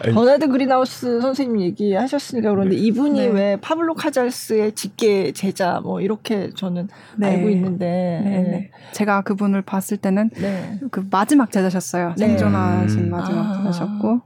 아니, 0.04 0.14
버나드 0.14 0.50
그린하우스 0.50 1.22
선생님 1.22 1.62
얘기하셨으니까 1.62 2.50
그런데 2.52 2.76
이분이 2.76 3.20
네. 3.20 3.28
왜 3.28 3.58
파블로 3.62 3.96
카잘스의 3.96 4.74
직계 4.74 5.32
제자 5.32 5.80
뭐 5.82 6.02
이렇게 6.02 6.52
저는 6.56 6.90
네. 7.18 7.28
알고 7.28 7.50
있는데 7.50 8.22
네, 8.24 8.30
네. 8.42 8.72
제가 8.92 9.22
그분을 9.22 9.62
봤을 9.62 9.98
때는 9.98 10.30
네. 10.36 10.80
그 10.92 11.06
마지막 11.10 11.52
제자셨어요. 11.52 12.16
네. 12.18 12.28
생존하신 12.28 13.00
음. 13.00 13.10
마지막 13.10 13.52
아. 13.52 13.58
제자셨고, 13.58 14.22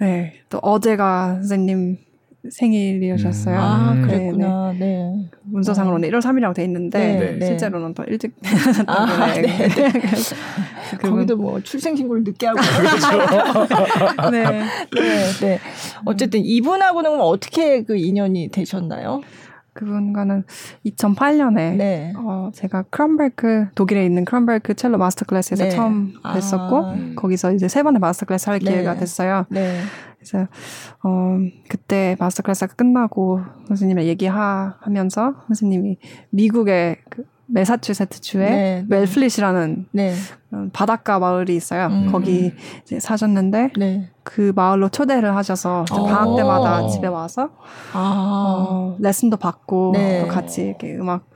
네. 0.00 0.34
또 0.50 0.58
어제가 0.58 1.36
선생님 1.36 1.98
생일이셨어요. 2.50 3.58
아 3.58 3.92
음. 3.92 4.02
그랬구나. 4.02 4.74
네. 4.78 5.28
문서상으로는 5.42 6.08
1월 6.10 6.20
3일이라고 6.20 6.54
돼 6.54 6.64
있는데 6.64 6.98
네, 6.98 7.36
네. 7.38 7.46
실제로는 7.46 7.94
더 7.94 8.04
일찍 8.04 8.34
아, 8.86 9.32
때문에 9.32 9.42
네. 9.42 9.68
거기도 11.02 11.36
뭐 11.36 11.60
출생신고를 11.60 12.24
늦게 12.24 12.46
하고 12.46 12.60
네. 14.30 14.44
네, 14.44 15.30
네. 15.40 15.58
어쨌든 16.04 16.40
이분하고는 16.44 17.10
그럼 17.10 17.26
어떻게 17.26 17.82
그 17.82 17.96
인연이 17.96 18.48
되셨나요? 18.48 19.22
그분과는 19.74 20.44
2008년에 20.86 21.76
네. 21.76 22.12
어, 22.16 22.50
제가 22.54 22.82
크론베르크 22.90 23.68
독일에 23.74 24.06
있는 24.06 24.24
크론베르크 24.24 24.74
첼로 24.74 24.98
master 24.98 25.24
class에서 25.24 25.64
네. 25.64 25.70
처음 25.70 26.14
아. 26.22 26.38
뵀었고 26.38 26.94
음. 26.94 27.14
거기서 27.16 27.52
이제 27.52 27.66
세 27.66 27.82
번의 27.82 27.98
master 27.98 28.24
class 28.26 28.50
할 28.50 28.60
네. 28.60 28.70
기회가 28.70 28.94
됐어요. 28.94 29.46
네. 30.24 30.30
그래서 30.30 30.48
어 31.02 31.38
그때 31.68 32.16
마스터 32.18 32.42
클래스가 32.42 32.74
끝나고 32.74 33.40
선생님이랑 33.68 34.06
얘기하면서 34.08 35.34
선생님이 35.48 35.98
미국의 36.30 36.96
그 37.10 37.24
메사추세츠 37.46 38.20
주에 38.20 38.50
네, 38.50 38.84
네. 38.88 38.96
웰플릿이라는 38.96 39.86
네. 39.92 40.14
어, 40.54 40.68
바닷가 40.72 41.18
마을이 41.18 41.56
있어요. 41.56 41.86
음. 41.88 42.12
거기 42.12 42.52
이제 42.82 43.00
사셨는데 43.00 43.70
네. 43.76 44.08
그 44.22 44.52
마을로 44.54 44.88
초대를 44.88 45.34
하셔서 45.36 45.84
오. 45.92 46.06
방학 46.06 46.36
때마다 46.36 46.86
집에 46.88 47.08
와서 47.08 47.50
아. 47.92 48.66
어, 48.70 48.96
레슨도 49.00 49.36
받고 49.36 49.90
네. 49.94 50.22
또 50.22 50.28
같이 50.28 50.62
이렇게 50.62 50.94
음악 50.96 51.26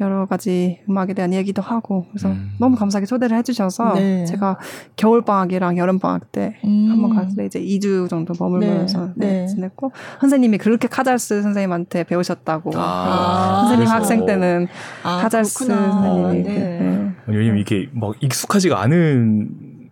여러 0.00 0.24
가지 0.26 0.80
음악에 0.88 1.12
대한 1.12 1.34
얘기도 1.34 1.60
하고 1.60 2.06
그래서 2.10 2.28
음. 2.28 2.52
너무 2.58 2.76
감사하게 2.76 3.04
초대를 3.06 3.36
해주셔서 3.38 3.94
네. 3.94 4.24
제가 4.24 4.58
겨울 4.96 5.22
방학이랑 5.22 5.76
여름 5.76 5.98
방학 5.98 6.30
때 6.32 6.54
음. 6.64 6.86
한번 6.90 7.14
갔을 7.16 7.36
때 7.36 7.44
이제 7.46 7.60
2주 7.60 8.08
정도 8.08 8.32
머물면서 8.38 9.06
네. 9.16 9.26
네, 9.26 9.32
네. 9.40 9.46
지냈고 9.46 9.92
선생님이 10.20 10.58
그렇게 10.58 10.88
카잘스 10.88 11.42
선생님한테 11.42 12.04
배우셨다고 12.04 12.70
아. 12.76 13.56
선생님 13.62 13.78
그래서- 13.86 13.94
학생 13.94 14.24
때는 14.24 14.68
아, 15.02 15.18
카잘스. 15.20 15.66
선생님이 15.66 16.42
그-. 16.44 16.97
왜냐면 17.28 17.60
이게 17.60 17.88
막 17.92 18.14
익숙하지가 18.22 18.80
않은 18.82 19.90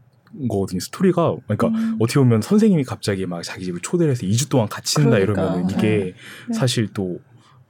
거거든요. 0.48 0.80
스토리가. 0.80 1.36
그러니까 1.46 1.68
음. 1.68 1.96
어떻게 2.00 2.20
보면 2.20 2.42
선생님이 2.42 2.84
갑자기 2.84 3.26
막 3.26 3.42
자기 3.42 3.64
집을 3.64 3.80
초대를 3.80 4.12
해서 4.12 4.26
2주 4.26 4.50
동안 4.50 4.68
같이 4.68 5.00
있다 5.00 5.10
그러니까. 5.10 5.32
이러면 5.32 5.70
이게 5.70 6.14
네. 6.48 6.54
사실 6.54 6.88
또 6.92 7.18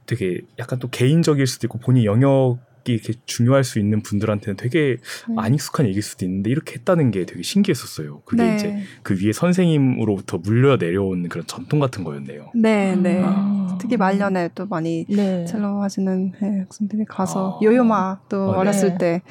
되게 0.07 0.41
약간 0.59 0.79
또 0.79 0.89
개인적일 0.89 1.47
수도 1.47 1.67
있고 1.67 1.79
본인 1.79 2.05
영역 2.05 2.59
이 2.93 2.95
이렇게 2.95 3.15
중요할 3.27 3.65
수 3.65 3.79
있는 3.79 4.01
분들한테는 4.03 4.57
되게 4.57 4.99
네. 5.29 5.35
안 5.37 5.55
익숙한 5.55 5.87
얘기일 5.87 6.03
수도 6.03 6.25
있는데 6.25 6.51
이렇게 6.51 6.75
했다는 6.77 7.11
게 7.11 7.27
되게 7.27 7.43
신기했었어요. 7.43 8.23
그게 8.25 8.43
네. 8.43 8.55
이제 8.57 8.77
그 9.03 9.15
위에 9.21 9.33
선생님으로부터 9.33 10.39
물려 10.39 10.77
내려온 10.77 11.29
그런 11.29 11.47
전통 11.47 11.81
같은 11.81 12.05
거였네요. 12.05 12.53
네, 12.55 12.97
네. 12.97 13.23
아. 13.25 13.79
특히 13.81 13.97
말년에 13.97 14.51
또 14.55 14.67
많이 14.67 15.05
네. 15.09 15.45
첼로 15.45 15.83
하시는 15.83 16.33
네, 16.41 16.61
학생들이 16.61 17.05
가서 17.07 17.59
아. 17.61 17.65
요요마 17.65 18.21
또 18.29 18.55
아, 18.55 18.59
어렸을 18.59 18.91
네. 18.93 18.99
때 18.99 19.23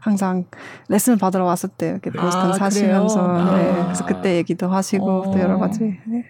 항상 0.00 0.44
레슨을 0.88 1.18
받으러 1.18 1.44
왔을 1.44 1.68
때 1.70 1.90
이렇게 1.90 2.10
네. 2.10 2.18
보스턴 2.18 2.50
아, 2.50 2.52
사시면서? 2.54 3.32
네, 3.56 3.70
아. 3.70 3.84
그래서 3.84 4.06
그때 4.06 4.36
얘기도 4.36 4.68
하시고 4.68 5.22
어. 5.22 5.30
또 5.32 5.38
여러 5.38 5.58
가지 5.58 5.80
네. 6.06 6.24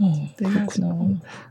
어, 0.00 0.12
네, 0.40 0.48
그렇구나. 0.48 0.98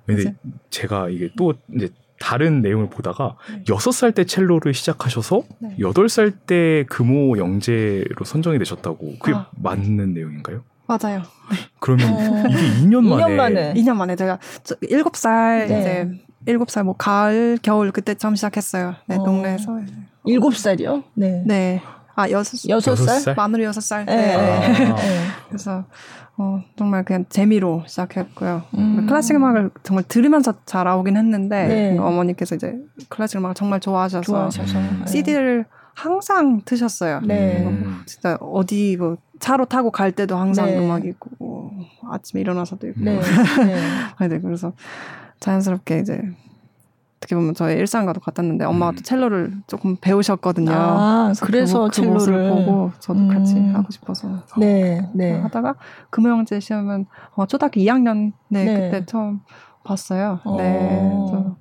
근데 0.06 0.24
맞아요. 0.24 0.36
제가 0.70 1.10
이게 1.10 1.30
또 1.38 1.54
이제 1.74 1.90
다른 2.24 2.62
내용을 2.62 2.90
보다가 2.90 3.36
네. 3.52 3.64
여섯 3.70 3.92
살 3.92 4.14
때 4.14 4.24
첼로를 4.24 4.74
시작하셔서 4.74 5.44
네. 5.60 5.76
여덟 5.80 6.08
살 6.08 6.32
때 6.32 6.86
금호 6.88 7.38
영재로 7.38 8.24
선정이 8.24 8.58
되셨다고 8.60 9.16
그게 9.20 9.36
아. 9.36 9.48
맞는 9.62 10.14
내용인가요? 10.14 10.64
맞아요. 10.88 11.24
그러면 11.80 12.14
어. 12.14 12.44
이게 12.50 12.86
2년 12.86 13.02
만에, 13.04 13.24
2년 13.24 13.36
만에. 13.36 13.74
2년 13.74 13.96
만에 13.96 14.16
제가 14.16 14.40
저 14.64 14.76
7살 14.76 15.68
네. 15.68 15.80
이제 15.80 16.54
7살 16.54 16.84
뭐 16.84 16.96
가을 16.98 17.58
겨울 17.62 17.92
그때 17.92 18.14
처음 18.16 18.36
시작했어요. 18.36 18.96
네, 19.08 19.16
어. 19.18 19.24
동네에서. 19.24 19.80
일곱 20.26 20.56
살이요? 20.56 21.04
네. 21.16 21.44
네. 21.46 21.82
아, 22.16 22.30
여섯 22.30 22.70
여섯 22.70 22.96
살? 22.96 23.20
살? 23.20 23.36
만으로 23.36 23.64
여섯 23.64 23.82
살. 23.82 24.06
네. 24.06 24.16
네. 24.16 24.36
아. 24.36 24.96
네. 24.96 25.26
그래서 25.50 25.84
어, 26.38 26.64
정말 26.76 27.06
그냥 27.06 27.26
재미로 27.30 27.84
시작했고요. 27.86 28.64
음. 28.78 29.06
클래식 29.08 29.36
음악을 29.36 29.70
정말 29.84 30.04
들으면서 30.08 30.54
자라오긴 30.66 31.16
했는데 31.16 31.68
네. 31.68 31.98
어머니께서 31.98 32.56
이제 32.56 32.76
클래식 33.10 33.38
음악을 33.38 33.54
정말 33.56 33.80
좋아하셔서 33.80 34.24
좋아하셔서. 34.24 34.80
음. 34.80 35.04
CD를 35.08 35.66
항상 35.94 36.62
트셨어요. 36.66 37.22
네. 37.22 37.64
음. 37.64 38.02
진짜 38.08 38.36
어디 38.42 38.98
뭐 38.98 39.18
차로 39.40 39.66
타고 39.66 39.92
갈 39.92 40.12
때도 40.12 40.36
항상 40.36 40.66
네. 40.66 40.80
음악이 40.80 41.08
있고 41.10 41.30
뭐 41.38 41.72
아침에 42.10 42.42
일어나서도 42.42 42.88
있고 42.88 43.02
네. 43.02 43.20
네. 44.20 44.28
네, 44.28 44.40
그래서 44.40 44.74
자연스럽게 45.40 46.00
이제 46.00 46.20
어떻게 47.24 47.36
보면 47.36 47.54
저의 47.54 47.78
일상과도 47.78 48.20
같았는데 48.20 48.66
엄마가 48.66 48.92
음. 48.92 48.96
또 48.96 49.02
첼로를 49.02 49.54
조금 49.68 49.96
배우셨거든요. 49.96 50.72
아, 50.74 51.34
그래서 51.42 51.90
그, 51.90 52.02
모- 52.02 52.08
그 52.08 52.14
모습을 52.14 52.38
첼로를. 52.40 52.66
보고 52.66 52.92
저도 53.00 53.28
같이 53.28 53.56
음. 53.56 53.74
하고 53.76 53.88
싶어서 53.92 54.44
네. 54.58 55.08
네. 55.14 55.40
하다가 55.40 55.76
금호영재 56.10 56.60
시험은 56.60 57.06
어, 57.36 57.46
초등학교 57.46 57.80
2학년 57.80 58.34
네, 58.50 58.66
네. 58.66 58.74
그때 58.92 59.06
처음 59.06 59.40
봤어요. 59.86 60.40
어. 60.44 60.58
네. 60.58 61.12
그래서 61.30 61.56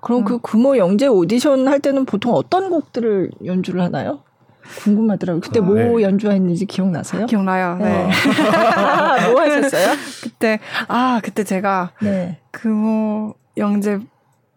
그럼 0.00 0.24
그 0.24 0.38
구모 0.38 0.76
영재 0.78 1.06
오디션 1.06 1.68
할 1.68 1.80
때는 1.80 2.04
보통 2.04 2.34
어떤 2.34 2.68
곡들을 2.70 3.30
연주를 3.44 3.80
하나요? 3.82 4.20
궁금하더라고요. 4.80 5.40
그때 5.40 5.60
아, 5.60 5.62
뭐 5.62 5.74
네. 5.76 6.02
연주했는지 6.02 6.66
기억나세요? 6.66 7.26
기억나요. 7.26 7.76
네. 7.78 7.84
네. 7.84 8.10
뭐 9.32 9.40
하셨어요? 9.42 9.94
그때 10.24 10.58
아 10.88 11.20
그때 11.22 11.42
제가 11.44 11.92
네. 12.02 12.38
금호 12.50 13.34
영재 13.56 13.98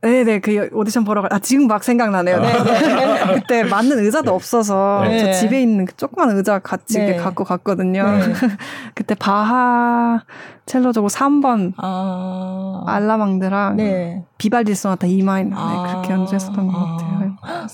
네네 0.01 0.39
그 0.39 0.69
오디션 0.73 1.03
보러 1.03 1.21
가. 1.21 1.27
아 1.31 1.39
지금 1.39 1.67
막 1.67 1.83
생각나네요. 1.83 2.39
네, 2.39 2.63
네. 2.63 3.33
그때 3.35 3.63
맞는 3.63 3.99
의자도 3.99 4.33
없어서 4.33 5.03
네. 5.03 5.19
저 5.19 5.31
집에 5.33 5.61
있는 5.61 5.85
그 5.85 5.95
조그만 5.95 6.35
의자 6.35 6.57
같이 6.57 6.97
네. 6.97 7.05
이렇게 7.05 7.21
갖고 7.21 7.43
갔거든요. 7.43 8.03
네. 8.03 8.33
그때 8.95 9.13
바하 9.13 10.23
첼로 10.65 10.91
저고 10.91 11.07
3번 11.07 11.73
아. 11.77 12.83
알라망드랑 12.87 13.75
네. 13.75 14.23
비발디 14.39 14.73
소나타 14.73 15.05
2마인 15.05 15.49
네, 15.49 15.55
아. 15.55 15.87
그렇게 15.87 16.13
연주했었던 16.13 16.67
것 16.67 16.73
아. 16.75 16.97
같아요. 16.97 17.11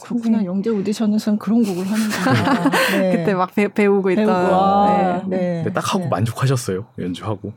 그렇구나. 0.03 0.43
영재 0.43 0.69
오디션에서는 0.69 1.39
그런 1.39 1.63
곡을 1.63 1.85
하는구나. 1.85 2.69
네. 2.99 3.17
그때 3.17 3.33
막 3.33 3.53
배, 3.53 3.67
배우고 3.67 4.11
있던. 4.11 4.29
아, 4.29 5.21
네. 5.27 5.63
네. 5.63 5.73
딱 5.73 5.93
하고 5.93 6.05
네. 6.05 6.09
만족하셨어요? 6.09 6.85
연주하고? 6.99 7.53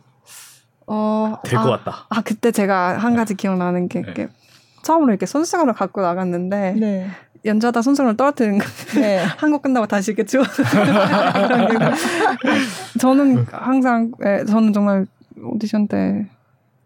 어, 0.86 1.36
될것 1.44 1.66
아, 1.66 1.70
같다. 1.78 2.06
아, 2.08 2.20
그때 2.22 2.50
제가 2.50 2.98
한 2.98 3.14
가지 3.14 3.34
기억나는 3.34 3.88
게, 3.88 4.02
네. 4.02 4.28
처음으로 4.82 5.10
이렇게 5.12 5.26
손수건을 5.26 5.74
갖고 5.74 6.00
나갔는데, 6.00 6.74
네. 6.78 7.06
연주하다 7.44 7.82
손수건을 7.82 8.16
떨어뜨린 8.16 8.58
거. 8.58 8.66
네. 9.00 9.18
한곡 9.38 9.62
끝나고 9.62 9.86
다시 9.86 10.12
이렇게 10.12 10.24
주워. 10.24 10.44
저는 13.00 13.46
항상, 13.50 14.12
예, 14.24 14.44
저는 14.44 14.72
정말 14.72 15.06
오디션 15.42 15.88
때 15.88 16.26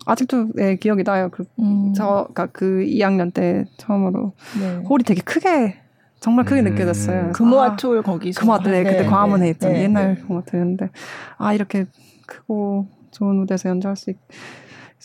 아직도 0.06 0.48
예, 0.58 0.76
기억이 0.76 1.02
나요. 1.02 1.28
그, 1.30 1.44
음. 1.58 1.92
저, 1.94 2.24
그니까 2.26 2.46
그 2.52 2.84
2학년 2.86 3.32
때 3.32 3.64
처음으로 3.78 4.32
네. 4.60 4.76
홀이 4.88 5.02
되게 5.04 5.22
크게 5.22 5.76
정말 6.20 6.44
크게 6.44 6.60
음. 6.62 6.64
느껴졌어요. 6.64 7.32
금호아톨 7.32 7.98
아, 7.98 8.02
거기서. 8.02 8.40
금호아톨, 8.40 8.72
네, 8.72 8.82
그때 8.82 9.02
네, 9.02 9.06
광화문에 9.06 9.44
네, 9.44 9.50
있던 9.50 9.72
네, 9.72 9.82
옛날 9.82 10.14
금호아톨이었는데, 10.16 10.90
아, 11.36 11.52
이렇게 11.52 11.86
크고 12.26 12.86
좋은 13.10 13.36
무대에서 13.36 13.68
연주할 13.68 13.96
수 13.96 14.10
있, 14.10 14.16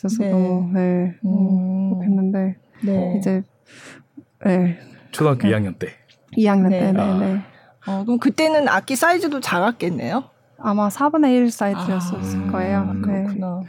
어서 0.06 0.24
너무, 0.24 0.72
네, 0.74 1.16
음. 1.26 2.02
했는데, 2.04 2.56
이제, 3.18 3.44
네. 4.46 4.80
초등학교 5.12 5.48
2학년 5.48 5.78
때. 5.80 5.94
2학년 6.38 6.70
때, 6.70 6.92
네, 6.92 6.94
네. 6.94 7.42
아. 7.86 7.92
어, 7.92 8.04
그럼 8.06 8.20
그때는 8.20 8.68
악기 8.68 8.96
사이즈도 8.96 9.40
작았겠네요? 9.40 10.24
아마 10.58 10.90
4분의 10.90 11.34
1 11.36 11.52
사이즈였을 11.52 12.18
아, 12.48 12.52
거예요. 12.52 12.94
네. 12.94 13.02
그렇구나. 13.02 13.62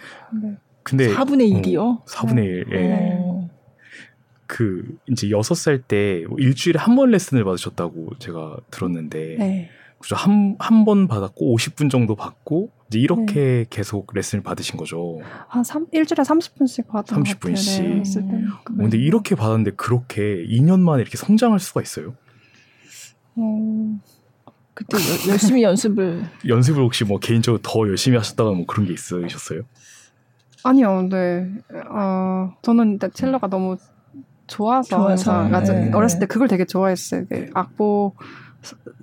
네. 0.43 0.57
근데 0.83 1.09
4분의 1.15 1.53
1이요? 1.63 1.79
어, 2.01 2.05
4분의 2.05 2.39
1. 2.45 2.67
예. 2.73 2.77
네. 2.77 3.51
그 4.47 4.99
이제 5.07 5.29
6살 5.29 5.83
때뭐 5.87 6.37
일주일에 6.39 6.79
한 6.79 6.97
번 6.97 7.11
레슨을 7.13 7.45
받으셨다고 7.45 8.19
제가 8.19 8.57
들었는데 8.73 9.37
네. 9.39 9.71
그죠 10.01 10.17
한 10.17 10.57
한 10.59 10.85
번 10.85 11.07
받았고 11.07 11.57
50분 11.57 11.89
정도 11.91 12.17
받고 12.17 12.71
이제 12.91 12.99
이렇게 12.99 13.35
네. 13.35 13.67
계속 13.71 14.09
레슨을 14.13 14.43
받으신 14.43 14.77
거죠. 14.77 15.21
한 15.47 15.63
3, 15.63 15.87
일주일에 15.93 16.25
30분씩 16.25 16.89
받았던 16.89 17.23
30분씩. 17.23 17.83
네, 17.83 18.03
음. 18.19 18.49
근데 18.65 18.99
이렇게 18.99 19.37
받았는데 19.37 19.73
그렇게 19.77 20.45
2년 20.49 20.81
만에 20.81 21.01
이렇게 21.01 21.17
성장할 21.17 21.61
수가 21.61 21.83
있어요? 21.83 22.15
음, 23.39 24.01
그때 24.75 24.97
열심히 25.29 25.63
연습을 25.63 26.25
연습을 26.47 26.83
혹시 26.83 27.05
뭐 27.05 27.21
개인적으로 27.21 27.61
더 27.63 27.89
열심히 27.89 28.17
하셨다가 28.19 28.51
뭐 28.51 28.67
그런 28.67 28.87
게 28.87 28.93
있으셨어요? 28.93 29.63
아니요, 30.65 31.09
네. 31.09 31.49
어, 31.91 32.53
저는 32.63 32.99
첼로가 33.15 33.47
너무 33.47 33.77
좋아서, 34.49 34.89
좋아서 34.89 35.49
네. 35.49 35.93
어렸을 35.95 36.19
때 36.19 36.27
그걸 36.27 36.49
되게 36.49 36.65
좋아했어요. 36.65 37.25
악보 37.55 38.15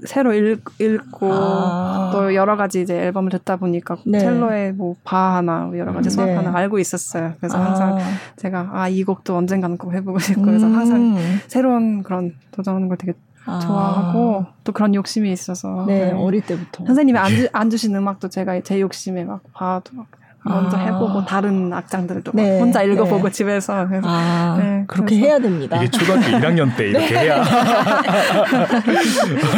새로 0.05 0.33
읽, 0.33 0.63
읽고 0.79 1.29
아. 1.31 2.11
또 2.13 2.35
여러 2.35 2.55
가지 2.55 2.81
이제 2.81 2.95
앨범을 2.95 3.31
듣다 3.31 3.55
보니까 3.55 3.97
네. 4.05 4.19
첼로의 4.19 4.73
뭐 4.73 4.95
바 5.03 5.35
하나 5.37 5.69
여러 5.75 5.93
가지 5.93 6.09
수학 6.09 6.27
네. 6.27 6.35
하나 6.35 6.55
알고 6.55 6.79
있었어요. 6.79 7.33
그래서 7.39 7.57
아. 7.57 7.65
항상 7.65 7.97
제가 8.35 8.69
아 8.73 8.89
이 8.89 9.03
곡도 9.03 9.35
언젠가는 9.35 9.77
꼭 9.77 9.93
해보고 9.93 10.19
싶고 10.19 10.41
그래서 10.43 10.65
항상 10.67 11.17
음. 11.17 11.39
새로운 11.47 12.03
그런 12.03 12.35
도전하는 12.51 12.87
걸 12.87 12.97
되게 12.97 13.13
아. 13.45 13.59
좋아하고 13.59 14.45
또 14.63 14.71
그런 14.71 14.93
욕심이 14.95 15.31
있어서 15.31 15.85
네, 15.87 16.07
네. 16.07 16.11
어릴 16.11 16.41
때부터 16.41 16.85
선생님이 16.85 17.17
안, 17.17 17.29
주, 17.29 17.47
안 17.53 17.69
주신 17.69 17.95
음악도 17.95 18.29
제가 18.29 18.59
제 18.61 18.79
욕심에 18.81 19.23
막 19.23 19.41
봐도 19.53 19.91
막 19.95 20.07
먼저 20.47 20.77
아. 20.77 20.79
해보고 20.79 21.25
다른 21.25 21.71
악장들도 21.73 22.31
네. 22.33 22.59
혼자 22.59 22.83
읽어보고 22.83 23.27
네. 23.27 23.31
집에서 23.31 23.87
그래서 23.87 24.07
아, 24.07 24.57
네, 24.59 24.83
그렇게 24.87 25.15
그래서. 25.15 25.25
해야 25.27 25.39
됩니다. 25.39 25.77
이게 25.77 25.89
초등학교 25.89 26.25
1학년 26.25 26.75
때 26.75 26.89
이렇게 26.89 27.13
네. 27.13 27.19
해야. 27.19 27.43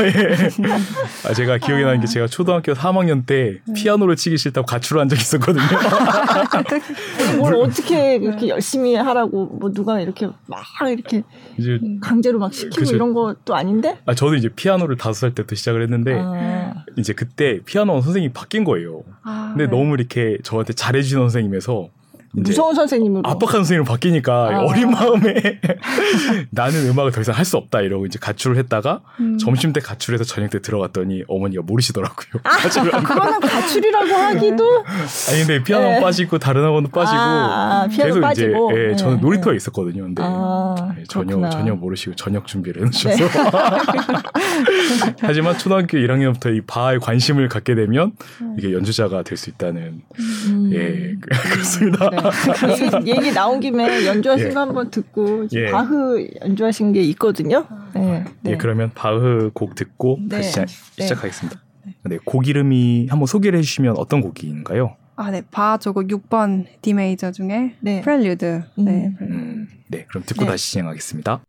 예. 0.03 1.29
아, 1.29 1.33
제가 1.33 1.57
기억이 1.57 1.83
나는 1.83 1.99
게 2.01 2.07
제가 2.07 2.27
초등학교 2.27 2.73
3학년 2.73 3.25
때 3.25 3.59
네. 3.65 3.73
피아노를 3.73 4.15
치기 4.15 4.37
싫다고 4.37 4.65
가출을 4.65 5.01
한 5.01 5.09
적이 5.09 5.21
있었거든요. 5.21 5.63
뭘 7.39 7.55
어떻게 7.55 8.19
그렇게 8.19 8.49
열심히 8.49 8.95
하라고 8.95 9.45
뭐 9.45 9.71
누가 9.71 9.99
이렇게 9.99 10.27
막 10.47 10.63
이렇게 10.89 11.23
이제 11.57 11.79
강제로 12.01 12.39
막 12.39 12.53
시키고 12.53 12.75
그쵸. 12.75 12.95
이런 12.95 13.13
것도 13.13 13.55
아닌데? 13.55 13.97
아 14.05 14.13
저도 14.15 14.35
이제 14.35 14.49
피아노를 14.49 14.97
다섯 14.97 15.13
살 15.13 15.35
때부터 15.35 15.55
시작을 15.55 15.81
했는데 15.83 16.17
아. 16.17 16.85
이제 16.97 17.13
그때 17.13 17.59
피아노 17.65 18.01
선생님이 18.01 18.33
바뀐 18.33 18.63
거예요. 18.63 19.03
아, 19.23 19.49
근데 19.55 19.65
네. 19.65 19.71
너무 19.71 19.95
이렇게 19.95 20.37
저한테 20.43 20.73
잘해주는 20.79 21.23
선생님에서 21.23 21.89
무서운 22.31 22.75
선생님으로 22.75 23.23
압박하는 23.25 23.63
선생님으로 23.63 23.85
바뀌니까 23.85 24.33
아. 24.33 24.59
어린 24.61 24.91
마음에 24.91 25.59
나는 26.51 26.87
음악을 26.89 27.11
더 27.11 27.21
이상 27.21 27.35
할 27.35 27.45
수 27.49 27.57
없다 27.57 27.81
이러고 27.81 28.05
이제 28.05 28.19
가출을 28.21 28.57
했다가 28.57 29.01
음. 29.19 29.37
점심 29.39 29.73
때 29.73 29.79
가출해서 29.79 30.23
저녁 30.23 30.51
때 30.51 30.61
들어갔더니 30.61 31.23
어머니가 31.27 31.63
모르시더라고요. 31.65 32.41
아, 32.43 32.57
그거는 33.01 33.39
가출이라고 33.39 34.13
하기도 34.13 34.85
아니 35.29 35.39
근데 35.39 35.63
피아노 35.63 35.85
네. 35.87 35.99
빠지고 35.99 36.37
다른 36.37 36.63
학원도 36.63 36.89
빠지고 36.89 37.17
아, 37.17 37.83
아, 37.83 37.87
계속 37.87 38.21
빠지고. 38.21 38.71
이제 38.71 38.79
예, 38.79 38.87
네. 38.89 38.95
저는 38.95 39.19
놀이터에 39.21 39.55
있었거든요. 39.55 40.03
근데 40.03 40.21
아, 40.23 40.75
예, 40.99 41.03
전혀 41.05 41.49
전혀 41.49 41.73
모르시고 41.73 42.15
저녁 42.15 42.45
준비를 42.45 42.85
해주셔서 42.85 43.17
네. 43.17 43.29
하지만 45.21 45.57
초등학교 45.57 45.97
1학년부터 45.97 46.55
이 46.55 46.61
바에 46.61 46.97
관심을 46.99 47.47
갖게 47.49 47.73
되면 47.73 48.11
이게 48.59 48.73
연주자가 48.73 49.23
될 49.23 49.39
수 49.39 49.49
있다는 49.49 50.01
음. 50.49 50.69
예 50.73 51.15
그렇습니다. 51.49 52.09
네. 52.21 52.99
얘기, 52.99 53.11
얘기, 53.11 53.31
나온 53.33 53.59
김에 53.59 54.05
연주하신 54.05 54.47
예. 54.47 54.51
거 54.51 54.61
한번 54.61 54.89
듣고 54.91 55.47
예. 55.53 55.71
바흐 55.71 56.27
연주하신 56.41 56.93
게 56.93 57.01
있거든요. 57.01 57.65
네. 57.93 58.23
네. 58.41 58.51
예, 58.51 58.57
그러면 58.57 58.91
바흐 58.93 59.51
곡 59.53 59.75
듣고 59.75 60.19
네. 60.21 60.37
다시 60.37 60.59
네. 60.59 60.65
시작하겠습니다. 61.03 61.61
네, 62.03 62.17
곡 62.23 62.47
이름이 62.47 63.07
한번 63.09 63.25
소개를 63.25 63.59
해주시면 63.59 63.95
어떤 63.97 64.21
곡인가요? 64.21 64.95
아, 65.15 65.31
네. 65.31 65.41
바조곡 65.51 66.07
6번 66.07 66.65
D 66.81 66.93
메이저 66.93 67.31
중에 67.31 67.75
네. 67.81 68.01
프렐류드. 68.01 68.63
음. 68.77 68.85
네. 68.85 69.11
음, 69.21 69.67
네, 69.87 70.05
그럼 70.07 70.23
듣고 70.25 70.45
네. 70.45 70.51
다시 70.51 70.71
진행하겠습니다. 70.71 71.41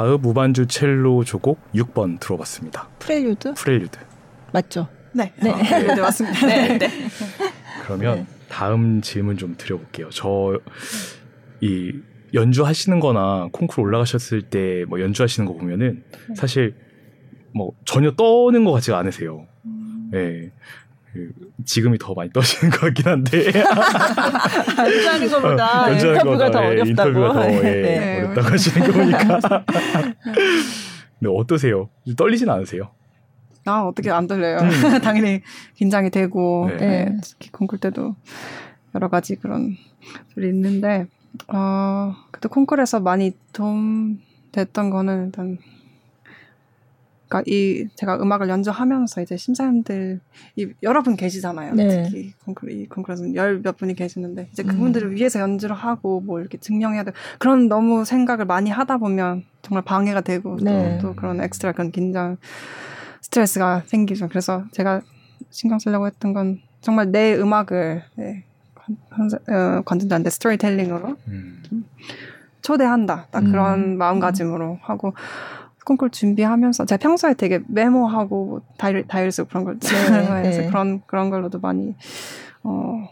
바흐 0.00 0.16
무반주 0.22 0.66
첼로 0.66 1.24
조곡 1.24 1.60
6번 1.74 2.18
들어봤습니다. 2.20 2.88
프렐류드? 3.00 3.52
프렐류드. 3.52 3.98
맞죠? 4.50 4.88
네. 5.12 5.30
네. 5.42 5.50
아, 5.50 5.78
네, 5.94 6.00
맞습니다. 6.00 6.46
네. 6.46 6.78
네. 6.78 6.88
그러면 7.84 8.16
네. 8.20 8.26
다음 8.48 9.02
질문 9.02 9.36
좀 9.36 9.56
드려볼게요. 9.58 10.08
저 10.08 10.58
이 11.62 11.92
연주하시는 12.32 12.98
거나 13.00 13.50
콩쿠르 13.52 13.82
올라가셨을 13.88 14.40
때 14.44 14.86
뭐 14.88 15.02
연주하시는 15.02 15.46
거 15.46 15.52
보면은 15.52 16.02
네. 16.28 16.34
사실 16.34 16.74
뭐 17.52 17.72
전혀 17.84 18.12
떠는 18.12 18.64
것 18.64 18.72
같지가 18.72 18.96
않으세요. 18.98 19.46
음. 19.66 20.08
네. 20.12 20.50
그 21.12 21.30
지금이 21.64 21.98
더 21.98 22.14
많이 22.14 22.32
떠시는 22.32 22.70
것 22.70 22.80
같긴 22.80 23.06
한데 23.06 23.46
연주하는 24.78 25.28
것보다 25.28 25.86
어, 25.86 25.92
인터뷰가 25.92 26.50
더 26.50 26.62
예, 26.62 26.66
어렵다고 26.68 26.88
인터뷰가 26.88 27.32
더 27.32 27.52
예, 27.52 27.60
네. 27.60 28.18
어렵다고 28.18 28.48
하시는 28.48 28.86
거 28.86 28.92
보니까 28.92 29.40
네, 31.20 31.28
어떠세요? 31.28 31.88
떨리진 32.16 32.48
않으세요? 32.48 32.90
아 33.66 33.80
어떻게 33.82 34.10
안 34.10 34.26
떨려요? 34.26 34.58
음. 34.58 34.70
당연히 35.00 35.42
긴장이 35.74 36.10
되고 36.10 36.68
네. 36.70 36.76
네. 36.76 37.16
특히 37.22 37.50
콩쿨 37.50 37.78
때도 37.78 38.16
여러 38.94 39.08
가지 39.08 39.36
그런 39.36 39.76
소리 40.34 40.48
있는데 40.48 41.06
어 41.48 42.14
그때 42.30 42.48
콩쿨에서 42.48 43.00
많이 43.00 43.32
도움 43.52 44.18
됐던 44.52 44.90
거는 44.90 45.26
일단 45.26 45.58
그러니까 47.30 47.44
이 47.46 47.86
제가 47.94 48.16
음악을 48.20 48.48
연주하면서 48.48 49.22
이제 49.22 49.36
심사위원들 49.36 50.20
이 50.56 50.68
여러 50.82 51.02
분 51.02 51.14
계시잖아요. 51.16 51.74
네. 51.74 52.02
특히 52.02 52.32
콩쿠르 52.44 52.72
이 52.72 52.86
콩쿠르에서는 52.88 53.34
열 53.36 53.60
몇 53.62 53.76
분이 53.76 53.94
계시는데 53.94 54.48
이제 54.52 54.62
그분들을 54.62 55.08
음. 55.08 55.14
위해서 55.14 55.38
연주를 55.40 55.76
하고 55.76 56.20
뭐 56.20 56.40
이렇게 56.40 56.58
증명해야 56.58 57.04
돼 57.04 57.12
그런 57.38 57.68
너무 57.68 58.04
생각을 58.04 58.46
많이 58.46 58.70
하다 58.70 58.98
보면 58.98 59.44
정말 59.62 59.84
방해가 59.84 60.22
되고 60.22 60.56
네. 60.60 60.98
또, 61.00 61.08
또 61.08 61.14
그런 61.14 61.40
엑스트라 61.40 61.72
그런 61.72 61.92
긴장 61.92 62.36
스트레스가 63.20 63.82
생기죠. 63.86 64.28
그래서 64.28 64.64
제가 64.72 65.02
신경 65.50 65.78
쓰려고 65.78 66.06
했던 66.06 66.32
건 66.32 66.60
정말 66.80 67.12
내 67.12 67.34
음악을 67.36 68.02
네, 68.16 68.44
어, 68.88 69.82
관전자한테 69.84 70.30
스토리텔링으로 70.30 71.16
음. 71.28 71.62
초대한다. 72.62 73.26
딱 73.30 73.40
그런 73.40 73.80
음. 73.80 73.98
마음가짐으로 73.98 74.78
하고 74.82 75.14
콩쿨 75.90 76.10
준비하면서 76.10 76.84
제가 76.84 76.98
평소에 76.98 77.34
되게 77.34 77.60
메모하고 77.66 78.60
다이어리, 78.78 79.08
다이어리 79.08 79.32
쓰고 79.32 79.48
그런 79.48 79.64
걸 79.64 79.78
네, 79.80 80.42
네. 80.42 80.66
그런 80.70 81.02
그런 81.06 81.30
걸로도 81.30 81.58
많이 81.58 81.96
어 82.62 83.08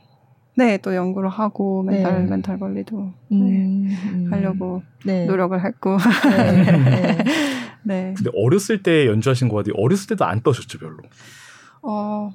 네, 0.55 0.77
또 0.79 0.95
연구를 0.95 1.29
하고 1.29 1.83
멘탈 1.83 2.23
네. 2.25 2.31
멘탈 2.31 2.59
관리도 2.61 2.97
음, 2.97 3.87
네, 3.89 3.97
음. 4.13 4.29
하려고 4.31 4.83
네. 5.05 5.27
노력을 5.27 5.65
했고. 5.65 5.97
네. 6.31 6.63
네. 6.63 7.25
네. 7.83 8.15
근데 8.17 8.31
어렸을 8.37 8.83
때 8.83 9.07
연주하신 9.07 9.49
거 9.49 9.57
같아요. 9.57 9.75
어렸을 9.77 10.09
때도 10.09 10.25
안 10.25 10.43
떠셨죠, 10.43 10.79
별로. 10.79 10.99
어. 11.83 12.33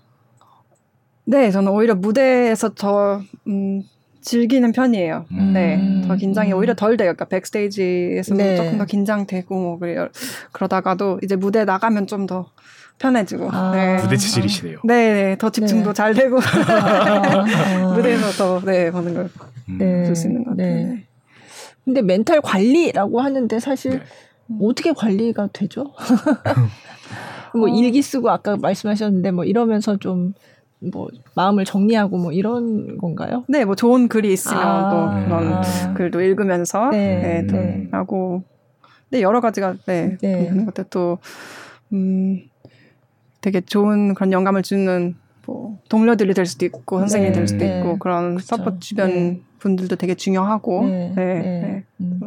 네, 1.25 1.51
저는 1.51 1.71
오히려 1.71 1.95
무대에서 1.95 2.73
저 2.75 3.21
음, 3.47 3.83
즐기는 4.23 4.71
편이에요. 4.71 5.25
음. 5.31 5.53
네. 5.53 6.01
더 6.07 6.15
긴장이 6.15 6.53
오히려 6.53 6.73
덜 6.73 6.97
돼요. 6.97 7.13
그러니까 7.13 7.25
백스테이지에서 7.25 8.35
네. 8.35 8.55
조금 8.55 8.77
더 8.77 8.85
긴장되고 8.85 9.53
뭐 9.53 9.77
그래요. 9.77 10.07
그러다가도 10.51 11.19
이제 11.23 11.35
무대 11.35 11.65
나가면 11.65 12.07
좀 12.07 12.23
더 12.25 12.49
편해지고. 12.99 13.49
아. 13.51 13.71
네. 13.71 14.01
무대 14.01 14.17
체질이시네요. 14.17 14.79
네, 14.83 15.13
네. 15.13 15.37
더 15.37 15.49
집중도 15.49 15.89
네. 15.89 15.93
잘 15.93 16.13
되고 16.13 16.39
무대에서 17.95 18.31
더 18.31 18.61
네, 18.65 18.91
보는 18.91 19.13
걸 19.13 19.29
네. 19.77 20.03
볼수 20.05 20.27
있는 20.27 20.43
것 20.43 20.51
같아요. 20.51 20.75
네. 20.75 20.83
네. 20.85 21.07
근데 21.83 22.01
멘탈 22.01 22.39
관리라고 22.41 23.19
하는데 23.19 23.59
사실 23.59 23.99
네. 23.99 24.57
어떻게 24.61 24.93
관리가 24.93 25.49
되죠? 25.51 25.93
뭐 27.55 27.69
어. 27.69 27.73
일기 27.75 28.01
쓰고 28.01 28.29
아까 28.29 28.55
말씀하셨는데 28.57 29.31
뭐 29.31 29.43
이러면서 29.43 29.97
좀 29.97 30.33
뭐 30.91 31.07
마음을 31.35 31.65
정리하고 31.65 32.17
뭐 32.17 32.31
이런 32.31 32.97
건가요? 32.97 33.45
네, 33.47 33.65
뭐 33.65 33.75
좋은 33.75 34.07
글이 34.07 34.31
있으면 34.33 34.63
아, 34.63 34.89
또 34.89 35.25
그런 35.25 35.53
아. 35.53 35.93
글도 35.93 36.21
읽으면서 36.21 36.89
네, 36.89 37.43
네, 37.43 37.47
네. 37.47 37.87
하고 37.91 38.43
네 39.09 39.21
여러 39.21 39.41
가지가 39.41 39.75
네, 39.85 40.17
네. 40.21 40.49
그런 40.49 40.65
것들 40.65 40.85
또 40.89 41.19
음, 41.93 42.41
되게 43.41 43.61
좋은 43.61 44.13
그런 44.13 44.31
영감을 44.31 44.63
주는 44.63 45.15
뭐 45.45 45.79
동료들이 45.89 46.33
될 46.33 46.45
수도 46.45 46.65
있고 46.65 46.99
선생님이 46.99 47.31
네, 47.31 47.37
될 47.37 47.47
수도 47.47 47.65
네. 47.65 47.77
있고 47.79 47.97
그런 47.99 48.35
그쵸. 48.35 48.55
support 48.57 48.79
주변 48.79 49.09
네. 49.09 49.41
분들도 49.59 49.95
되게 49.97 50.15
중요하고 50.15 50.85
네, 50.87 51.13
네, 51.15 51.25
네. 51.33 51.41
네. 51.41 51.83
음. 52.01 52.19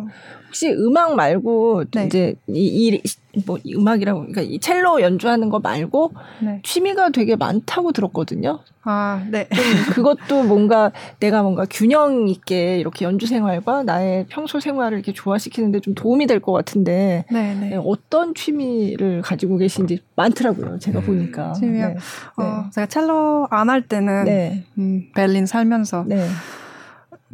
혹시 0.56 0.72
음악 0.72 1.14
말고 1.16 1.84
네. 1.94 2.06
이제 2.06 2.34
이, 2.48 2.88
이, 2.88 3.42
뭐 3.46 3.58
음악이라고 3.66 4.20
그러니까 4.20 4.40
이 4.40 4.58
첼로 4.58 5.02
연주하는 5.02 5.50
거 5.50 5.58
말고 5.58 6.12
네. 6.40 6.62
취미가 6.64 7.10
되게 7.10 7.36
많다고 7.36 7.92
들었거든요. 7.92 8.60
아, 8.82 9.22
네. 9.30 9.46
좀 9.50 9.64
그것도 9.92 10.44
뭔가 10.44 10.92
내가 11.20 11.42
뭔가 11.42 11.66
균형 11.68 12.26
있게 12.28 12.78
이렇게 12.78 13.04
연주 13.04 13.26
생활과 13.26 13.82
나의 13.82 14.24
평소 14.30 14.58
생활을 14.58 14.96
이렇게 14.96 15.12
조화시키는데 15.12 15.80
좀 15.80 15.94
도움이 15.94 16.26
될 16.26 16.40
것 16.40 16.52
같은데 16.52 17.26
네, 17.30 17.54
네. 17.54 17.68
네, 17.70 17.76
어떤 17.78 18.32
취미를 18.34 19.20
가지고 19.20 19.58
계신지 19.58 20.00
많더라고요. 20.14 20.78
제가 20.78 21.00
음. 21.00 21.04
보니까. 21.04 21.52
취미요? 21.52 21.88
네. 21.88 21.96
어, 22.38 22.70
제가 22.72 22.86
첼로 22.86 23.46
안 23.50 23.68
할 23.68 23.82
때는 23.82 24.24
네. 24.24 24.64
음, 24.78 25.10
베를린 25.14 25.44
살면서 25.44 26.04
네. 26.06 26.26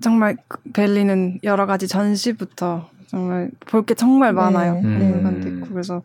정말 0.00 0.36
그 0.48 0.58
베를린은 0.72 1.40
여러 1.44 1.66
가지 1.66 1.86
전시부터 1.86 2.88
정말 3.12 3.50
볼 3.66 3.84
게 3.84 3.94
정말 3.94 4.32
많아요. 4.32 4.74
네. 4.80 4.80
네. 4.98 5.12
공간도 5.12 5.48
있고 5.48 5.66
그래서 5.68 6.02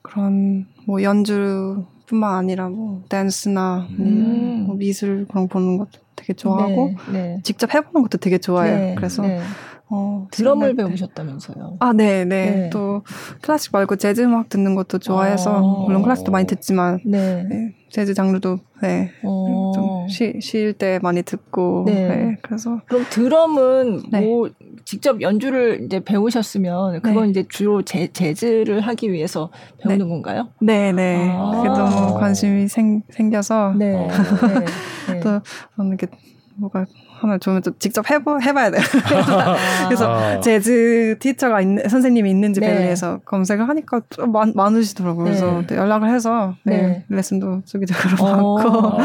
그런 0.00 0.66
뭐 0.86 1.02
연주뿐만 1.02 2.34
아니라 2.34 2.70
뭐 2.70 3.02
댄스나 3.10 3.86
음. 3.98 4.64
뭐 4.66 4.74
미술 4.76 5.26
그런 5.28 5.46
거 5.46 5.52
보는 5.52 5.76
것도 5.76 5.90
되게 6.16 6.32
좋아하고 6.32 6.94
네. 7.12 7.34
네. 7.34 7.40
직접 7.44 7.74
해보는 7.74 8.02
것도 8.02 8.16
되게 8.18 8.38
좋아해요. 8.38 8.78
네. 8.78 8.94
그래서 8.96 9.22
네. 9.22 9.40
어, 9.90 10.26
드럼을 10.30 10.74
배우셨다면서요. 10.74 11.76
아, 11.80 11.92
네, 11.94 12.24
네, 12.24 12.50
네. 12.50 12.70
또 12.70 13.02
클래식 13.42 13.72
말고 13.72 13.96
재즈 13.96 14.22
음악 14.22 14.48
듣는 14.48 14.74
것도 14.74 14.98
좋아해서 14.98 15.58
어. 15.62 15.84
물론 15.86 16.02
클래식도 16.02 16.32
많이 16.32 16.46
듣지만 16.46 17.00
네. 17.04 17.44
네, 17.48 17.74
재즈 17.90 18.14
장르도 18.14 18.58
네, 18.82 19.10
어. 19.24 19.72
좀쉴 19.74 20.72
때 20.74 20.98
많이 21.02 21.22
듣고 21.22 21.84
네. 21.86 22.08
네. 22.08 22.36
그래서 22.42 22.80
그럼 22.86 23.04
드럼은 23.10 24.02
네. 24.10 24.20
뭐 24.20 24.50
직접 24.84 25.20
연주를 25.20 25.82
이제 25.84 26.00
배우셨으면 26.00 27.00
그건 27.02 27.24
네. 27.24 27.30
이제 27.30 27.44
주로 27.48 27.82
재, 27.82 28.08
재즈를 28.12 28.80
하기 28.80 29.12
위해서 29.12 29.50
배우는 29.82 30.08
건가요? 30.08 30.48
네, 30.60 30.92
네. 30.92 31.30
아. 31.30 31.50
그게 31.50 31.68
너무 31.68 32.18
관심이 32.18 32.68
생, 32.68 33.02
생겨서 33.10 33.74
네. 33.76 33.94
어. 33.94 34.08
네. 35.08 35.14
네. 35.14 35.20
또 35.20 35.40
저는 35.76 35.96
이렇게 35.98 36.06
뭐가 36.56 36.86
하나 37.20 37.38
좋으면 37.38 37.62
좀 37.62 37.74
직접 37.78 38.08
해보, 38.10 38.40
해봐야 38.40 38.70
돼요. 38.70 38.82
그래서 39.88 40.10
아. 40.10 40.40
재즈 40.40 41.16
티처가 41.18 41.60
있는, 41.60 41.88
선생님이 41.88 42.30
있는지 42.30 42.60
네. 42.60 42.68
벨리에서 42.74 43.18
검색을 43.24 43.68
하니까 43.68 44.00
좀 44.10 44.32
많, 44.32 44.52
많으시더라고요. 44.54 45.24
네. 45.24 45.30
그래서 45.30 45.62
또 45.66 45.76
연락을 45.76 46.12
해서 46.12 46.54
네, 46.64 46.82
네. 46.82 47.04
레슨도 47.08 47.62
주기적으로 47.66 48.24
어. 48.24 48.56
받고 48.56 48.78
어. 48.78 48.98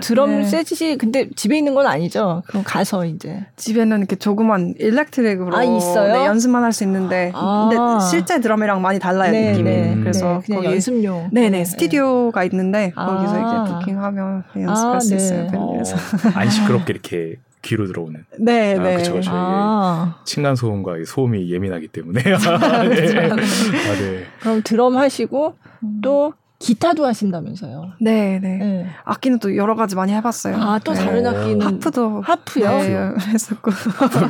드럼 0.00 0.42
네. 0.42 0.44
셋이 0.44 0.98
근데 0.98 1.28
집에 1.36 1.56
있는 1.56 1.74
건 1.74 1.86
아니죠? 1.86 2.42
그럼 2.46 2.64
가서 2.66 3.04
이제 3.06 3.46
집에는 3.56 3.98
이렇게 3.98 4.16
조그만 4.16 4.74
일렉트릭으로 4.78 5.56
아, 5.56 5.62
있어요? 5.62 6.12
네, 6.14 6.26
연습만 6.26 6.64
할 6.64 6.72
수 6.72 6.84
있는데 6.84 7.30
아. 7.34 7.68
근데 7.70 8.06
실제 8.06 8.40
드럼이랑 8.40 8.80
많이 8.80 8.98
달라요 8.98 9.30
네, 9.30 9.50
느낌이. 9.50 9.70
네. 9.70 9.94
그래서 10.00 10.40
네, 10.48 10.54
거기 10.54 10.66
연습용. 10.68 11.28
네네 11.30 11.64
스튜디오가 11.66 12.44
있는데 12.44 12.92
아. 12.96 13.06
거기서 13.06 13.34
이제 13.36 13.72
부킹하면 13.74 14.44
연습할 14.56 14.96
아, 14.96 15.00
수 15.00 15.10
네. 15.10 15.16
있어요. 15.16 15.48
어, 15.54 15.70
벨리에서. 15.72 15.96
안 16.34 16.48
시끄럽게 16.48 16.92
이렇게 16.94 17.36
귀로 17.62 17.86
들어오는 17.86 18.24
네, 18.38 18.76
아, 18.76 18.82
네. 18.82 18.96
그쵸, 18.96 19.14
그쵸. 19.14 19.30
아, 19.32 20.20
층간 20.24 20.56
소음과 20.56 20.98
이 20.98 21.04
소음이 21.04 21.50
예민하기 21.50 21.88
때문에 21.88 22.22
네. 22.22 22.36
아, 22.36 22.86
네. 22.86 24.24
그럼 24.40 24.62
드럼 24.64 24.96
하시고 24.96 25.56
음. 25.84 26.00
또 26.02 26.34
기타도 26.62 27.04
하신다면서요? 27.04 27.94
네, 28.00 28.38
네. 28.40 28.56
네. 28.58 28.86
악기는 29.04 29.40
또 29.40 29.56
여러 29.56 29.74
가지 29.74 29.96
많이 29.96 30.12
해봤어요. 30.12 30.54
아, 30.56 30.78
또 30.78 30.92
네. 30.92 31.04
다른 31.04 31.26
어. 31.26 31.30
악기는 31.30 31.60
하프도 31.60 32.20
하프요? 32.20 32.68
네, 32.68 33.10
했었고 33.32 33.72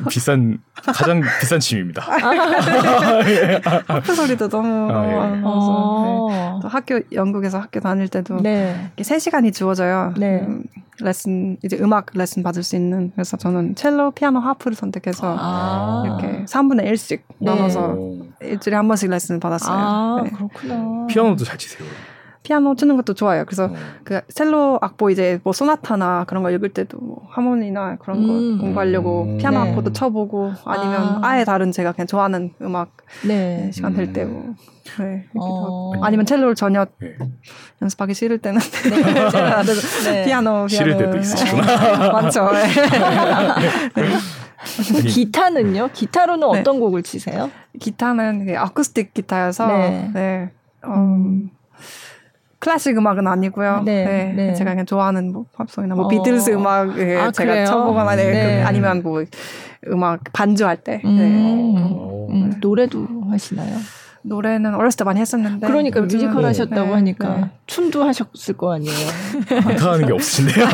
비싼 0.08 0.58
가장 0.74 1.22
비싼 1.40 1.60
취미입니다. 1.60 2.00
하프 3.86 4.14
소리도 4.14 4.48
너무 4.48 4.90
아, 4.90 5.04
예. 5.04 5.10
네. 5.36 5.42
어. 5.44 6.58
또 6.62 6.68
학교 6.68 7.00
영국에서 7.12 7.58
학교 7.58 7.80
다닐 7.80 8.08
때도 8.08 8.40
네. 8.40 8.90
이렇게 8.96 9.02
3시간이 9.02 9.52
주어져요. 9.52 10.14
네. 10.16 10.40
음, 10.40 10.62
레슨 11.02 11.58
이제 11.62 11.76
음악 11.80 12.06
레슨 12.14 12.42
받을 12.42 12.62
수 12.62 12.76
있는 12.76 13.10
그래서 13.14 13.36
저는 13.36 13.74
첼로, 13.74 14.10
피아노, 14.10 14.40
하프를 14.40 14.74
선택해서 14.74 15.36
아. 15.38 16.02
이렇게 16.04 16.44
3분의 16.44 16.90
1씩 16.92 17.20
네. 17.38 17.50
나눠서 17.50 17.94
어, 17.98 18.22
일주일에 18.42 18.76
한 18.76 18.88
번씩 18.88 19.10
레슨 19.10 19.40
받았어요. 19.40 19.76
아, 19.76 20.20
네. 20.24 20.30
그렇구나. 20.30 21.06
피아노도 21.08 21.44
잘 21.44 21.58
치세요. 21.58 21.86
피아노 22.42 22.74
치는 22.74 22.96
것도 22.96 23.14
좋아요. 23.14 23.44
그래서 23.44 23.66
어. 23.66 23.74
그 24.02 24.20
셀로 24.28 24.78
악보 24.82 25.10
이제 25.10 25.40
뭐 25.44 25.52
소나타나 25.52 26.24
그런 26.26 26.42
거 26.42 26.50
읽을 26.50 26.70
때도 26.70 26.98
뭐 26.98 27.26
하모니나 27.30 27.96
그런 27.96 28.26
거 28.26 28.32
음. 28.32 28.58
공부하려고 28.58 29.24
음. 29.24 29.38
피아노 29.38 29.62
네. 29.62 29.70
악보도 29.70 29.92
쳐보고 29.92 30.52
아니면 30.64 31.02
아. 31.02 31.20
아. 31.22 31.40
예 31.40 31.44
다른 31.44 31.70
제가 31.70 31.92
그냥 31.92 32.06
좋아하는 32.08 32.52
음악 32.60 32.96
네. 33.24 33.62
네, 33.66 33.70
시간 33.72 33.94
될때 33.94 34.24
뭐. 34.24 34.54
네, 34.98 35.04
이렇게 35.32 35.38
어. 35.38 35.92
더- 35.94 36.04
아니면 36.04 36.26
첼로를 36.26 36.56
전혀 36.56 36.84
네. 37.00 37.16
연습하기 37.80 38.12
싫을 38.14 38.38
때는 38.38 38.58
네. 38.60 39.02
제가 39.30 39.62
네. 39.62 40.24
피아노, 40.24 40.66
피아노 40.66 40.68
싫을 40.68 40.96
때도 40.96 41.18
있으시구나. 41.18 41.98
네, 41.98 42.10
많죠. 42.12 42.50
네. 42.52 42.62
기타는요? 45.08 45.90
기타로는 45.92 46.52
네. 46.52 46.60
어떤 46.60 46.80
곡을 46.80 47.02
치세요? 47.02 47.50
기타는 47.80 48.54
아쿠스틱 48.56 49.14
기타여서 49.14 49.66
네. 49.68 50.10
네. 50.12 50.50
어, 50.84 50.94
음. 50.94 51.50
클래식 52.62 52.96
음악은 52.96 53.26
아니고요. 53.26 53.82
네, 53.84 54.04
네, 54.04 54.32
네. 54.36 54.54
제가 54.54 54.70
그냥 54.70 54.86
좋아하는 54.86 55.32
뭐 55.32 55.46
팝송이나 55.56 55.96
뭐 55.96 56.04
어. 56.04 56.08
비틀스 56.08 56.50
음악 56.50 56.96
예, 56.96 57.16
아, 57.16 57.30
제가 57.32 57.50
그래요? 57.52 57.66
쳐보거나 57.66 58.14
네, 58.14 58.30
네. 58.30 58.60
그- 58.62 58.68
아니면 58.68 59.02
뭐 59.02 59.24
음악 59.88 60.20
반주할 60.32 60.76
때 60.76 61.00
네. 61.04 61.10
음. 61.10 61.74
어. 61.76 62.28
음, 62.30 62.52
노래도 62.60 63.04
하시나요? 63.30 63.76
노래는 64.24 64.76
어렸을 64.76 64.98
때 64.98 65.02
많이 65.04 65.18
했었는데 65.18 65.66
그러니까 65.66 66.00
뮤지컬 66.02 66.44
하셨다고 66.44 66.86
네, 66.86 66.92
하니까 66.92 67.36
네. 67.38 67.50
춤도 67.66 68.04
하셨을 68.04 68.56
거 68.56 68.72
아니에요. 68.74 68.94
기타하는 69.68 70.06
게 70.06 70.12
없으신데요. 70.12 70.64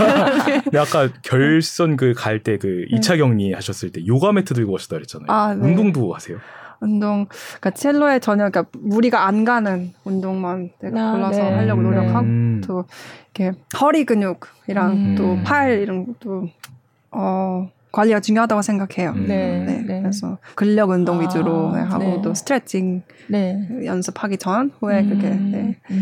근데 0.64 0.78
아까 0.78 1.08
결선 1.22 1.96
그 1.96 2.12
갈 2.14 2.42
때그 2.42 2.84
이차 2.90 3.16
격리 3.16 3.54
하셨을 3.54 3.92
때 3.92 4.06
요가 4.06 4.32
매트 4.32 4.52
들고 4.52 4.72
오셨다 4.74 4.96
그랬잖아요. 4.96 5.26
아, 5.30 5.54
네. 5.54 5.66
운동도 5.66 6.12
하세요? 6.12 6.36
운동 6.80 7.26
그러니까 7.28 7.70
첼로에 7.70 8.18
전혀 8.20 8.48
그러니까 8.48 8.66
무리가 8.78 9.26
안 9.26 9.44
가는 9.44 9.92
운동만 10.04 10.70
내가 10.80 11.08
아, 11.08 11.12
골라서 11.12 11.42
네. 11.42 11.54
하려고 11.54 11.82
노력하고 11.82 12.26
음. 12.26 12.62
또 12.66 12.84
이렇게 13.34 13.58
허리 13.80 14.04
근육이랑 14.04 14.92
음. 14.92 15.14
또팔 15.16 15.80
이런 15.80 16.06
것도 16.06 16.48
어 17.10 17.68
관리가 17.90 18.20
중요하다고 18.20 18.62
생각해요. 18.62 19.10
음. 19.10 19.26
네. 19.26 19.64
네, 19.64 19.82
네. 19.86 20.00
그래서 20.00 20.38
근력 20.54 20.90
운동 20.90 21.18
아, 21.18 21.20
위주로 21.22 21.72
네, 21.74 21.80
하고 21.80 22.04
네. 22.04 22.22
또 22.22 22.34
스트레칭 22.34 23.02
네. 23.28 23.66
연습하기 23.84 24.38
전 24.38 24.70
후에 24.78 25.04
그렇게 25.04 25.28
음, 25.28 25.50
네. 25.52 25.94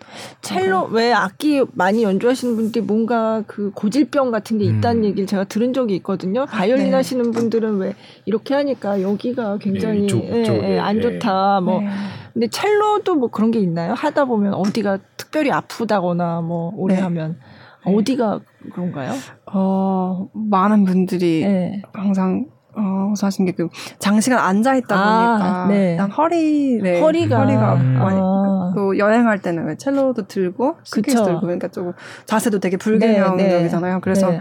음. 0.00 0.36
첼로 0.42 0.88
왜 0.90 1.12
악기 1.12 1.64
많이 1.72 2.02
연주하시는 2.02 2.56
분들이 2.56 2.84
뭔가 2.84 3.42
그 3.46 3.70
고질병 3.74 4.30
같은 4.30 4.58
게 4.58 4.64
있다는 4.64 5.02
음. 5.02 5.04
얘기를 5.04 5.26
제가 5.26 5.44
들은 5.44 5.72
적이 5.72 5.96
있거든요. 5.96 6.46
바이올린 6.46 6.90
네. 6.90 6.92
하시는 6.94 7.30
분들은 7.30 7.78
왜 7.78 7.94
이렇게 8.24 8.54
하니까 8.54 9.02
여기가 9.02 9.58
굉장히 9.58 10.00
네, 10.00 10.04
이쪽, 10.04 10.24
예, 10.24 10.42
이쪽에, 10.42 10.74
예, 10.74 10.78
안 10.78 10.96
네. 10.96 11.02
좋다. 11.02 11.60
뭐 11.60 11.80
네. 11.80 11.88
근데 12.32 12.48
첼로도 12.48 13.16
뭐 13.16 13.28
그런 13.28 13.50
게 13.50 13.58
있나요? 13.58 13.94
하다 13.94 14.24
보면 14.26 14.54
어디가 14.54 14.98
특별히 15.16 15.50
아프다거나 15.50 16.40
뭐 16.40 16.72
오래 16.76 16.96
네. 16.96 17.00
하면 17.02 17.38
네. 17.86 17.94
어디가 17.94 18.40
그런가요? 18.72 19.12
어 19.52 20.28
많은 20.32 20.84
분들이 20.84 21.44
네. 21.44 21.82
항상 21.92 22.46
어 22.76 23.08
호소하신 23.10 23.46
게 23.46 23.55
그 23.55 23.68
장시간 23.98 24.38
앉아 24.38 24.76
있다 24.76 24.96
아, 24.96 25.36
보니까 25.36 25.66
네. 25.68 25.90
일단 25.92 26.10
허리 26.10 26.80
네, 26.80 27.00
허리가 27.00 27.40
허리가 27.40 27.74
음. 27.74 27.94
많이 27.98 28.18
아. 28.20 28.72
또 28.74 28.96
여행할 28.96 29.40
때는 29.40 29.66
왜 29.66 29.76
첼로도 29.76 30.28
들고 30.28 30.76
그쵸. 30.90 31.24
들고 31.24 31.40
그러니까 31.40 31.68
조금 31.68 31.92
자세도 32.26 32.60
되게 32.60 32.76
불균형적이잖아요. 32.76 34.00
그래서 34.00 34.30
네. 34.30 34.40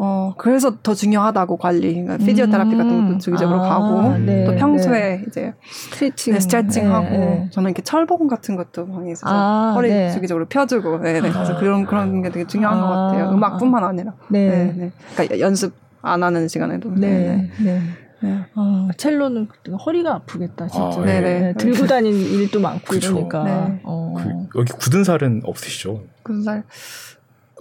어 0.00 0.32
그래서 0.38 0.76
더 0.80 0.94
중요하다고 0.94 1.56
관리, 1.56 1.92
그러니까 1.92 2.18
physiotherapy 2.18 2.76
같은 2.76 2.88
것도 2.88 3.14
음. 3.14 3.18
주기적으로 3.18 3.60
아, 3.64 3.68
가고 3.68 4.16
네, 4.18 4.44
또 4.44 4.54
평소에 4.54 5.16
네. 5.16 5.24
이제 5.26 5.54
스트레칭, 5.68 6.34
네, 6.34 6.40
스트레칭하고 6.40 7.08
네, 7.08 7.18
네. 7.18 7.48
저는 7.50 7.70
이렇게 7.70 7.82
철봉 7.82 8.28
같은 8.28 8.54
것도 8.54 8.86
방에 8.86 9.10
있어서 9.10 9.34
아, 9.34 9.72
허리 9.74 9.88
네. 9.88 10.12
주기적으로 10.12 10.46
펴주고 10.46 10.98
네, 10.98 11.14
네. 11.14 11.20
그래서 11.20 11.54
아. 11.54 11.58
그런 11.58 11.84
그런 11.84 12.22
게 12.22 12.30
되게 12.30 12.46
중요한 12.46 12.80
것 12.80 12.86
아. 12.86 13.06
같아요. 13.08 13.30
음악뿐만 13.30 13.82
아니라 13.82 14.12
네. 14.28 14.48
네, 14.48 14.74
네. 14.76 14.92
그러니까 15.14 15.40
연습 15.40 15.74
안 16.02 16.22
하는 16.22 16.48
시간에도 16.48 16.90
네. 16.94 17.08
네, 17.08 17.50
네. 17.60 17.64
네. 17.64 17.82
네. 18.20 18.44
아, 18.54 18.88
첼로는 18.96 19.46
허리가 19.86 20.14
아프겠다, 20.16 20.66
진짜. 20.66 21.00
아, 21.00 21.04
네, 21.04 21.20
네, 21.20 21.40
네. 21.40 21.54
들고 21.54 21.86
다니는 21.86 22.18
일도 22.18 22.58
많고 22.60 22.86
그쵸. 22.86 23.12
이러니까. 23.12 23.44
네. 23.44 23.80
어. 23.84 24.14
그, 24.16 24.58
여기 24.58 24.72
굳은 24.72 25.04
살은 25.04 25.42
없으시죠? 25.44 26.02
굳은 26.24 26.42
살 26.42 26.64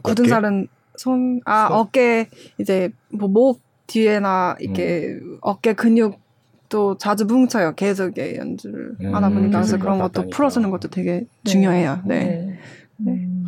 굳은 0.01 0.23
어깨? 0.25 0.29
살은 0.29 0.67
손 0.95 1.41
아 1.45 1.67
손? 1.67 1.77
어깨 1.77 2.27
이제 2.59 2.89
뭐 3.11 3.29
목 3.29 3.61
뒤에나 3.85 4.55
이렇게 4.59 5.05
음. 5.21 5.37
어깨 5.41 5.73
근육도 5.73 6.97
자주 6.97 7.25
뭉쳐요. 7.25 7.75
계속 7.75 8.17
예, 8.17 8.35
연주를 8.37 8.95
음, 8.99 9.13
하다 9.15 9.29
보니까 9.29 9.59
그래서 9.59 9.77
그런 9.77 9.99
것도 9.99 10.23
갔다 10.23 10.35
풀어주는. 10.35 10.69
것도 10.71 10.87
되게 10.89 11.19
네. 11.19 11.51
중요해요. 11.51 12.01
네. 12.05 12.59
네. 12.97 13.11
음. 13.11 13.45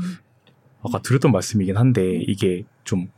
아까 0.84 1.02
들었던 1.02 1.32
말씀이긴 1.32 1.76
한데 1.76 2.16
이게 2.22 2.64
좀 2.86 3.10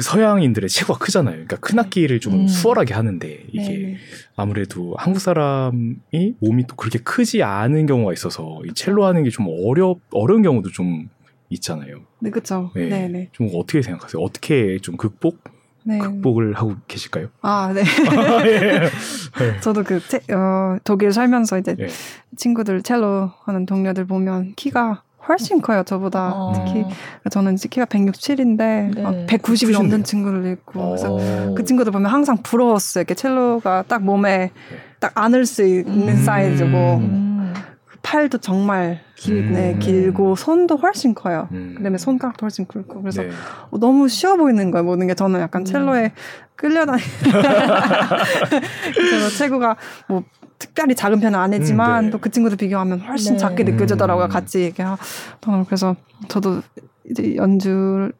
서양인들의 0.00 0.68
체구가 0.68 0.98
크잖아요. 0.98 1.32
그러니까 1.34 1.56
큰 1.56 1.78
악기를 1.78 2.20
좀 2.20 2.34
음. 2.34 2.46
수월하게 2.48 2.94
하는데 2.94 3.44
이게 3.52 3.68
네. 3.68 3.96
아무래도 4.36 4.94
한국 4.98 5.20
사람이 5.20 6.34
몸이 6.40 6.66
또 6.66 6.76
그렇게 6.76 6.98
크지 7.00 7.42
않은 7.42 7.86
경우가 7.86 8.12
있어서 8.12 8.60
이 8.66 8.72
첼로 8.74 9.04
하는 9.04 9.24
게 9.24 9.30
좀 9.30 9.46
어려 9.66 9.96
어려운 10.12 10.42
경우도 10.42 10.70
좀 10.70 11.08
있잖아요. 11.50 12.02
네, 12.20 12.30
그쵸. 12.30 12.70
네. 12.74 12.86
네, 12.88 13.08
네. 13.08 13.28
좀 13.32 13.48
어떻게 13.54 13.82
생각하세요? 13.82 14.22
어떻게 14.22 14.78
좀 14.78 14.96
극복 14.96 15.42
네. 15.84 15.98
극복을 15.98 16.54
하고 16.54 16.76
계실까요? 16.86 17.28
아, 17.40 17.72
네. 17.74 17.82
예. 18.46 19.60
저도 19.60 19.82
그, 19.82 20.00
체, 20.06 20.18
어, 20.32 20.78
독일 20.84 21.12
살면서 21.12 21.58
이제 21.58 21.74
네. 21.74 21.88
친구들 22.36 22.82
첼로 22.82 23.30
하는 23.44 23.66
동료들 23.66 24.06
보면 24.06 24.52
키가 24.54 25.02
훨씬 25.28 25.60
커요, 25.60 25.82
저보다. 25.84 26.32
어. 26.34 26.52
특히 26.54 26.84
저는 27.30 27.54
이제 27.54 27.68
키가 27.68 27.86
167인데 27.86 28.56
네. 28.94 29.26
190이 29.26 29.42
크신데요? 29.42 29.78
넘는 29.78 30.04
친구들 30.04 30.52
있고. 30.52 30.88
그래서 30.90 31.14
어. 31.14 31.54
그 31.56 31.64
친구들 31.64 31.92
보면 31.92 32.10
항상 32.10 32.38
부러웠어요. 32.42 33.02
이렇게 33.02 33.14
첼로가 33.14 33.84
딱 33.86 34.02
몸에 34.02 34.50
딱 34.98 35.12
안을 35.14 35.46
수 35.46 35.64
있는 35.64 36.08
음. 36.08 36.16
사이즈고 36.24 36.96
음. 36.96 37.54
팔도 38.02 38.38
정말 38.38 39.00
음. 39.28 39.52
네, 39.52 39.76
길고 39.78 40.34
손도 40.34 40.76
훨씬 40.76 41.14
커요. 41.14 41.48
음. 41.52 41.74
그다음에 41.76 41.98
손가락도 41.98 42.44
훨씬 42.44 42.66
굵고 42.66 43.02
그래서 43.02 43.22
네. 43.22 43.30
어, 43.70 43.78
너무 43.78 44.08
쉬워 44.08 44.36
보이는 44.36 44.70
거예요 44.72 44.84
모든 44.84 45.06
게 45.06 45.14
저는 45.14 45.40
약간 45.40 45.62
음. 45.62 45.64
첼로에 45.64 46.12
끌려다니 46.56 47.00
그래서 48.94 49.36
체구가 49.38 49.76
뭐 50.08 50.24
특별히 50.62 50.94
작은 50.94 51.18
편은 51.18 51.36
아니지만 51.36 52.04
음, 52.04 52.06
네. 52.06 52.10
또 52.12 52.21
그 52.21 52.30
친구들 52.30 52.56
비교하면 52.56 53.00
훨씬 53.00 53.32
네. 53.32 53.38
작게 53.38 53.64
느껴지더라고요 53.64 54.26
음. 54.26 54.28
같이 54.28 54.64
이렇게 54.66 54.84
하- 54.84 54.96
하면 55.42 55.64
그래서 55.64 55.96
저도 56.28 56.62
이제 57.10 57.34
연주 57.34 58.12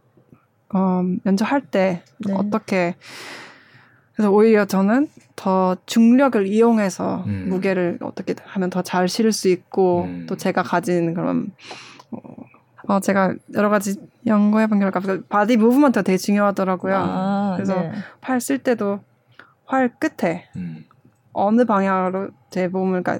어, 0.75 1.03
연주할 1.25 1.61
때 1.61 2.03
네. 2.27 2.33
어떻게 2.35 2.97
그래서 4.15 4.33
오히려 4.33 4.65
저는 4.65 5.07
더 5.37 5.77
중력을 5.87 6.45
이용해서 6.49 7.23
음. 7.27 7.47
무게를 7.49 7.99
어떻게 8.03 8.35
하면 8.45 8.71
더 8.71 8.83
잘 8.83 9.07
실을 9.09 9.31
수 9.31 9.49
있고 9.49 10.03
음. 10.03 10.27
또 10.29 10.37
제가 10.37 10.65
가진 10.65 11.15
그런 11.15 11.53
어, 12.11 12.19
어, 12.89 13.01
제가 13.01 13.35
여러 13.55 13.69
가지 13.71 13.95
연구해본 14.27 14.81
결과 14.81 14.99
그 14.99 15.25
body 15.29 15.57
movement가 15.59 16.03
되게 16.03 16.17
중요하더라고요. 16.19 16.97
아, 16.97 17.53
그래서 17.57 17.75
네. 17.81 17.93
팔쓸 18.21 18.59
때도 18.59 19.01
활 19.65 19.93
끝에 20.01 20.47
음. 20.57 20.85
어느 21.33 21.65
방향으로 21.65 22.29
제 22.51 22.69
몸을 22.69 23.03
가, 23.03 23.19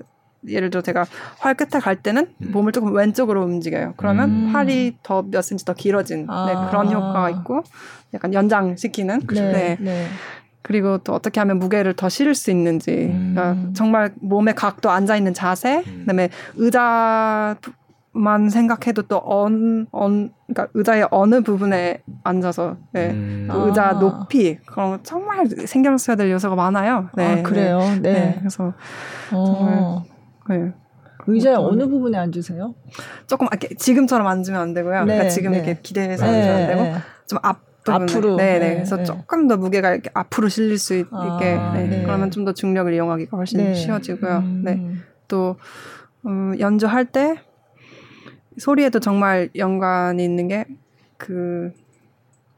예를 0.49 0.71
들어 0.71 0.83
제가 0.83 1.07
활 1.39 1.55
끝에 1.55 1.81
갈 1.81 1.97
때는 1.97 2.29
음. 2.43 2.51
몸을 2.53 2.73
조금 2.73 2.93
왼쪽으로 2.95 3.43
움직여요. 3.45 3.95
그러면 3.97 4.31
음. 4.31 4.53
팔이 4.53 4.97
더 5.03 5.23
몇 5.23 5.43
센치 5.43 5.65
더 5.65 5.73
길어진 5.75 6.27
아. 6.29 6.47
네, 6.47 6.71
그런 6.71 6.93
효과가 6.93 7.31
있고 7.31 7.63
약간 8.15 8.35
연장시키는 8.35 9.21
네. 9.29 9.53
네. 9.53 9.77
네. 9.81 10.07
그리고 10.63 10.99
또 10.99 11.13
어떻게 11.13 11.41
하면 11.41 11.59
무게를 11.59 11.95
더 11.95 12.09
실을 12.09 12.35
수 12.35 12.51
있는지 12.51 13.11
음. 13.13 13.35
그러니까 13.35 13.73
정말 13.75 14.13
몸의 14.21 14.55
각도 14.55 14.91
앉아 14.91 15.17
있는 15.17 15.35
자세 15.35 15.83
음. 15.87 15.99
그다음에 16.01 16.29
의자 16.57 17.57
만 18.15 18.51
생각해도 18.51 19.03
또 19.03 19.23
언, 19.25 19.87
언, 19.91 20.33
그러니까 20.47 20.69
의자의 20.75 21.09
어느 21.11 21.41
부분에 21.41 22.03
앉아서 22.25 22.77
네. 22.93 23.11
음. 23.11 23.49
또 23.51 23.63
아. 23.63 23.67
의자 23.67 23.93
높이 23.99 24.59
그런 24.67 24.91
거 24.91 24.99
정말 25.03 25.47
신경 25.67 25.97
써야 25.97 26.15
될 26.17 26.31
요소가 26.31 26.55
많아요. 26.55 27.09
네, 27.17 27.41
아, 27.41 27.43
그래요? 27.43 27.79
네. 27.79 28.01
네. 28.01 28.13
네, 28.13 28.37
그래서 28.39 28.75
어. 29.33 30.05
네. 30.51 30.73
의자의 31.27 31.57
어떤- 31.57 31.73
어느 31.73 31.89
부분에 31.89 32.19
앉으세요? 32.19 32.75
조금 33.27 33.47
이렇게 33.51 33.75
지금처럼 33.77 34.27
앉으면 34.27 34.61
안 34.61 34.75
되고요. 34.75 35.01
네, 35.01 35.15
그러니까 35.15 35.29
지금 35.31 35.53
네. 35.53 35.59
이렇게 35.59 35.79
기대해서 35.83 36.25
앉으면 36.27 36.49
안 36.55 36.67
되고 36.67 36.83
네. 36.83 36.95
좀 37.27 37.39
앞. 37.43 37.61
부분에. 37.85 38.05
앞으로. 38.05 38.37
네, 38.37 38.59
네, 38.59 38.69
네. 38.69 38.75
그래서 38.75 38.97
네. 38.99 39.03
조금 39.05 39.49
더 39.49 39.57
무게가 39.57 39.91
이렇게 39.93 40.09
앞으로 40.15 40.49
실릴 40.49 40.79
수 40.79 40.95
있, 40.95 41.07
아, 41.11 41.37
게 41.41 41.59
네. 41.75 41.89
네. 41.89 42.03
그러면 42.05 42.31
좀 42.31 42.45
더 42.45 42.53
중력을 42.53 42.93
이용하기가 42.95 43.37
훨씬 43.37 43.59
네. 43.59 43.75
쉬워지고요. 43.75 44.37
음. 44.39 44.63
네. 44.65 44.87
또 45.27 45.57
음, 46.27 46.55
연주할 46.61 47.07
때 47.07 47.41
소리에도 48.59 49.01
정말 49.01 49.51
연관이 49.57 50.25
있는 50.25 50.49
게 50.49 50.65
그 51.23 51.73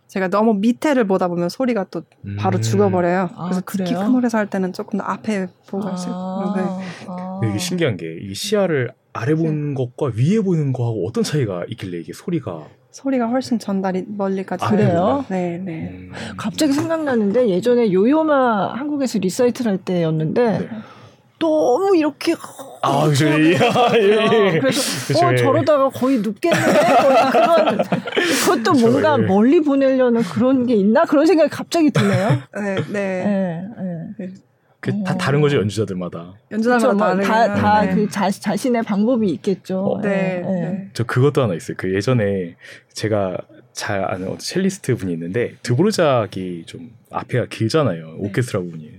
제가 0.08 0.28
너무 0.28 0.54
밑에를 0.54 1.06
보다 1.06 1.28
보면 1.28 1.48
소리가 1.48 1.86
또 1.90 2.02
바로 2.38 2.58
음. 2.58 2.62
죽어버려요. 2.62 3.30
아, 3.34 3.44
그래서 3.44 3.60
특히 3.66 3.84
그래요? 3.84 3.98
큰 4.06 4.12
노래에서 4.12 4.38
할 4.38 4.48
때는 4.48 4.72
조금 4.72 4.98
더 4.98 5.04
앞에 5.04 5.48
보고 5.68 5.90
있어요. 5.90 6.54
네. 6.56 6.62
아. 7.08 7.38
근데 7.40 7.50
이게 7.50 7.58
신기한 7.58 7.96
게 7.96 8.06
이 8.22 8.32
시야를 8.34 8.92
아래 9.12 9.34
보는 9.34 9.74
것과 9.74 10.12
위에 10.16 10.40
보는 10.40 10.72
거하고 10.72 11.06
어떤 11.06 11.22
차이가 11.24 11.64
있길래 11.68 11.98
이게 11.98 12.12
소리가 12.12 12.64
소리가 12.90 13.26
훨씬 13.26 13.58
전달이 13.58 14.04
멀리까지 14.08 14.64
아, 14.64 14.70
그래요? 14.70 15.24
네, 15.28 15.58
네. 15.58 15.90
음. 15.92 16.12
갑자기 16.36 16.72
생각나는데 16.72 17.48
예전에 17.48 17.92
요요마 17.92 18.74
한국에서 18.74 19.18
리사이틀 19.18 19.66
할 19.66 19.78
때였는데 19.78 20.58
네. 20.58 20.68
너무 21.44 21.96
이렇게 21.96 22.34
아, 22.82 23.06
그죠. 23.08 23.26
예, 23.26 23.52
예. 23.52 23.56
어, 23.56 24.60
그래서 24.60 25.06
그쵸, 25.12 25.26
어 25.26 25.32
예. 25.32 25.36
저러다가 25.36 25.88
거의 25.88 26.18
눕겠는데 26.18 26.80
그런 27.32 27.78
그것도 27.78 28.72
그쵸, 28.72 28.86
뭔가 28.86 29.16
예. 29.18 29.26
멀리 29.26 29.60
보내려는 29.60 30.22
그런 30.22 30.66
게 30.66 30.74
있나 30.74 31.04
그런 31.04 31.26
생각이 31.26 31.50
갑자기 31.50 31.90
드네요. 31.90 32.42
네, 32.56 32.74
네. 32.92 33.68
예, 34.20 34.24
예. 34.24 34.28
그다 34.80 35.16
다른 35.16 35.40
거죠 35.40 35.56
연주자들마다. 35.58 36.34
연주자마다 36.50 37.16
그쵸, 37.16 37.28
다르긴 37.28 37.62
다, 37.62 37.74
한데. 37.78 38.06
다그 38.08 38.40
자신의 38.40 38.82
방법이 38.82 39.30
있겠죠. 39.30 39.78
어. 39.80 40.00
네, 40.02 40.42
예, 40.44 40.48
예. 40.48 40.60
네. 40.68 40.88
저 40.92 41.04
그것도 41.04 41.42
하나 41.42 41.54
있어요. 41.54 41.76
그 41.78 41.94
예전에 41.94 42.56
제가 42.92 43.38
잘 43.72 44.04
아는 44.04 44.38
첼리스트 44.38 44.94
분이 44.96 45.12
있는데 45.14 45.54
드보르작이 45.62 46.64
좀 46.66 46.90
앞에가 47.10 47.46
길잖아요. 47.46 48.16
오케스트라 48.18 48.60
부분이. 48.60 48.90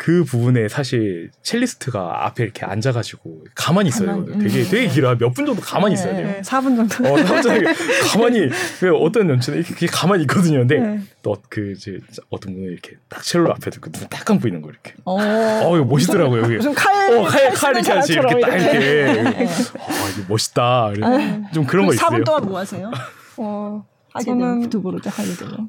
그 0.00 0.24
부분에 0.24 0.66
사실 0.68 1.30
첼리스트가 1.42 2.24
앞에 2.24 2.42
이렇게 2.42 2.64
앉아가지고 2.64 3.44
가만히 3.54 3.90
있어야 3.90 4.14
되거든요. 4.14 4.38
되게 4.38 4.60
음. 4.62 4.68
되게 4.70 4.88
길어요. 4.88 5.16
몇분 5.20 5.44
정도 5.44 5.60
가만히 5.60 5.92
있어야 5.92 6.16
돼요. 6.16 6.26
네, 6.26 6.40
4분 6.40 6.74
정도. 6.74 7.06
어, 7.06 7.22
갑자기 7.22 7.66
가만히 8.10 8.48
왜 8.80 8.88
어떤 8.94 9.28
연주는 9.28 9.58
이렇게 9.58 9.86
가만히 9.86 10.22
있거든요. 10.22 10.60
근데 10.60 10.78
네. 10.78 11.00
또그 11.20 11.74
이제 11.76 11.98
어떤 12.30 12.54
분은 12.54 12.72
이렇게 12.72 12.96
딱 13.10 13.22
첼로 13.22 13.52
앞에 13.52 13.68
두고 13.68 13.90
눈딱 13.92 14.24
감고 14.24 14.48
있는 14.48 14.62
거 14.62 14.70
이렇게. 14.70 14.94
어, 15.04 15.18
어 15.20 15.76
이거 15.76 15.84
멋있더라고요. 15.84 16.46
이게. 16.46 16.56
무슨 16.56 16.72
칼, 16.72 17.18
어, 17.18 17.24
칼, 17.24 17.50
칼 17.50 17.74
이렇게 17.74 17.92
하지, 17.92 18.12
이렇게 18.14 18.40
딱 18.40 18.56
이렇게. 18.56 18.80
예. 18.80 19.24
아, 19.26 19.30
이거 19.42 20.24
멋있다. 20.28 20.92
이렇게. 20.96 21.42
좀 21.52 21.66
그런 21.66 21.84
거 21.84 21.92
있어요. 21.92 22.08
4분 22.08 22.24
동안 22.24 22.44
뭐 22.46 22.58
하세요? 22.58 22.90
어, 23.36 23.84
저는 24.24 24.70
두부로도 24.70 25.10
하게 25.10 25.34
되면. 25.34 25.68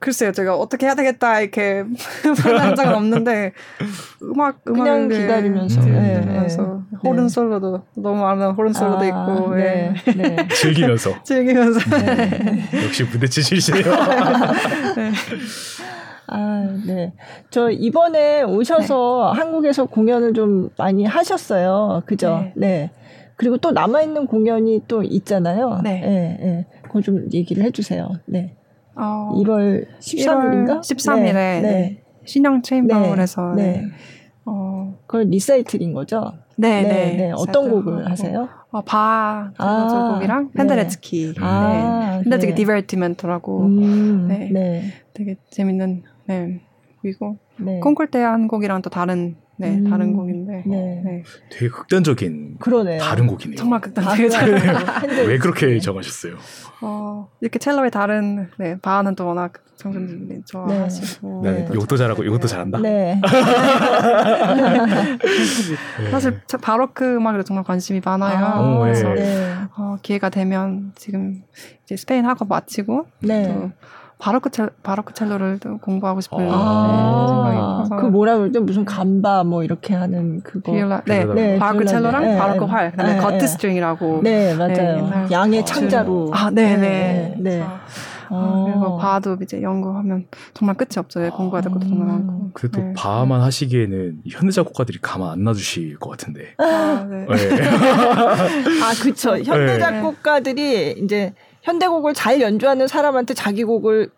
글쎄요, 0.00 0.32
제가 0.32 0.56
어떻게 0.56 0.86
해야 0.86 0.94
되겠다 0.94 1.40
이렇게 1.40 1.84
판단한 2.42 2.74
적은 2.74 2.94
없는데 2.94 3.52
음악 4.22 4.64
그냥 4.64 5.02
음악을 5.02 5.08
기다리면서. 5.20 5.80
네, 5.82 5.90
네, 5.90 6.20
들으면서 6.22 6.82
네. 6.90 6.98
호른 7.04 7.24
네. 7.24 7.28
솔로도 7.28 7.82
너무 7.96 8.24
아름다운 8.24 8.54
호른 8.54 8.72
솔로도 8.72 9.00
아, 9.00 9.04
있고 9.04 9.54
네, 9.54 9.94
예. 10.06 10.12
네. 10.12 10.48
즐기면서. 10.56 11.22
즐기면서 11.22 11.80
역시 12.82 13.06
부대 13.08 13.26
치시네요. 13.26 13.92
아, 16.28 16.66
네. 16.86 17.12
저 17.50 17.68
이번에 17.70 18.42
오셔서 18.42 19.32
한국에서 19.32 19.84
공연을 19.84 20.32
좀 20.32 20.70
많이 20.78 21.04
하셨어요. 21.04 22.02
그죠? 22.06 22.46
네. 22.54 22.90
그리고 23.36 23.58
또 23.58 23.72
남아있는 23.72 24.26
공연이 24.26 24.82
또 24.88 25.02
있잖아요. 25.02 25.80
네. 25.84 26.02
예, 26.04 26.46
예. 26.46 26.66
그거 26.82 27.02
좀 27.02 27.26
얘기를 27.34 27.62
해주세요. 27.64 28.08
네. 28.24 28.56
어, 28.96 29.32
1월 29.36 29.86
13일인가? 30.00 30.80
13일에 30.80 31.32
네. 31.32 31.60
네. 31.62 32.02
신영 32.24 32.62
체인바울에서 32.62 33.54
네. 33.56 33.62
네. 33.72 33.84
어, 34.44 34.94
그걸 35.06 35.26
리사이틀인 35.28 35.92
거죠? 35.92 36.32
네, 36.56 36.82
네. 36.82 37.32
어떤 37.34 37.64
리사이틀 37.64 37.70
곡을 37.70 37.98
하고. 38.00 38.10
하세요? 38.10 38.48
어, 38.70 38.80
바 38.82 39.52
아, 39.58 40.12
곡이랑 40.14 40.46
네. 40.48 40.50
펜데레츠키. 40.54 41.34
아, 41.40 42.16
네. 42.18 42.22
펜데레츠키 42.24 42.52
네. 42.52 42.56
디벨티멘토라고 42.56 43.60
음, 43.62 44.28
네. 44.28 44.48
네. 44.52 44.82
되게 45.14 45.36
재밌는 45.50 46.02
네. 46.26 46.60
곡이고 47.02 47.36
네. 47.58 47.80
콩쿨 47.80 48.10
때 48.10 48.18
한 48.22 48.48
곡이랑 48.48 48.82
또 48.82 48.90
다른 48.90 49.36
네, 49.60 49.76
음, 49.76 49.90
다른 49.90 50.14
곡인데 50.14 50.64
네. 50.66 51.02
네. 51.04 51.22
되게 51.50 51.68
극단적인 51.68 52.56
그러네요. 52.60 52.98
다른 52.98 53.26
곡이네요. 53.26 53.56
정말 53.56 53.76
아, 53.76 53.80
극단적이잖아요. 53.80 54.78
근데 55.00 55.26
왜 55.26 55.36
그렇게 55.36 55.78
정하셨어요? 55.78 56.36
어, 56.80 57.28
이렇게 57.42 57.58
첼로의 57.58 57.90
다른 57.90 58.48
네, 58.58 58.78
바는 58.80 59.16
또 59.16 59.26
워낙 59.26 59.52
청중들이 59.76 60.42
좋아하시고 60.46 61.42
나는 61.44 61.64
네. 61.66 61.70
이것도 61.74 61.96
잘하고 61.98 62.24
이것도 62.24 62.46
잘한다. 62.46 62.78
네. 62.78 63.20
네. 65.98 66.10
사실 66.10 66.40
저 66.46 66.56
바로크 66.58 67.16
음악에 67.16 67.42
정말 67.42 67.64
관심이 67.64 68.00
많아요. 68.04 68.44
아, 68.44 68.60
오, 68.60 68.80
예. 68.86 68.92
그래서 68.92 69.08
네. 69.14 69.54
어, 69.76 69.96
기회가 70.02 70.30
되면 70.30 70.92
지금 70.96 71.42
이제 71.84 71.96
스페인 71.96 72.24
학업 72.24 72.48
마치고 72.48 73.06
네. 73.20 73.48
또 73.48 73.70
바로크 74.20 74.50
첼 74.50 74.70
바로크 74.82 75.14
첼로를 75.14 75.58
또 75.58 75.78
공부하고 75.78 76.20
싶은 76.20 76.38
네, 76.38 76.44
생각이 76.44 76.60
아, 76.62 77.84
그 78.00 78.06
뭐라 78.06 78.36
그러죠? 78.36 78.60
무슨 78.60 78.84
감바 78.84 79.44
뭐 79.44 79.64
이렇게 79.64 79.94
하는 79.94 80.42
그거. 80.42 80.72
비올라 80.72 81.02
네. 81.06 81.24
네, 81.24 81.58
바로크. 81.58 81.86
첼로랑 81.86 82.22
네, 82.22 82.36
바로크 82.38 82.64
네. 82.64 82.70
활 82.70 82.90
그다음에 82.92 83.14
네, 83.14 83.18
gut 83.20 83.38
네. 83.38 83.46
string이라고 83.46 84.20
네, 84.22 84.54
맞아요. 84.54 85.08
네, 85.08 85.26
양의 85.30 85.60
아, 85.60 85.64
창자로. 85.64 86.30
아, 86.34 86.50
네네. 86.50 87.36
네. 87.38 87.64
그래서 87.64 87.66
어. 88.32 88.64
그리고 88.68 88.96
바흐도 88.98 89.36
이제 89.42 89.60
연구하면 89.60 90.26
정말 90.54 90.76
끝이 90.76 90.90
없죠. 90.98 91.24
예, 91.24 91.30
공부해야 91.30 91.62
될 91.62 91.72
것도 91.72 91.88
정말 91.88 92.06
많고. 92.08 92.50
그래도 92.52 92.80
네. 92.80 92.92
바만 92.96 93.40
하시기에는 93.40 94.20
현대 94.28 94.52
작곡가들이 94.52 94.98
가만 95.00 95.30
안 95.30 95.44
놔주실 95.44 95.98
것 95.98 96.10
같은데. 96.10 96.54
아, 96.58 97.06
네. 97.10 97.26
네. 97.26 97.60
아 98.84 98.92
그쵸. 99.02 99.30
현대 99.38 99.72
네. 99.72 99.78
작곡가들이 99.78 100.92
이제 101.02 101.32
현대곡을 101.62 102.14
잘 102.14 102.40
연주하는 102.40 102.86
사람한테 102.86 103.34
자기 103.34 103.64
곡을 103.64 104.10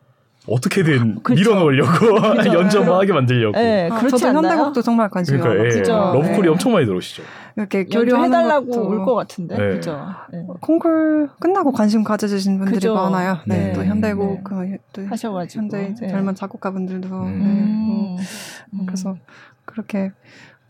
어떻게든 0.49 1.21
아, 1.25 1.33
밀어넣으려고 1.33 2.17
연주하게 2.53 3.13
만들려고. 3.13 3.57
네, 3.57 3.89
아, 3.91 3.99
그렇지 3.99 4.19
저도 4.19 4.39
현대곡도 4.39 4.83
정말 4.83 5.09
관심이 5.09 5.39
그러니까, 5.39 5.65
예, 5.65 5.83
러브콜이 5.83 6.43
네. 6.43 6.49
엄청 6.49 6.73
많이 6.73 6.85
들어오시죠. 6.87 7.23
이렇게 7.57 7.85
교류해달라고 7.85 8.89
올 8.89 9.05
것 9.05 9.15
같은데, 9.15 9.57
네. 9.57 9.69
그죠? 9.75 10.05
네. 10.33 10.45
콩쿨 10.61 11.29
끝나고 11.39 11.71
관심 11.71 12.03
가져주신 12.03 12.59
분들이 12.59 12.75
그죠? 12.77 12.95
많아요. 12.95 13.39
네, 13.47 13.67
네. 13.67 13.73
또 13.73 13.85
현대곡 13.85 14.35
네. 14.35 14.41
그, 14.43 14.77
또 14.93 15.07
하셔가지고 15.07 15.63
현재 15.63 15.95
네. 16.01 16.09
젊은 16.09 16.35
작곡가분들도 16.35 17.09
음. 17.09 18.17
뭐, 18.73 18.87
그래서 18.87 19.17
그렇게 19.65 20.11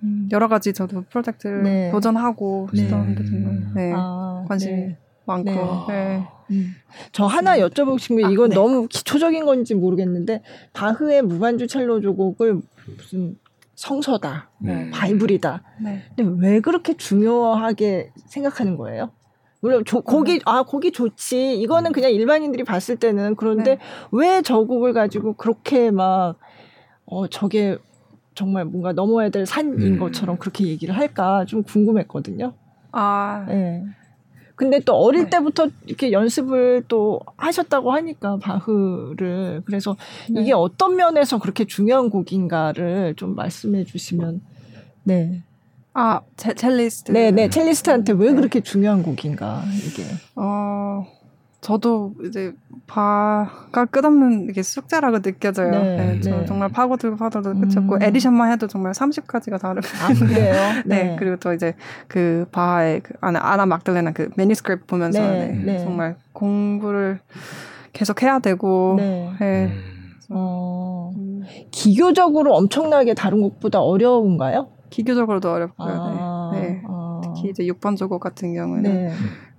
음, 0.02 0.28
여러 0.32 0.48
가지 0.48 0.72
저도 0.74 1.04
프로젝트를 1.08 1.90
도전하고 1.92 2.68
싶었는데 2.74 3.24
정말 3.24 3.92
아, 3.96 4.44
관심이 4.48 4.96
많고. 5.24 5.86
네. 5.88 6.26
음. 6.50 6.74
저 7.12 7.26
하나 7.26 7.56
여쭤보고 7.58 7.98
싶은 7.98 8.16
게 8.16 8.24
아, 8.24 8.30
이건 8.30 8.50
네. 8.50 8.54
너무 8.56 8.86
기초적인 8.88 9.44
건지 9.46 9.74
모르겠는데 9.74 10.42
바흐의 10.72 11.22
무반주 11.22 11.66
첼로 11.66 12.00
조곡을 12.00 12.60
무슨 12.96 13.38
성서다, 13.74 14.50
네. 14.58 14.90
바이블이다. 14.90 15.62
네. 15.82 16.02
근데 16.14 16.46
왜 16.46 16.60
그렇게 16.60 16.94
중요하게 16.94 18.12
생각하는 18.26 18.76
거예요? 18.76 19.10
물론 19.60 19.84
조, 19.84 20.02
곡이 20.02 20.40
아 20.44 20.64
곡이 20.64 20.90
좋지 20.92 21.60
이거는 21.60 21.92
그냥 21.92 22.10
일반인들이 22.10 22.64
봤을 22.64 22.96
때는 22.96 23.36
그런데 23.36 23.76
네. 23.76 23.78
왜저 24.10 24.58
곡을 24.64 24.92
가지고 24.92 25.34
그렇게 25.34 25.90
막 25.90 26.36
어 27.12 27.26
저게 27.26 27.76
정말 28.34 28.64
뭔가 28.64 28.92
넘어야 28.92 29.28
될 29.28 29.44
산인 29.44 29.80
음. 29.80 29.98
것처럼 29.98 30.38
그렇게 30.38 30.66
얘기를 30.66 30.96
할까 30.96 31.44
좀 31.44 31.62
궁금했거든요. 31.62 32.54
아, 32.92 33.44
네. 33.46 33.84
근데 34.54 34.80
또 34.80 34.94
어릴 34.94 35.24
네. 35.24 35.30
때부터 35.30 35.68
이렇게 35.86 36.12
연습을 36.12 36.84
또 36.88 37.20
하셨다고 37.36 37.92
하니까 37.92 38.36
바흐를 38.38 39.62
그래서 39.64 39.96
네. 40.30 40.42
이게 40.42 40.52
어떤 40.52 40.96
면에서 40.96 41.38
그렇게 41.38 41.64
중요한 41.64 42.10
곡인가를 42.10 43.14
좀 43.16 43.34
말씀해 43.34 43.84
주시면 43.84 44.40
네. 45.04 45.42
아, 45.94 46.20
첼리스트. 46.36 47.12
네, 47.12 47.30
네. 47.30 47.50
첼리스트한테 47.50 48.12
왜 48.14 48.30
네. 48.30 48.34
그렇게 48.34 48.60
중요한 48.60 49.02
곡인가, 49.02 49.62
이게. 49.86 50.04
어, 50.36 51.06
저도 51.62 52.14
이제 52.26 52.52
바흐가 52.88 53.84
끝없는 53.86 54.48
이게 54.50 54.64
숙제라고 54.64 55.20
느껴져요. 55.20 55.70
네, 55.70 55.96
네, 55.96 56.20
네. 56.20 56.44
정말 56.44 56.68
파고들고 56.68 57.16
파고들고 57.16 57.60
끝이 57.60 57.74
없고 57.76 57.94
음. 57.94 58.02
edition만 58.02 58.50
해도 58.50 58.66
정말 58.66 58.90
30가지가 58.92 59.60
다르고. 59.60 59.86
아, 60.02 60.12
그래요? 60.12 60.54
네. 60.84 61.04
네. 61.04 61.16
그리고 61.16 61.36
또 61.36 61.52
이제 61.52 61.74
그 62.08 62.46
바흐의 62.50 63.00
그 63.02 63.14
아나 63.20 63.38
아나 63.40 63.64
막달레나 63.64 64.10
그 64.10 64.28
manuscript 64.36 64.86
보면서 64.86 65.20
네, 65.20 65.62
네, 65.64 65.78
정말 65.78 66.16
공부를 66.32 67.20
계속 67.92 68.22
해야 68.24 68.40
되고. 68.40 68.96
네. 68.98 69.32
네. 69.38 69.72
어, 70.30 71.12
음. 71.16 71.44
기교적으로 71.70 72.56
엄청나게 72.56 73.14
다른 73.14 73.40
곡보다 73.40 73.80
어려운가요? 73.80 74.66
기교적으로도 74.90 75.52
어렵고요. 75.52 75.88
아, 75.88 76.50
네. 76.54 76.82
아. 76.88 77.20
특히 77.22 77.50
이제 77.50 77.62
6번 77.64 77.96
조곡 77.96 78.20
같은 78.20 78.52
경우에는 78.52 79.10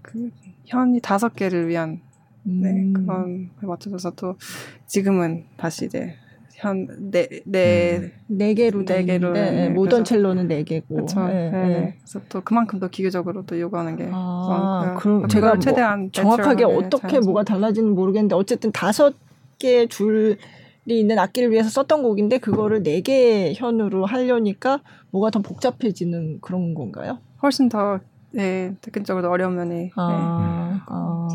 그 0.01 0.29
현이 0.73 0.99
다섯 1.01 1.35
개를 1.35 1.67
위한 1.67 2.01
네, 2.43 2.69
음. 2.69 2.93
그런 2.93 3.49
걸 3.59 3.69
맞춰서 3.69 4.11
또 4.11 4.35
지금은 4.87 5.45
다시 5.55 5.85
이제 5.85 6.15
현네네 6.55 7.41
네, 7.45 8.11
네 8.27 8.53
개로 8.53 8.83
네 8.85 9.03
개로 9.05 9.31
네, 9.31 9.51
네, 9.51 9.69
모던 9.69 10.03
첼로는 10.03 10.47
네 10.47 10.63
개고 10.63 10.95
그렇죠. 10.95 11.27
네, 11.27 11.49
네. 11.51 11.97
그래서 11.99 12.19
또 12.29 12.41
그만큼 12.41 12.79
더 12.79 12.87
기계적으로 12.89 13.45
또 13.45 13.59
요구하는 13.59 13.95
게 13.95 14.09
아, 14.11 14.95
그럼 14.99 15.27
제가 15.27 15.49
뭐 15.55 15.59
최대한 15.59 16.11
정확하게 16.11 16.63
어떻게 16.65 17.19
뭐가 17.19 17.43
달라지는 17.43 17.93
모르겠는데 17.95 18.35
어쨌든 18.35 18.71
다섯 18.71 19.13
개 19.59 19.87
줄이 19.87 20.37
있는 20.85 21.17
악기를 21.19 21.51
위해서 21.51 21.69
썼던 21.69 22.03
곡인데 22.03 22.39
그거를 22.39 22.83
네 22.83 23.01
개 23.01 23.53
현으로 23.55 24.05
하려니까 24.05 24.81
뭐가 25.11 25.29
더 25.29 25.39
복잡해지는 25.39 26.39
그런 26.41 26.73
건가요? 26.73 27.19
훨씬 27.41 27.69
더 27.69 27.99
네, 28.33 28.75
특근적으로 28.81 29.29
어려운 29.29 29.55
면이. 29.55 29.91
아, 29.95 30.71
네. 30.71 30.79
아, 30.87 31.27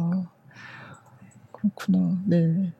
그렇구나. 1.53 2.19
네. 2.27 2.39
네. 2.47 2.73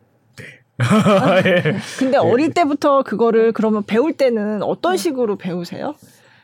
근데 1.99 2.13
네. 2.13 2.17
어릴 2.19 2.53
때부터 2.53 3.03
그거를 3.03 3.53
그러면 3.53 3.85
배울 3.85 4.13
때는 4.13 4.63
어떤 4.63 4.93
네. 4.93 4.99
식으로 4.99 5.37
배우세요? 5.37 5.95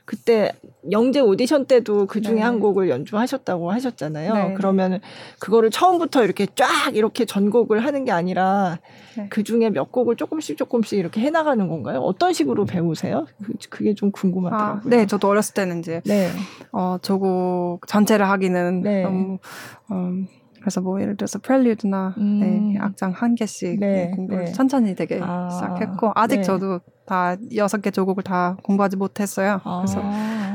그때 0.06 0.52
영재 0.90 1.20
오디션 1.20 1.64
때도 1.64 2.06
그 2.06 2.20
중에 2.20 2.34
네. 2.34 2.40
한 2.42 2.60
곡을 2.60 2.90
연주하셨다고 2.90 3.72
하셨잖아요. 3.72 4.34
네. 4.34 4.54
그러면 4.54 5.00
그거를 5.38 5.70
처음부터 5.70 6.24
이렇게 6.24 6.46
쫙 6.54 6.94
이렇게 6.94 7.24
전곡을 7.24 7.84
하는 7.84 8.04
게 8.04 8.12
아니라 8.12 8.80
네. 9.16 9.28
그 9.30 9.42
중에 9.42 9.70
몇 9.70 9.90
곡을 9.92 10.16
조금씩 10.16 10.58
조금씩 10.58 10.98
이렇게 10.98 11.22
해나가는 11.22 11.66
건가요? 11.68 12.00
어떤 12.00 12.34
식으로 12.34 12.66
배우세요? 12.66 13.26
그, 13.70 13.84
게 13.84 13.94
좀 13.94 14.10
궁금하더라고요. 14.10 14.72
아, 14.76 14.80
네, 14.84 15.06
저도 15.06 15.28
어렸을 15.28 15.54
때는 15.54 15.78
이제 15.78 16.02
네. 16.04 16.28
어, 16.72 16.98
조곡 17.00 17.86
전체를 17.86 18.28
하기는 18.28 18.82
네. 18.82 19.02
너무 19.04 19.38
음, 19.90 20.26
그래서 20.64 20.80
뭐 20.80 20.98
예를 20.98 21.14
들어서 21.18 21.38
프렐류드나 21.40 22.14
음. 22.16 22.40
네, 22.40 22.78
악장 22.80 23.12
한 23.12 23.34
개씩 23.34 23.78
네, 23.80 24.10
공부를 24.16 24.46
네. 24.46 24.52
천천히 24.52 24.94
되게 24.94 25.20
아. 25.22 25.50
시작했고 25.50 26.12
아직 26.14 26.38
네. 26.38 26.42
저도 26.42 26.80
다 27.04 27.36
여섯 27.54 27.82
개 27.82 27.90
조곡을 27.90 28.22
다 28.22 28.56
공부하지 28.62 28.96
못했어요. 28.96 29.60
아. 29.62 29.84
그래서 29.84 30.00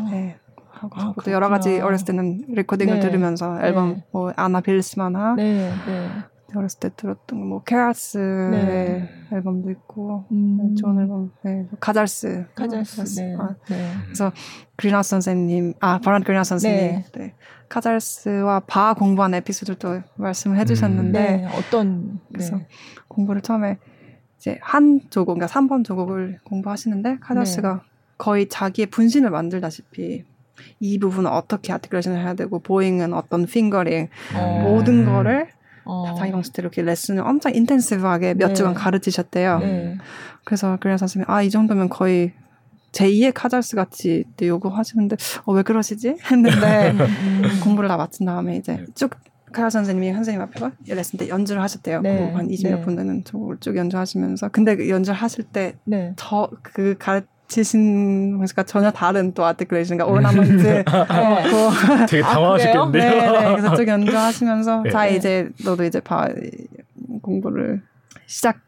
네. 0.10 0.36
하고 0.72 0.99
아, 0.99 1.14
또 1.24 1.32
여러 1.32 1.47
가지 1.47 1.80
어렸을 1.80 2.07
때는 2.07 2.45
레코딩을 2.47 2.95
네. 2.95 2.99
들으면서 3.01 3.62
앨범 3.62 3.89
네. 3.93 4.03
뭐 4.12 4.34
아너 4.36 4.62
빌스마나 4.62 5.36
네. 5.36 5.70
네. 5.86 6.10
어렸을 6.55 6.80
때 6.80 6.89
들었던 6.95 7.47
뭐 7.47 7.62
케라스 7.62 8.18
네. 8.18 9.10
앨범도 9.32 9.70
있고 9.70 10.26
음. 10.32 10.57
네, 10.74 10.82
좋은 10.82 10.99
앨범 10.99 11.32
네. 11.43 11.68
가잘스 11.80 12.47
가잘스 12.55 13.22
네. 13.22 13.36
아, 13.38 13.55
네. 13.70 13.91
그래서 14.05 14.32
그리나 14.76 15.03
선생님 15.03 15.76
아 15.80 15.99
바란 15.99 16.24
그리나 16.24 16.43
선생님 16.43 17.03
네. 17.14 17.36
네. 17.70 17.76
카잘스와 17.76 18.62
바 18.62 18.94
공부한 18.94 19.34
에피소드도 19.36 20.02
말씀을 20.16 20.58
해주셨는데 20.58 21.20
음. 21.20 21.42
네. 21.42 21.48
어떤 21.56 22.20
그래서 22.34 22.60
공부를 23.08 23.42
처음에 23.42 23.78
이제 24.38 24.58
한 24.62 25.02
조곡, 25.10 25.38
그러니까 25.38 25.54
3번 25.54 25.86
조곡을 25.86 26.40
공부하시는데 26.44 27.18
카자스가 27.22 27.74
네. 27.74 27.80
거의 28.18 28.50
자기의 28.50 28.88
분신을 28.88 29.30
만들다시피 29.30 30.26
이 30.80 31.00
부분은 31.00 31.30
어떻게 31.30 31.72
아티클레이션을 31.72 32.20
해야 32.20 32.34
되고 32.34 32.60
보잉은 32.60 33.14
어떤 33.14 33.46
핑거링 33.46 34.10
어. 34.36 34.60
모든 34.64 35.06
거를 35.06 35.48
어. 35.86 36.06
다 36.06 36.14
자기 36.16 36.32
방식대로 36.32 36.68
이렇게 36.68 36.82
레슨을 36.82 37.24
엄청 37.24 37.54
인텐시브하게 37.54 38.36
몇 38.36 38.50
네. 38.50 38.54
주간 38.54 38.74
가르치셨대요. 38.74 39.60
네. 39.60 39.98
그래서 40.44 40.78
그래서 40.80 41.00
선생님이 41.00 41.26
아이 41.28 41.50
정도면 41.50 41.90
거의 41.90 42.34
제2의 42.92 43.32
카잘스 43.34 43.76
같이 43.76 44.24
요구하시는데 44.42 45.16
어, 45.46 45.54
왜 45.54 45.64
그러시지? 45.64 46.16
했는데 46.32 46.92
음. 46.98 47.44
공부를 47.64 47.88
다 47.88 47.98
마친 47.98 48.26
다음에 48.26 48.58
이제 48.58 48.78
네. 48.78 48.86
쭉 48.96 49.12
카잘스 49.52 49.70
선생님이 49.70 50.14
선생님 50.14 50.42
앞에서 50.42 50.72
레슨 50.88 51.18
때 51.18 51.28
연주를 51.28 51.62
하셨대요. 51.62 52.02
네. 52.02 52.32
한 52.34 52.48
20몇 52.48 52.76
네. 52.76 52.82
분 52.82 52.96
되는 52.96 53.24
저걸 53.24 53.58
쭉 53.60 53.76
연주하시면서. 53.76 54.50
근데 54.50 54.76
그 54.76 54.90
연주를 54.90 55.18
하실 55.20 55.44
때, 55.44 55.76
네. 55.86 56.14
저, 56.18 56.50
그 56.62 56.96
가르치신 57.00 58.38
방식과 58.38 58.64
전혀 58.64 58.92
다른 58.92 59.34
또 59.34 59.46
articulation, 59.46 59.98
그러니까 59.98 60.14
ornament. 60.14 60.64
네. 60.64 60.84
그 60.84 62.06
되게 62.08 62.22
당황하셨겠는데요. 62.22 63.22
아, 63.22 63.32
네, 63.32 63.40
네. 63.40 63.56
그래서 63.56 63.76
쭉 63.76 63.88
연주하시면서, 63.88 64.82
네. 64.84 64.90
자, 64.92 65.08
이제, 65.08 65.50
너도 65.66 65.84
이제 65.84 66.00
봐, 66.00 66.28
공부를 67.22 67.82
시작 68.28 68.60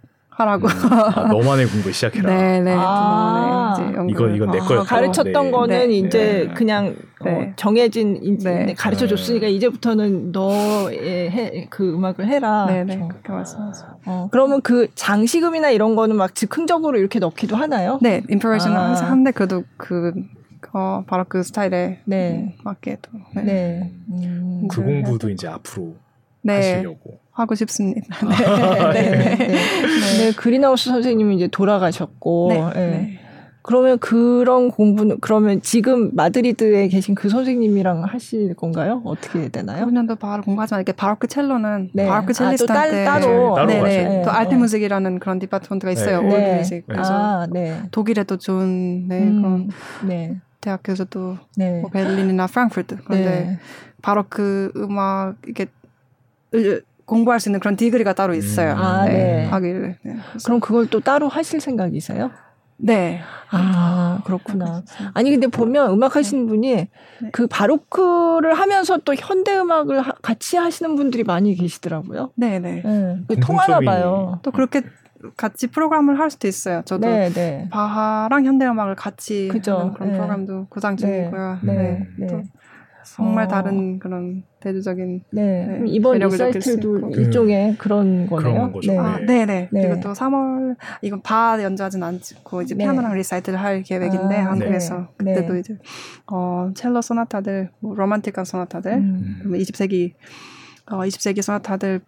하라고. 0.41 0.67
음, 0.67 0.73
아, 0.91 1.27
너만의 1.27 1.67
공부 1.67 1.91
시작해라. 1.91 2.29
네네. 2.29 2.73
아, 2.75 3.75
이건 4.09 4.35
이건 4.35 4.51
내 4.51 4.59
아, 4.59 4.61
거였 4.61 4.85
가르쳤던 4.85 5.45
네. 5.45 5.51
거는 5.51 5.87
네. 5.89 5.93
이제 5.93 6.45
네. 6.47 6.53
그냥 6.53 6.95
어, 7.21 7.25
네. 7.25 7.53
정해진 7.55 8.19
이제 8.23 8.51
네. 8.51 8.73
가르쳐 8.73 9.07
줬으니까 9.07 9.47
네. 9.47 9.51
이제부터는 9.53 10.31
너의 10.31 11.31
해, 11.31 11.67
그 11.69 11.93
음악을 11.93 12.27
해라. 12.27 12.65
네네. 12.67 12.95
그렇죠. 12.95 13.07
그렇게 13.07 13.31
말씀하죠. 13.31 13.85
어, 14.05 14.29
그러면 14.31 14.61
그 14.61 14.87
장식음이나 14.95 15.69
이런 15.69 15.95
거는 15.95 16.15
막 16.15 16.35
즉흥적으로 16.35 16.97
이렇게 16.97 17.19
넣기도 17.19 17.55
하나요? 17.55 17.99
네, 18.01 18.21
인프레이션은 18.29 18.77
아. 18.77 18.87
항상 18.87 19.09
한데 19.11 19.31
그래도 19.31 19.63
그 19.77 20.13
어, 20.73 21.03
바로 21.07 21.25
그 21.27 21.43
스타일에 21.43 21.99
네. 22.05 22.55
맞게 22.63 22.97
또. 23.01 23.11
네. 23.35 23.43
네. 23.43 23.91
음, 24.11 24.67
그 24.69 24.81
공부도 24.81 25.29
이제 25.29 25.47
앞으로 25.47 25.95
하시려고. 26.47 27.19
하고 27.41 27.55
싶습니다. 27.55 28.01
네. 28.93 29.01
네. 29.01 29.09
네. 29.11 29.35
네. 29.35 29.47
네. 29.47 30.31
그린하우스 30.35 30.89
선생님이 30.89 31.35
이제 31.35 31.47
돌아가셨고, 31.47 32.71
네. 32.73 33.19
그러면 33.63 33.99
그런 33.99 34.71
공부는 34.71 35.19
그러면 35.21 35.61
지금 35.61 36.09
마드리드에 36.15 36.87
계신 36.87 37.13
그 37.13 37.29
선생님이랑 37.29 38.03
하실 38.03 38.55
건가요? 38.55 39.01
어떻게 39.05 39.49
되나요? 39.49 39.85
9년도 39.85 40.17
바로 40.17 40.41
공부하지만 40.41 40.79
이렇게 40.79 40.93
바로크 40.93 41.27
첼로는 41.27 41.91
네. 41.93 42.07
바로크 42.07 42.33
첼리스트한테 42.33 43.05
아, 43.05 43.19
따로 43.19 43.55
네, 43.67 43.81
네, 43.81 44.03
네. 44.03 44.21
또 44.23 44.31
Alte 44.31 44.55
Musik이라는 44.55 45.19
그런 45.19 45.37
department가 45.37 45.91
있어요. 45.91 46.19
old 46.21 46.35
네. 46.35 46.57
music. 46.57 46.83
그래서 46.87 47.13
아, 47.13 47.47
네. 47.51 47.83
독일에도 47.91 48.37
좋은 48.37 49.07
네, 49.07 49.19
음, 49.19 49.41
그런 49.41 49.69
네. 50.07 50.37
대학교에서도 50.61 51.37
네. 51.57 51.81
뭐 51.81 51.91
베를린이나 51.91 52.47
프랑크푸르트 52.47 52.97
그런데 53.03 53.29
네. 53.29 53.59
바로크 54.01 54.71
음악 54.75 55.35
이게 55.47 55.67
공부할 57.11 57.41
수 57.41 57.49
있는 57.49 57.59
그런 57.59 57.75
디그리가 57.75 58.13
따로 58.13 58.33
있어요. 58.33 58.71
음. 58.71 58.77
아, 58.77 59.03
네. 59.05 59.45
하기를. 59.45 59.97
네. 60.01 60.15
그래서 60.29 60.45
그럼 60.45 60.61
그걸 60.61 60.87
또 60.87 61.01
따로 61.01 61.27
하실 61.27 61.59
생각이세요? 61.59 62.31
네. 62.77 63.19
아, 63.49 64.21
그렇구나. 64.23 64.81
아니, 65.13 65.29
근데 65.29 65.47
보면 65.47 65.91
음악 65.91 66.15
하시는 66.15 66.47
분이 66.47 66.87
그 67.33 67.47
바로크를 67.47 68.53
하면서 68.53 68.97
또 68.99 69.13
현대 69.13 69.55
음악을 69.59 69.99
하- 70.01 70.13
같이 70.21 70.55
하시는 70.55 70.95
분들이 70.95 71.23
많이 71.25 71.53
계시더라고요. 71.53 72.31
네, 72.37 72.59
네. 72.59 72.81
네. 72.83 73.17
그 73.27 73.35
통하나 73.41 73.81
봐요. 73.81 74.39
또 74.41 74.51
그렇게 74.51 74.81
같이 75.35 75.67
프로그램을 75.67 76.17
할 76.17 76.31
수도 76.31 76.47
있어요. 76.47 76.81
저도 76.85 77.07
네, 77.07 77.29
네. 77.29 77.67
바하랑 77.71 78.45
현대 78.45 78.65
음악을 78.65 78.95
같이 78.95 79.49
그죠. 79.51 79.77
하는 79.77 79.93
그런 79.93 80.11
네. 80.11 80.15
프로그램도 80.15 80.67
구상 80.69 80.95
중이고요. 80.95 81.59
네, 81.63 82.07
네. 82.17 82.43
정말 83.15 83.45
어. 83.45 83.47
다른 83.47 83.99
그런 83.99 84.43
대대적인 84.61 85.23
네. 85.31 85.65
네. 85.65 85.83
이번 85.87 86.13
매력을 86.13 86.37
느낄 86.37 86.61
수 86.61 86.69
리사이틀도 86.69 86.97
있고. 86.97 87.21
일종의 87.21 87.75
그런 87.77 88.27
거네요. 88.27 88.53
그런 88.53 88.71
거죠. 88.71 88.91
네. 88.91 88.97
아, 88.97 89.17
네. 89.19 89.25
네, 89.25 89.45
네. 89.45 89.69
네. 89.71 89.81
그리고 89.81 89.99
또 90.01 90.13
3월 90.13 90.75
이건 91.01 91.21
바흐 91.21 91.61
연주하진 91.61 92.01
않고 92.03 92.61
이제 92.61 92.75
네. 92.75 92.83
피아노랑 92.83 93.13
리사이틀을 93.15 93.59
할 93.59 93.83
계획인데 93.83 94.37
아, 94.37 94.51
한국에서 94.51 95.07
네. 95.19 95.33
그때도 95.33 95.53
네. 95.53 95.59
이제 95.59 95.77
어 96.31 96.71
첼로 96.73 97.01
소나타들, 97.01 97.71
뭐 97.79 97.95
로만틱한 97.95 98.45
소나타들, 98.45 98.93
음. 98.93 99.39
그리고 99.41 99.55
20세기 99.57 100.13
어 100.91 100.99
20세기 100.99 101.41
소나타들을 101.41 102.01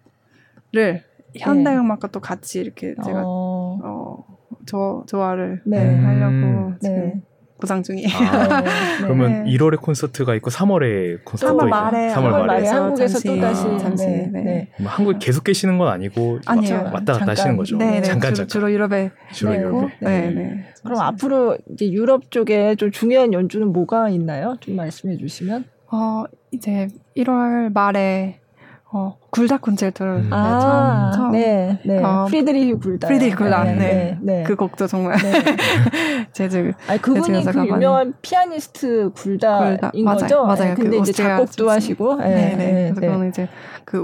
현대 1.36 1.76
음악과 1.76 2.10
또 2.10 2.20
같이 2.20 2.62
이렇게 2.62 2.96
제가 3.04 3.24
어, 3.26 3.80
어 3.84 4.26
조, 4.66 5.04
조화를 5.08 5.64
네. 5.66 5.84
네, 5.84 5.96
하려고 6.00 6.34
음. 6.34 6.78
지금 6.80 6.96
네. 6.96 7.22
구상 7.64 7.82
중이에요. 7.82 8.10
아, 8.10 8.62
네. 8.62 8.70
그러면 9.00 9.46
네. 9.46 9.52
1월에 9.54 9.80
콘서트가 9.80 10.36
있고 10.36 10.50
3월에 10.50 11.24
콘서트도 11.24 11.58
3월 11.58 11.64
있고 11.64 11.70
말에 11.70 12.14
3월 12.14 12.16
3월 12.16 12.46
말에 12.46 12.68
한국에서 12.68 13.20
또 13.22 13.40
다시 13.40 13.64
잠시, 13.80 14.06
네. 14.06 14.30
네. 14.34 14.44
네. 14.44 14.68
뭐 14.82 14.92
한국에 14.92 15.18
계속 15.22 15.46
계시는 15.46 15.78
건 15.78 15.88
아니고 15.88 16.40
아니에요. 16.46 16.76
왔다 16.76 16.92
갔다 16.92 17.14
잠깐. 17.14 17.30
하시는 17.30 17.56
거죠. 17.56 17.78
네, 17.78 17.86
네. 17.86 18.02
잠깐 18.02 18.34
주로, 18.34 18.48
잠깐. 18.48 18.48
주로 18.50 18.72
유럽에 18.74 19.12
주로 19.32 19.52
네. 19.52 19.60
유럽에. 19.60 19.88
네, 20.02 20.32
네. 20.32 20.66
그럼 20.84 21.00
앞으로 21.00 21.58
이제 21.72 21.90
유럽 21.90 22.32
쪽에 22.32 22.76
좀 22.76 22.92
중요한 22.92 23.32
연주는 23.32 23.66
뭐가 23.72 24.10
있나요? 24.10 24.58
좀 24.60 24.76
말씀해 24.76 25.16
주시면. 25.16 25.64
어, 25.90 26.26
이제 26.52 26.90
1월 27.16 27.72
말에 27.72 28.40
어, 28.96 29.18
굴다 29.32 29.58
콘체르토를 29.58 30.14
음. 30.14 30.22
네, 30.24 30.28
아, 30.32 31.12
처음, 31.12 31.12
처음 31.12 31.32
네, 31.32 31.80
네. 31.84 32.04
어, 32.04 32.26
프리드리히 32.30 32.74
굴다. 32.76 33.08
프리드리히 33.08 33.36
굴다, 33.36 33.64
네, 33.64 33.74
네. 33.74 33.78
네. 33.80 34.18
네. 34.22 34.44
그 34.44 34.56
곡도 34.56 34.86
정말 34.86 35.18
네. 35.18 35.32
제주 36.32 36.72
아니 36.88 37.02
그분이 37.02 37.44
그 37.44 37.52
가만히. 37.52 37.72
유명한 37.72 38.14
피아니스트 38.22 39.12
굴다인 39.16 39.78
굴다. 39.78 39.92
맞아요, 40.04 40.16
거죠? 40.20 40.46
맞아요. 40.46 40.58
네, 40.70 40.74
근데 40.76 40.98
그 40.98 41.02
이제 41.02 41.12
작곡도. 41.12 41.70
하시고. 41.72 42.16
네, 42.18 42.28
네, 42.30 42.36
네. 42.36 42.56
네, 42.56 42.74
그래서 42.92 43.00
네. 43.02 43.08
그거는 43.08 43.30
이제 43.30 43.50
그 43.86 43.98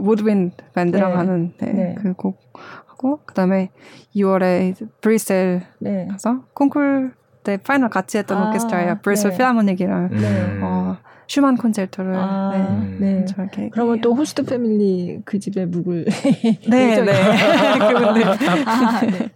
밴드라고 0.74 1.11
네. 1.14 1.18
하는 1.18 1.53
네, 1.60 1.72
네. 1.72 1.95
그 1.95 2.14
곡 2.14 2.40
하고 2.88 3.20
그다음에 3.26 3.70
2월에 4.16 4.72
이제 4.72 4.86
브뤼셀 5.02 5.61
네. 5.80 6.07
가서 6.11 6.41
콩쿨 6.53 7.14
때 7.44 7.57
final 7.57 7.90
같이 7.90 8.18
했던 8.18 8.38
아, 8.38 8.49
오케스트라예요. 8.49 8.99
브뤼셀 9.02 9.31
네. 9.32 9.38
필하모닉이랑 9.38 10.10
음. 10.11 10.60
어, 10.64 10.98
슈만 11.28 11.57
콘체르토를 11.57 12.16
아, 12.16 12.52
네. 12.99 13.22
네. 13.22 13.26
저렇게 13.26 13.70
그러면 13.72 14.02
또 14.02 14.14
host 14.14 14.44
family 14.44 15.22
그 15.26 15.40
집에 15.40 15.66
묵을 15.66 16.06
네, 16.70 17.02
네. 17.02 17.14
그분들 17.80 18.24
아, 18.28 19.02
네. 19.02 19.30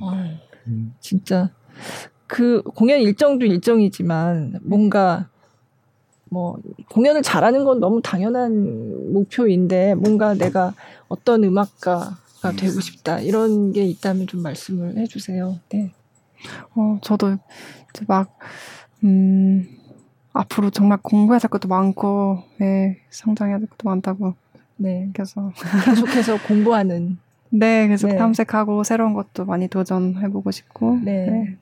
아, 0.00 0.38
음. 0.68 0.94
진짜 1.00 1.50
그 2.26 2.62
공연 2.62 3.00
일정도 3.00 3.44
일정이지만 3.46 4.60
뭔가 4.62 5.28
뭐 6.30 6.58
공연을 6.90 7.22
잘하는 7.22 7.64
건 7.64 7.80
너무 7.80 8.00
당연한 8.02 9.12
목표인데 9.12 9.94
뭔가 9.94 10.34
내가 10.34 10.74
어떤 11.08 11.44
음악가가 11.44 12.52
되고 12.56 12.80
싶다 12.80 13.20
이런 13.20 13.72
게 13.72 13.84
있다면 13.84 14.26
좀 14.26 14.42
말씀을 14.42 14.96
해주세요. 14.98 15.60
네. 15.70 15.92
어, 16.74 16.98
저도 17.02 17.36
이제 17.90 18.04
막, 18.08 18.38
음, 19.04 19.68
앞으로 20.32 20.70
정말 20.70 20.98
공부해야 21.02 21.38
될 21.38 21.48
것도 21.48 21.68
많고, 21.68 22.42
네, 22.58 22.98
성장해야 23.10 23.58
될 23.58 23.68
것도 23.68 23.88
많다고 23.88 24.34
네. 24.76 25.06
느껴서. 25.06 25.52
계속해서 25.84 26.38
공부하는. 26.48 27.18
네, 27.50 27.86
계속 27.86 28.08
네. 28.08 28.16
탐색하고 28.16 28.82
새로운 28.82 29.14
것도 29.14 29.44
많이 29.44 29.68
도전해보고 29.68 30.50
싶고, 30.50 30.98
네. 31.04 31.26
네, 31.26 31.56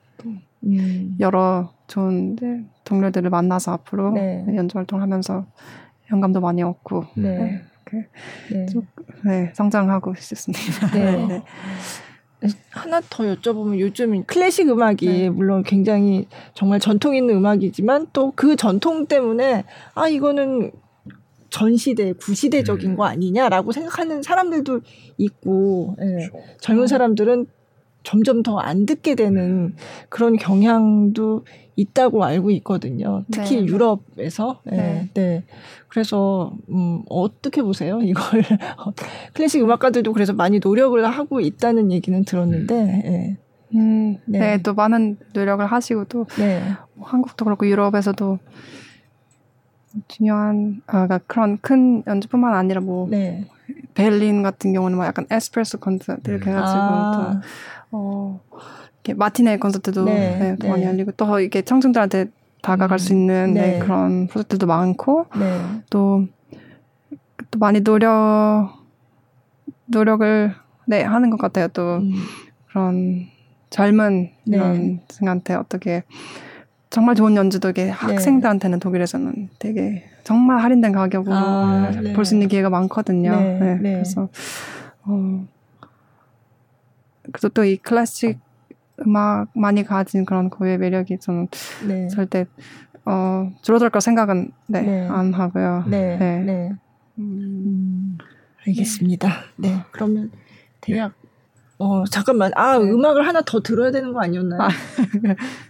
음. 0.65 1.15
여러 1.19 1.71
좋은 1.87 2.33
이제 2.33 2.63
동료들을 2.83 3.29
만나서 3.29 3.73
앞으로 3.73 4.11
네. 4.11 4.43
네, 4.47 4.55
연주 4.55 4.77
활동하면서 4.77 5.45
영감도 6.11 6.41
많이 6.41 6.63
얻고, 6.63 7.05
네. 7.15 7.37
네, 7.37 7.61
이렇게, 7.91 8.07
네. 8.51 8.65
좀, 8.67 8.87
네, 9.23 9.51
성장하고 9.53 10.15
싶습니다. 10.15 10.87
네. 10.91 11.41
네. 12.43 12.49
하나 12.71 13.01
더 13.09 13.23
여쭤보면 13.23 13.79
요즘 13.79 14.23
클래식 14.25 14.69
음악이 14.69 15.05
네. 15.07 15.29
물론 15.29 15.63
굉장히 15.63 16.27
정말 16.53 16.79
전통 16.79 17.15
있는 17.15 17.35
음악이지만 17.35 18.07
또 18.13 18.33
그 18.35 18.55
전통 18.55 19.05
때문에 19.05 19.63
아 19.93 20.07
이거는 20.07 20.71
전 21.49 21.77
시대 21.77 22.13
구시대적인 22.13 22.91
음. 22.91 22.95
거 22.95 23.05
아니냐라고 23.05 23.71
생각하는 23.71 24.23
사람들도 24.23 24.81
있고 25.17 25.95
예. 26.01 26.05
그렇죠. 26.05 26.31
젊은 26.59 26.87
사람들은 26.87 27.45
점점 28.03 28.43
더 28.43 28.59
안 28.59 28.85
듣게 28.85 29.15
되는 29.15 29.75
그런 30.09 30.37
경향도 30.37 31.45
있다고 31.75 32.23
알고 32.23 32.51
있거든요. 32.51 33.23
특히 33.31 33.57
네. 33.57 33.65
유럽에서. 33.65 34.61
예, 34.71 34.75
네. 34.75 35.09
네. 35.13 35.43
그래서 35.87 36.53
음, 36.69 37.03
어떻게 37.09 37.61
보세요? 37.61 37.99
이걸 38.03 38.43
클래식 39.33 39.61
음악가들도 39.61 40.13
그래서 40.13 40.33
많이 40.33 40.59
노력을 40.63 41.03
하고 41.05 41.39
있다는 41.39 41.91
얘기는 41.91 42.23
들었는데. 42.23 43.01
예. 43.05 43.37
음, 43.75 44.17
네. 44.25 44.39
네. 44.39 44.61
또 44.61 44.73
많은 44.75 45.17
노력을 45.33 45.65
하시고 45.65 46.05
또 46.05 46.25
네. 46.37 46.61
뭐 46.93 47.07
한국도 47.07 47.43
그렇고 47.43 47.67
유럽에서도 47.67 48.37
중요한 50.07 50.81
아 50.87 51.05
그러니까 51.07 51.19
그런 51.27 51.57
큰 51.59 52.03
연주뿐만 52.07 52.53
아니라 52.53 52.81
뭐 52.81 53.07
네. 53.09 53.45
베를린 53.93 54.43
같은 54.43 54.73
경우는 54.73 54.97
막 54.97 55.05
약간 55.05 55.25
에스프레소 55.29 55.79
콘서트 55.79 56.29
이렇게 56.29 56.49
음. 56.49 56.55
해가지고 56.55 56.79
아, 56.83 57.11
또 57.15 57.47
어, 57.93 58.41
이렇게 58.95 59.13
마티네 59.13 59.57
콘서트도 59.57 60.05
네, 60.05 60.37
네, 60.39 60.55
또 60.59 60.63
네. 60.63 60.69
많이 60.69 60.83
열리고 60.83 61.11
또 61.13 61.39
이게 61.39 61.61
청중들한테 61.61 62.25
다가갈 62.61 62.95
음, 62.95 62.97
수 62.97 63.13
있는 63.13 63.53
네. 63.53 63.73
네, 63.73 63.79
그런 63.79 64.27
프로젝트도 64.27 64.65
많고 64.67 65.27
네. 65.39 65.61
또, 65.89 66.25
또 67.51 67.59
많이 67.59 67.81
노력 67.81 68.73
노력을 69.85 70.55
네 70.87 71.03
하는 71.03 71.29
것 71.29 71.37
같아요 71.37 71.67
또 71.67 71.97
음, 71.97 72.13
그런 72.67 73.27
젊은 73.69 74.29
네. 74.45 74.57
이런 74.57 74.99
층한테 75.07 75.53
어떻게 75.55 76.03
정말 76.89 77.15
좋은 77.15 77.35
연주도 77.35 77.69
이게 77.69 77.89
학생들한테는 77.89 78.79
독일에서는 78.79 79.49
되게 79.59 80.03
정말 80.23 80.59
할인된 80.59 80.91
가격으로 80.91 81.35
아, 81.35 81.91
네. 81.91 82.13
볼수 82.13 82.35
있는 82.35 82.47
기회가 82.47 82.69
많거든요. 82.69 83.31
네. 83.59 83.77
그래서 83.79 84.29
어 85.03 85.45
그래서 87.33 87.49
또 87.49 87.65
이 87.65 87.77
클래식 87.77 88.39
음악 89.05 89.47
많이 89.55 89.83
가진 89.83 90.23
그런 90.23 90.49
고유의 90.49 90.77
매력이 90.77 91.17
저는 91.19 91.47
네. 91.87 92.07
절대 92.07 92.45
어 93.05 93.51
줄어들 93.63 93.89
거 93.89 93.99
생각은 93.99 94.51
네, 94.67 94.81
네. 94.81 95.07
안 95.09 95.33
하고요. 95.33 95.83
네. 95.87 96.15
네. 96.17 96.39
네. 96.39 96.71
음, 97.17 97.19
음, 97.19 98.17
알겠습니다. 98.67 99.29
네. 99.57 99.83
그러면 99.91 100.31
대략 100.79 101.13
어 101.79 102.05
잠깐만 102.05 102.51
아 102.55 102.77
음악을 102.77 103.27
하나 103.27 103.41
더 103.41 103.61
들어야 103.61 103.91
되는 103.91 104.13
거 104.13 104.21
아니었나요? 104.21 104.61
아. 104.61 104.69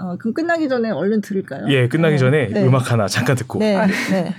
어 0.04 0.18
그럼 0.18 0.34
끝나기 0.34 0.68
전에 0.68 0.92
얼른 0.92 1.22
들을까요? 1.22 1.66
예, 1.70 1.88
끝나기 1.88 2.16
네. 2.16 2.18
전에 2.20 2.48
네. 2.50 2.68
음악 2.68 2.92
하나 2.92 3.08
잠깐 3.08 3.36
듣고 3.38 3.60
네. 3.60 3.78
네. 4.12 4.36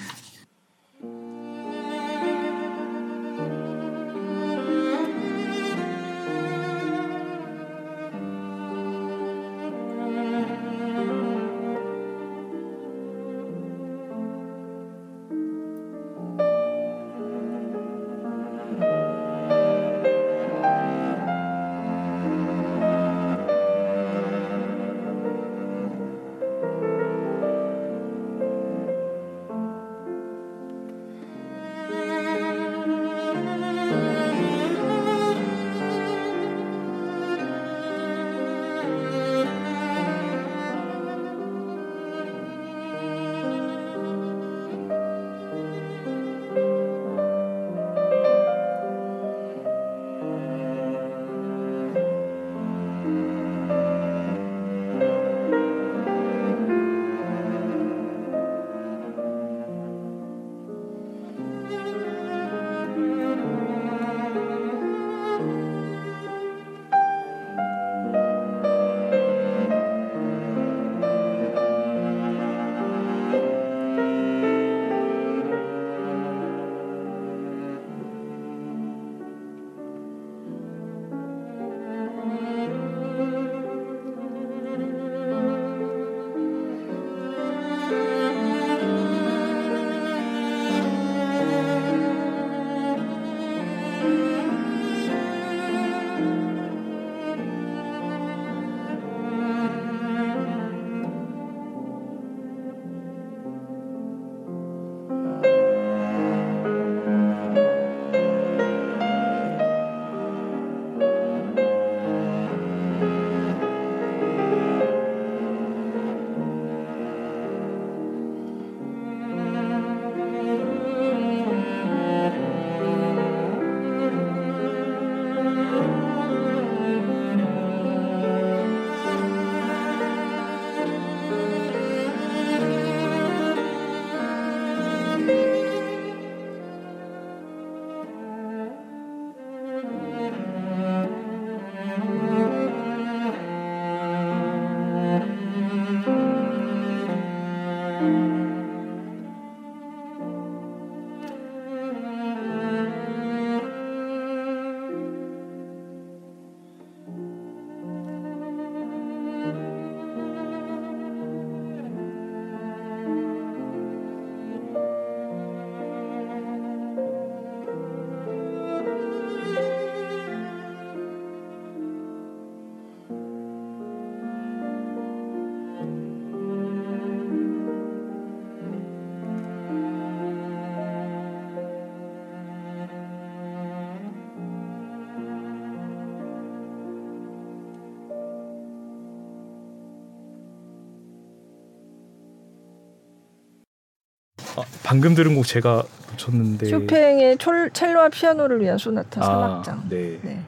방금 194.94 195.16
들은 195.16 195.34
곡 195.34 195.44
제가 195.44 195.82
놓쳤는데 196.12 196.66
쇼팽의 196.66 197.38
촐, 197.38 197.68
첼로와 197.72 198.10
피아노를 198.10 198.60
위한 198.62 198.78
소나타 198.78 199.20
아, 199.24 199.60
3악장. 199.64 199.88
네. 199.88 200.20
네. 200.22 200.38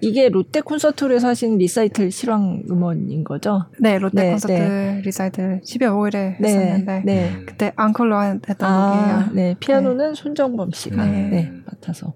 이게 0.00 0.30
롯데 0.30 0.62
콘서트홀에서 0.62 1.28
하신 1.28 1.58
리사이틀 1.58 2.10
실황 2.10 2.62
음원인 2.70 3.22
거죠? 3.22 3.66
네, 3.78 3.98
롯데 3.98 4.22
네, 4.22 4.30
콘서트 4.30 4.52
네. 4.52 5.02
리사이틀 5.04 5.60
12월 5.62 6.10
5일에 6.10 6.40
네, 6.40 6.48
했었는데 6.48 7.02
네. 7.04 7.32
그때 7.46 7.72
앙콜로 7.76 8.18
했던 8.48 8.56
아, 8.62 9.26
곡이에요. 9.28 9.34
네, 9.34 9.56
피아노는 9.60 10.14
손정범 10.14 10.70
씨가 10.72 11.04
네. 11.04 11.52
맡아서 11.66 12.14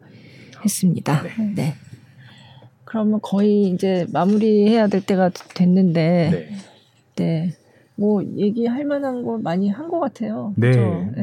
했습니다. 0.65 1.23
네. 1.55 1.75
그러면 2.87 3.21
거의 3.23 3.65
이제 3.65 4.07
마무리해야 4.13 4.87
될 4.87 5.03
때가 5.03 5.31
됐는데, 5.55 6.49
네. 7.17 7.53
뭐 7.99 8.23
얘기할 8.37 8.85
만한 8.85 9.23
거 9.23 9.39
많이 9.39 9.71
한 9.71 9.89
것 9.89 9.99
같아요. 10.01 10.53
네, 10.57 10.71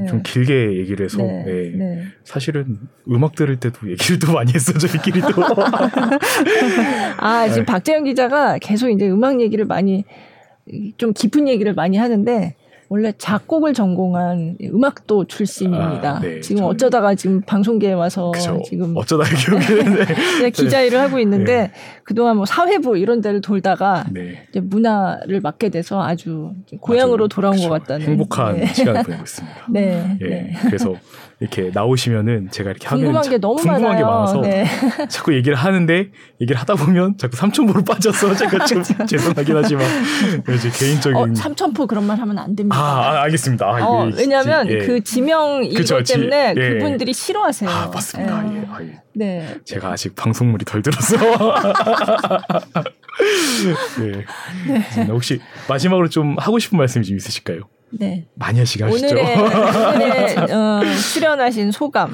네, 0.03 0.09
좀 0.09 0.21
길게 0.23 0.77
얘기를 0.77 1.05
해서 1.05 1.17
네, 1.17 1.43
네. 1.45 1.71
네. 1.75 2.03
사실은 2.23 2.77
음악 3.09 3.35
들을 3.35 3.59
때도 3.59 3.89
얘기를 3.89 4.19
또 4.19 4.33
많이 4.33 4.53
했어 4.53 4.73
저희끼리도. 4.73 5.27
아 7.17 7.47
지금 7.47 7.61
네. 7.61 7.65
박재현 7.65 8.03
기자가 8.03 8.57
계속 8.59 8.89
이제 8.89 9.09
음악 9.09 9.41
얘기를 9.41 9.65
많이 9.65 10.05
좀 10.97 11.13
깊은 11.13 11.47
얘기를 11.47 11.73
많이 11.73 11.97
하는데 11.97 12.55
원래 12.93 13.11
작곡을 13.17 13.73
전공한 13.73 14.55
음악도 14.61 15.25
출신입니다. 15.25 16.17
아, 16.17 16.19
네, 16.19 16.41
지금 16.41 16.57
저는... 16.57 16.69
어쩌다가 16.69 17.15
지금 17.15 17.41
방송계에 17.41 17.93
와서 17.93 18.29
그쵸. 18.29 18.61
지금 18.63 18.95
어쩌다 18.95 19.23
네, 20.39 20.51
기자 20.51 20.83
일을 20.83 20.99
하고 20.99 21.17
있는데 21.17 21.53
네. 21.55 21.71
그동안 22.03 22.37
뭐 22.37 22.45
사회부 22.45 22.99
이런 22.99 23.21
데를 23.21 23.41
돌다가 23.41 24.05
네. 24.11 24.45
이제 24.47 24.59
문화를 24.59 25.41
맡게 25.41 25.69
돼서 25.69 26.03
아주 26.03 26.53
고향으로 26.81 27.29
돌아온 27.29 27.55
그쵸. 27.55 27.69
것 27.69 27.79
같다는 27.79 28.05
행복한 28.05 28.57
네. 28.57 28.67
시간을 28.67 29.01
보내고 29.05 29.23
있습니다. 29.23 29.65
네. 29.71 30.17
예, 30.21 30.51
그래서 30.61 30.93
이렇게 31.43 31.71
나오시면은 31.73 32.49
제가 32.51 32.69
이렇게 32.69 32.87
궁금한 32.87 33.29
게 33.29 33.37
너무 33.37 33.55
궁금한 33.55 33.81
많아요. 33.81 33.97
게 33.97 34.03
많아서 34.05 34.41
네. 34.41 34.65
자꾸 35.11 35.33
얘기를 35.35 35.57
하는데 35.57 36.09
얘기를 36.39 36.59
하다 36.61 36.75
보면 36.75 37.17
자꾸 37.17 37.35
삼천포로 37.35 37.83
빠져서 37.85 38.33
제가 38.35 38.65
좀 38.65 38.81
죄송하긴 39.05 39.57
하지만 39.57 39.85
이제 40.55 40.69
개인적인 40.69 41.17
어, 41.17 41.35
삼천포 41.35 41.87
그런 41.87 42.05
말 42.05 42.17
하면 42.17 42.39
안 42.39 42.55
됩니다. 42.55 42.77
아, 42.77 43.17
아 43.17 43.21
알겠습니다. 43.23 43.65
아, 43.65 43.85
어, 43.85 44.09
왜냐하면 44.15 44.69
예. 44.69 44.77
그 44.85 45.03
지명 45.03 45.65
이것 45.65 45.83
때문에 46.05 46.53
지, 46.53 46.61
예. 46.61 46.69
그분들이 46.75 47.11
싫어하세요. 47.13 47.69
아 47.69 47.87
맞습니다. 47.93 48.49
예. 48.49 48.55
예. 48.55 48.67
아, 48.71 48.81
예. 48.81 49.01
네. 49.13 49.55
제가 49.65 49.91
아직 49.91 50.15
방송물이 50.15 50.63
덜 50.63 50.81
들어서. 50.81 51.17
네. 53.99 54.25
네. 54.95 55.05
혹시 55.09 55.41
마지막으로 55.67 56.07
좀 56.07 56.37
하고 56.39 56.57
싶은 56.57 56.77
말씀이 56.77 57.03
좀 57.03 57.17
있으실까요? 57.17 57.67
네. 57.99 58.25
많이 58.35 58.59
하시게 58.59 58.83
하시죠. 58.83 59.05
오늘의, 59.05 59.37
오늘의 59.37 60.37
어, 60.51 60.81
출연하신 61.13 61.71
소감. 61.71 62.11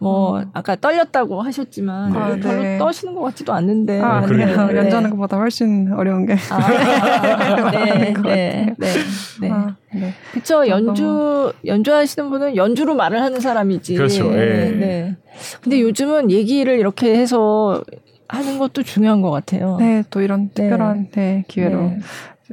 뭐 0.00 0.44
아까 0.52 0.76
떨렸다고 0.76 1.42
하셨지만 1.42 2.12
네. 2.12 2.18
아, 2.18 2.36
별로 2.36 2.62
네. 2.62 2.78
떠시는 2.78 3.14
것 3.14 3.22
같지도 3.22 3.52
않는데 3.52 4.00
아, 4.00 4.24
네. 4.24 4.46
네. 4.46 4.54
연주하는 4.54 5.10
것보다 5.10 5.36
훨씬 5.38 5.92
어려운 5.92 6.24
게 6.24 6.36
아, 6.50 7.70
네, 7.72 8.14
네, 8.22 8.74
네, 8.78 8.94
네. 9.40 9.50
아, 9.50 9.74
네. 9.92 10.14
그쵸 10.32 10.68
연주 10.68 11.52
연주하시는 11.66 12.30
분은 12.30 12.54
연주로 12.54 12.94
말을 12.94 13.20
하는 13.20 13.40
사람이지 13.40 13.96
그렇죠. 13.96 14.30
네. 14.30 14.70
네. 14.70 15.16
근데 15.62 15.80
요즘은 15.80 16.30
얘기를 16.30 16.78
이렇게 16.78 17.16
해서 17.16 17.82
하는 18.28 18.58
것도 18.58 18.84
중요한 18.84 19.20
것 19.20 19.30
같아요. 19.32 19.78
네, 19.80 20.04
또 20.10 20.20
이런 20.20 20.50
특별한 20.50 21.08
네, 21.10 21.44
기회로 21.48 21.94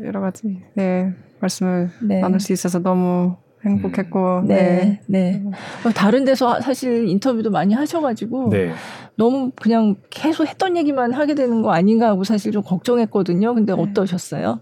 여러 0.03 0.19
가지 0.19 0.63
네 0.73 1.13
말씀을 1.39 1.89
네. 2.01 2.19
나눌 2.19 2.39
수 2.39 2.53
있어서 2.53 2.79
너무 2.79 3.35
행복했고 3.65 4.39
음. 4.39 4.47
네, 4.47 4.99
네. 5.07 5.41
네. 5.43 5.43
어, 5.83 5.89
다른 5.91 6.23
데서 6.23 6.61
사실 6.61 7.07
인터뷰도 7.07 7.49
많이 7.49 7.73
하셔가지고 7.73 8.49
네. 8.49 8.71
너무 9.15 9.51
그냥 9.55 9.95
계속 10.09 10.45
했던 10.47 10.77
얘기만 10.77 11.13
하게 11.13 11.35
되는 11.35 11.61
거 11.61 11.71
아닌가 11.71 12.07
하고 12.07 12.23
사실 12.23 12.51
좀 12.51 12.61
걱정했거든요. 12.63 13.53
근데 13.55 13.73
네. 13.73 13.81
어떠셨어요? 13.81 14.59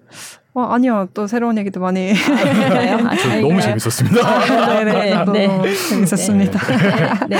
어, 0.55 0.61
아니요. 0.61 1.09
또 1.13 1.25
새로운 1.25 1.57
얘기도 1.57 1.79
많이. 1.79 2.13
아, 2.13 3.09
아, 3.09 3.41
너무 3.41 3.59
재밌었습니다. 3.59 4.21
아, 4.21 4.83
네네. 4.83 5.25
네, 5.33 5.47
네. 5.57 5.73
재밌었습니다. 5.89 6.59
네. 7.27 7.37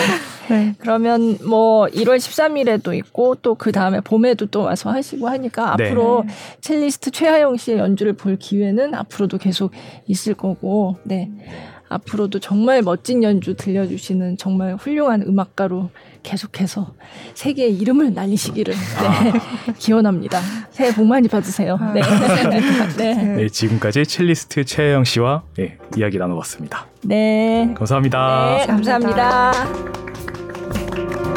네. 0.50 0.76
그러면 0.80 1.38
뭐 1.46 1.86
1월 1.88 2.18
13일에도 2.18 2.94
있고 2.98 3.36
또 3.36 3.54
그 3.64 3.72
다음에 3.72 4.02
봄에도 4.02 4.46
또 4.48 4.64
와서 4.64 4.92
하시고 4.92 5.30
하니까 5.30 5.76
네. 5.78 5.86
앞으로 5.86 6.26
첼리스트 6.60 7.12
최하영 7.12 7.56
씨의 7.56 7.78
연주를 7.78 8.14
볼 8.14 8.36
기회는 8.36 8.94
앞으로도 8.94 9.38
계속 9.38 9.72
있을 10.08 10.34
거고, 10.34 10.98
네. 11.04 11.30
앞으로도 11.88 12.40
정말 12.40 12.82
멋진 12.82 13.24
연주 13.24 13.56
들려주시는 13.56 14.38
정말 14.38 14.76
훌륭한 14.76 15.22
음악가로 15.22 15.92
계속해서 16.24 16.94
세계의 17.36 17.76
이름을 17.78 18.14
날리시기를 18.14 18.74
네, 18.74 18.80
아. 19.70 19.74
기원합니다. 19.78 20.40
새해 20.72 20.92
복 20.94 21.06
많이 21.06 21.28
받으세요. 21.28 21.78
네. 21.94 22.02
네. 22.98 23.14
네. 23.36 23.50
지금까지 23.50 24.06
첼리스트 24.06 24.66
최혜영 24.66 25.04
씨와 25.04 25.44
네, 25.56 25.78
이야기 25.96 26.18
나눠봤습니다. 26.18 26.88
네. 27.04 27.72
감사합니다. 27.78 28.58
네, 28.58 28.66
감사합니다. 28.66 29.52
thank 30.96 31.12
you. 31.28 31.33